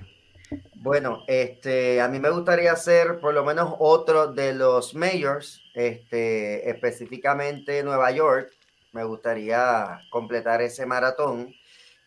[0.73, 6.69] Bueno, este, a mí me gustaría ser por lo menos otro de los majors, este,
[6.69, 8.49] específicamente Nueva York.
[8.91, 11.53] Me gustaría completar ese maratón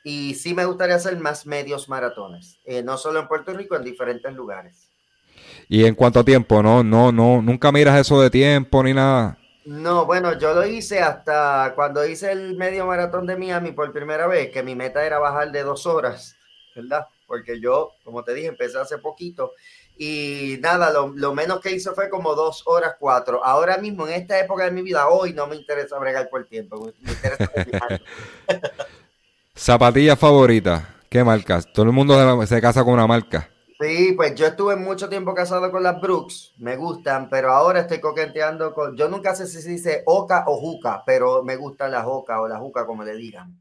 [0.03, 3.85] y sí me gustaría hacer más medios maratones, eh, no solo en Puerto Rico, en
[3.85, 4.91] diferentes lugares.
[5.69, 9.39] Y en cuanto a tiempo, no, no, no, nunca miras eso de tiempo ni nada.
[9.65, 14.27] No, bueno, yo lo hice hasta cuando hice el medio maratón de Miami por primera
[14.27, 16.37] vez, que mi meta era bajar de dos horas,
[16.77, 17.07] ¿verdad?
[17.27, 19.53] Porque yo, como te dije, empecé hace poquito
[19.97, 23.45] y nada, lo, menos que hice fue como dos horas cuatro.
[23.45, 26.93] Ahora mismo, en esta época de mi vida, hoy no me interesa bregar por tiempo,
[27.01, 27.51] me interesa
[29.57, 31.73] Zapatilla favorita, ¿qué marcas?
[31.73, 33.54] Todo el mundo se casa con una marca.
[33.85, 38.01] Sí, pues yo estuve mucho tiempo casado con las Brooks, me gustan, pero ahora estoy
[38.01, 38.97] coqueteando con.
[38.97, 42.49] Yo nunca sé si se dice Oca o Juca, pero me gustan las Oca o
[42.49, 43.61] la Juca, como le digan.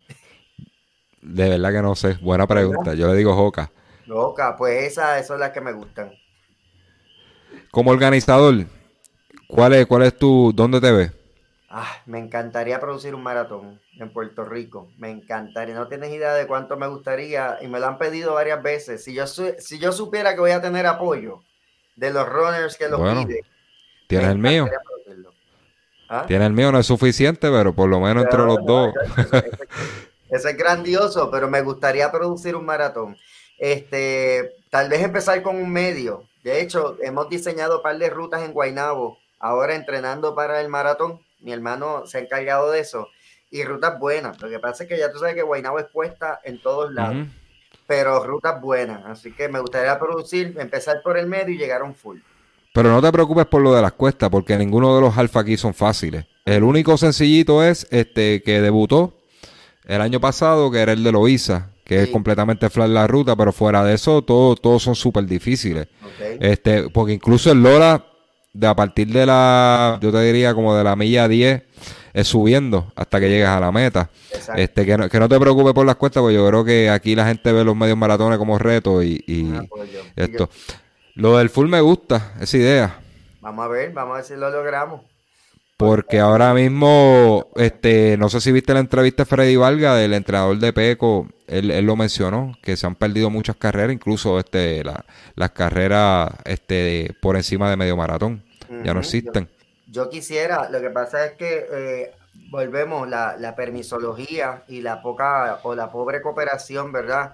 [1.22, 2.94] De verdad que no sé, buena pregunta.
[2.94, 3.70] Yo le digo Joca.
[4.10, 6.14] Oca, pues esas son las que me gustan.
[7.70, 8.66] Como organizador,
[9.48, 11.12] ¿cuál es, cuál es tu, dónde te ves?
[11.76, 14.92] Ah, me encantaría producir un maratón en Puerto Rico.
[15.00, 15.74] Me encantaría.
[15.74, 19.04] No tienes idea de cuánto me gustaría y me lo han pedido varias veces.
[19.04, 21.42] Si yo, si yo supiera que voy a tener apoyo
[21.96, 23.44] de los runners que lo bueno, piden.
[24.06, 24.70] Tienes el mío.
[26.08, 26.26] ¿Ah?
[26.28, 28.94] Tiene el mío, no es suficiente, pero por lo menos entre los dos.
[30.30, 33.18] Ese, es grandioso, pero me gustaría producir un maratón.
[33.58, 36.26] Este, tal vez empezar con un medio.
[36.44, 41.20] De hecho, hemos diseñado un par de rutas en Guaynabo, ahora entrenando para el maratón.
[41.44, 43.10] Mi hermano se ha encargado de eso
[43.52, 44.42] y rutas buenas.
[44.42, 47.28] Lo que pasa es que ya tú sabes que Guaynabo es puesta en todos lados,
[47.86, 49.06] pero rutas buenas.
[49.06, 52.18] Así que me gustaría producir, empezar por el medio y llegar a un full.
[52.74, 55.58] Pero no te preocupes por lo de las cuestas, porque ninguno de los alfa aquí
[55.58, 56.26] son fáciles.
[56.46, 59.20] El único sencillito es este que debutó
[59.86, 63.52] el año pasado, que era el de Loiza, que es completamente flat la ruta, pero
[63.52, 65.88] fuera de eso, todos todos son súper difíciles.
[66.40, 68.04] Este, porque incluso el Lola,
[68.54, 71.64] de a partir de la, yo te diría como de la milla 10,
[72.14, 74.10] es subiendo hasta que llegues a la meta.
[74.56, 77.16] Este, que no, que no te preocupes por las cuestas, porque yo creo que aquí
[77.16, 79.52] la gente ve los medios maratones como reto y, y
[80.16, 80.50] esto.
[81.16, 83.00] Lo del full me gusta, esa idea.
[83.42, 85.02] Vamos a ver, vamos a ver si lo logramos.
[85.78, 90.58] Porque ahora mismo, este, no sé si viste la entrevista de Freddy Valga, del entrenador
[90.60, 95.52] de Peco, él, él lo mencionó, que se han perdido muchas carreras, incluso este, las
[95.52, 98.44] carreras este, por encima de medio maratón,
[98.84, 99.50] ya no existen.
[99.88, 102.12] Yo, quisiera, lo que pasa es que eh,
[102.50, 107.34] volvemos, la, la permisología y la poca o la pobre cooperación, ¿verdad?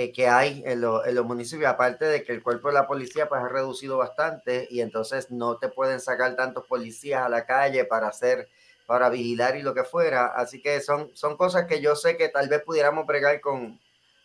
[0.00, 3.42] Eh, que hay en, los municipios, aparte de que el cuerpo de la policía pues
[3.42, 8.06] ha reducido bastante y entonces no te pueden sacar tantos policías a la calle para
[8.06, 8.48] hacer,
[8.86, 10.26] para vigilar y lo que fuera.
[10.26, 13.80] Así que son, son cosas que yo sé que tal vez pudiéramos pregar con,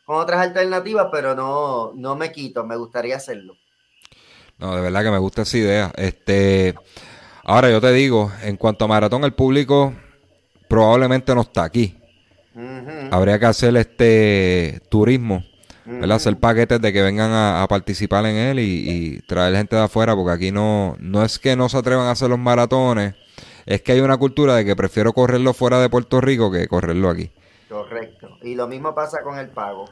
[0.05, 3.55] con otras alternativas, pero no, no me quito, me gustaría hacerlo.
[4.59, 5.91] No, de verdad que me gusta esa idea.
[5.97, 6.75] Este,
[7.45, 9.91] ahora yo te digo, en cuanto a maratón, el público
[10.67, 11.97] probablemente no está aquí.
[13.09, 15.43] Habría que hacer este turismo
[15.85, 20.31] Hacer paquetes de que vengan a, participar en él y, traer gente de afuera, porque
[20.31, 23.15] aquí no, no es que no se atrevan a hacer los maratones,
[23.65, 27.09] es que hay una cultura de que prefiero correrlo fuera de Puerto Rico que correrlo
[27.09, 27.31] aquí.
[27.69, 28.37] Correcto.
[28.41, 29.85] Y lo mismo pasa con el pago.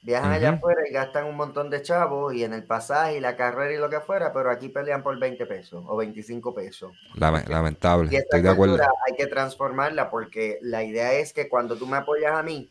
[0.00, 3.36] Viajan allá afuera y gastan un montón de chavos y en el pasaje y la
[3.36, 6.92] carrera y lo que fuera, pero aquí pelean por 20 pesos o 25 pesos.
[7.16, 8.08] lamentable.
[8.12, 12.32] Y esta cultura hay que transformarla porque la idea es que cuando tú me apoyas
[12.32, 12.70] a mí,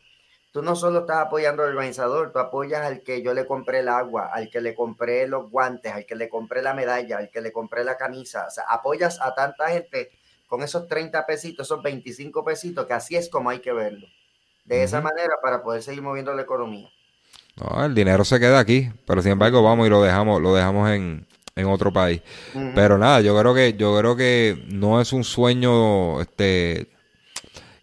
[0.58, 3.88] tú no solo estás apoyando al organizador, tú apoyas al que yo le compré el
[3.88, 7.40] agua, al que le compré los guantes, al que le compré la medalla, al que
[7.40, 8.46] le compré la camisa.
[8.48, 10.10] O sea, apoyas a tanta gente
[10.48, 14.08] con esos 30 pesitos, esos 25 pesitos, que así es como hay que verlo.
[14.64, 16.90] De esa manera para poder seguir moviendo la economía.
[17.54, 20.90] No, el dinero se queda aquí, pero sin embargo vamos y lo dejamos, lo dejamos
[20.90, 21.24] en,
[21.54, 22.20] en otro país.
[22.74, 26.88] Pero nada, yo creo que, yo creo que no es un sueño, este,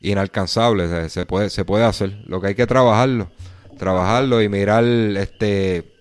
[0.09, 1.09] inalcanzable.
[1.09, 2.21] Se, puede, se puede hacer.
[2.25, 3.29] Lo que hay que trabajarlo.
[3.77, 5.93] Trabajarlo y mirar, este,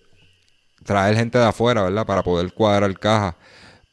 [0.85, 2.07] traer gente de afuera, ¿verdad?
[2.07, 3.37] Para poder cuadrar caja.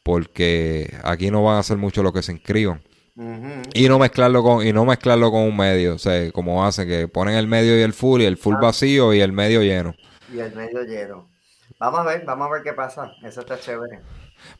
[0.04, 2.82] Porque aquí no van a hacer mucho lo que se inscriban.
[3.74, 7.08] Y no mezclarlo con y no mezclarlo con un medio, o sea, como hacen que
[7.08, 8.62] ponen el medio y el full y el full ah.
[8.62, 9.94] vacío y el medio lleno.
[10.34, 11.30] Y el medio lleno.
[11.78, 13.12] Vamos a ver, vamos a ver qué pasa.
[13.22, 14.00] Eso está chévere.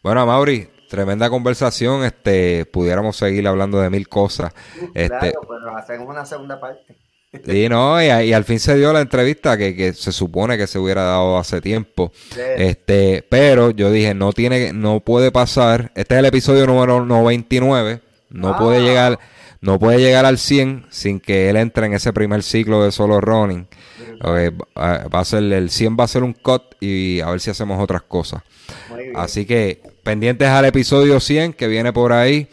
[0.04, 2.04] Bueno, Mauri, tremenda conversación.
[2.04, 4.54] Este, pudiéramos seguir hablando de mil cosas.
[4.94, 6.98] este, claro, pero hacemos una segunda parte.
[7.46, 10.78] Sí, no, y, al fin se dio la entrevista que, que, se supone que se
[10.80, 12.12] hubiera dado hace tiempo.
[12.58, 15.94] Este, pero yo dije, no tiene, no puede pasar.
[15.96, 18.02] Este es el episodio número 99.
[18.32, 18.82] No puede ah.
[18.82, 19.20] llegar,
[19.62, 23.22] no puede llegar al 100 sin que él entre en ese primer ciclo de solo
[23.22, 23.68] running.
[24.24, 27.82] va a ser el 100 va a ser un cut y a ver si hacemos
[27.82, 28.42] otras cosas.
[29.16, 32.50] Así que pendientes al episodio 100 que viene por ahí.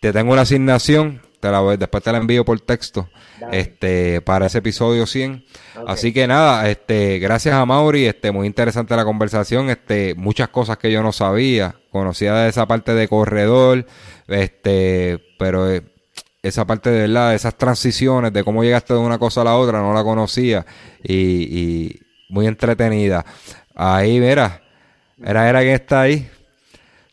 [0.00, 3.08] Te tengo una asignación, te la voy, después te la envío por texto.
[3.52, 5.44] Este, para ese episodio 100.
[5.86, 10.78] Así que nada, este, gracias a Mauri, este, muy interesante la conversación, este, muchas cosas
[10.78, 13.86] que yo no sabía, conocía de esa parte de corredor,
[14.26, 15.82] este, pero eh,
[16.46, 19.80] esa parte de verdad, esas transiciones de cómo llegaste de una cosa a la otra,
[19.80, 20.64] no la conocía
[21.02, 23.24] y, muy entretenida.
[23.74, 24.62] Ahí, mira,
[25.22, 26.28] era, era que está ahí.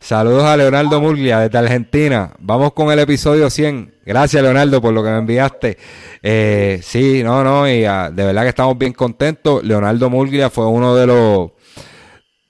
[0.00, 2.32] Saludos a Leonardo Murglia desde Argentina.
[2.38, 3.94] Vamos con el episodio 100.
[4.04, 5.78] Gracias, Leonardo, por lo que me enviaste.
[6.22, 9.64] Eh, sí, no, no, y ah, de verdad que estamos bien contentos.
[9.64, 11.50] Leonardo Murglia fue uno de los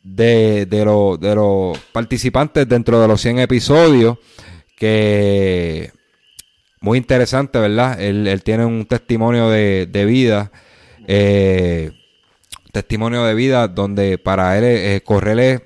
[0.03, 0.85] de, de,
[1.21, 4.19] de los participantes dentro de los 100 episodios
[4.77, 5.93] que
[6.85, 7.99] muy interesante, ¿verdad?
[7.99, 10.53] Él, tiene un testimonio de, de vida.
[11.07, 11.93] Eh,
[12.73, 15.65] testimonio de vida donde para él eh, correrle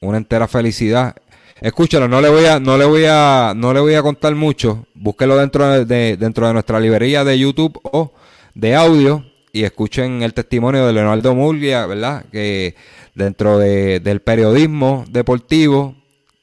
[0.00, 1.16] una entera felicidad.
[1.60, 4.86] Escúchalo, no le voy a, no le voy a, no le voy a contar mucho.
[4.94, 8.12] Búsquelo dentro de, dentro de nuestra librería de YouTube o
[8.54, 12.26] de audio y escuchen el testimonio de Leonardo Murgia, ¿verdad?
[12.30, 12.76] Que
[13.16, 15.96] dentro de, del periodismo deportivo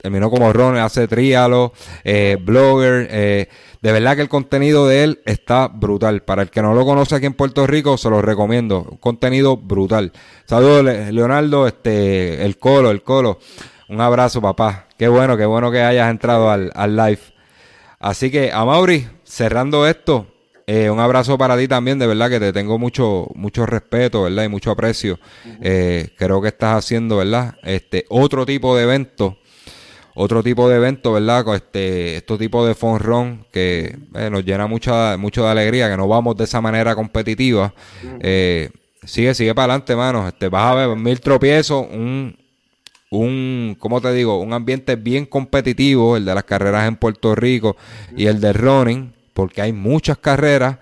[0.05, 1.73] terminó como Ron, hace tríalo,
[2.03, 3.49] eh, blogger, eh,
[3.85, 6.23] de verdad que el contenido de él está brutal.
[6.23, 8.87] Para el que no lo conoce aquí en Puerto Rico, se lo recomiendo.
[8.89, 10.11] Un contenido brutal.
[10.45, 13.37] Saludos, Leonardo, este, el Colo, el Colo.
[13.87, 14.87] Un abrazo, papá.
[14.97, 17.19] Qué bueno, qué bueno que hayas entrado al, live.
[17.99, 20.33] Así que, a Mauri, cerrando esto,
[20.65, 24.45] eh, un abrazo para ti también, de verdad que te tengo mucho, mucho respeto, ¿verdad?
[24.45, 25.19] Y mucho aprecio.
[25.61, 27.53] Eh, creo que estás haciendo, ¿verdad?
[27.61, 29.37] Este, otro tipo de evento
[30.15, 31.55] otro tipo de evento, ¿verdad?
[31.55, 36.07] Este, estos tipos de fonrón que eh, nos llena mucha, mucho de alegría, que no
[36.07, 37.73] vamos de esa manera competitiva.
[38.21, 38.69] Eh,
[39.03, 40.27] sigue, sigue para adelante, mano.
[40.27, 42.37] Este, vas a ver mil tropiezos, un,
[43.11, 44.39] un, ¿cómo te digo?
[44.39, 47.75] Un ambiente bien competitivo, el de las carreras en Puerto Rico
[48.15, 50.77] y el de running, porque hay muchas carreras,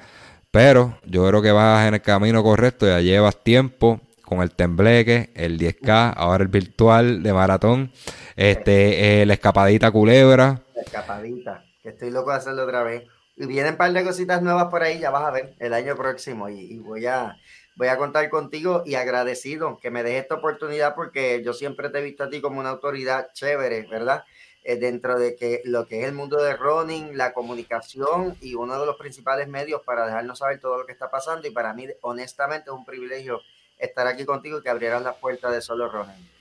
[0.52, 5.32] pero yo creo que vas en el camino correcto, ya llevas tiempo con el tembleque,
[5.36, 7.92] el 10K, ahora el virtual de maratón,
[8.36, 10.62] este, eh, la escapadita culebra.
[10.76, 13.04] La escapadita, que estoy loco de hacerlo otra vez.
[13.36, 15.96] Y vienen un par de cositas nuevas por ahí, ya vas a ver, el año
[15.96, 16.50] próximo.
[16.50, 17.38] y voy a,
[17.76, 22.00] voy a contar contigo y agradecido que me dejes esta oportunidad porque yo siempre te
[22.00, 24.24] he visto a ti como una autoridad chévere, ¿verdad?
[24.66, 28.80] Eh, dentro de que lo que es el mundo de running, la comunicación y uno
[28.80, 31.88] de los principales medios para dejarnos saber todo lo que está pasando y para mí
[32.02, 33.42] honestamente es un privilegio
[33.78, 36.33] estar aquí contigo y que abrieras las puertas de Solo Running.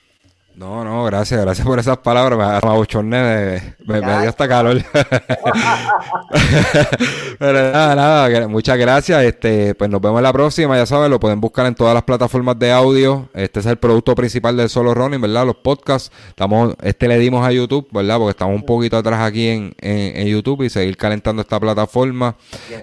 [0.55, 2.39] No, no, gracias, gracias por esas palabras.
[2.39, 2.45] Me,
[3.03, 4.83] me, me, me dio hasta calor.
[7.39, 9.25] Pero nada, nada, muchas gracias.
[9.25, 12.03] Este, pues nos vemos en la próxima, ya saben, lo pueden buscar en todas las
[12.03, 13.31] plataformas de audio.
[13.33, 15.47] Este es el producto principal del Solo Running, ¿verdad?
[15.47, 16.13] Los podcasts.
[16.29, 18.19] Estamos, este le dimos a YouTube, ¿verdad?
[18.19, 22.37] Porque estamos un poquito atrás aquí en, en, YouTube y seguir calentando esta plataforma.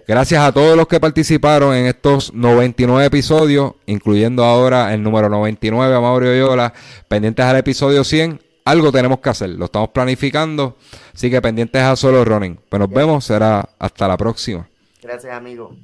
[0.08, 5.96] Gracias a todos los que participaron en estos 99 episodios, incluyendo ahora el número 99,
[5.96, 6.74] a Mauro Yola,
[7.08, 9.50] pendientes episodio 100, algo tenemos que hacer.
[9.50, 10.78] Lo estamos planificando.
[11.14, 12.60] Así que pendientes a solo running.
[12.70, 13.26] Pues nos vemos.
[13.26, 14.68] Será hasta la próxima.
[15.02, 15.76] Gracias, amigo.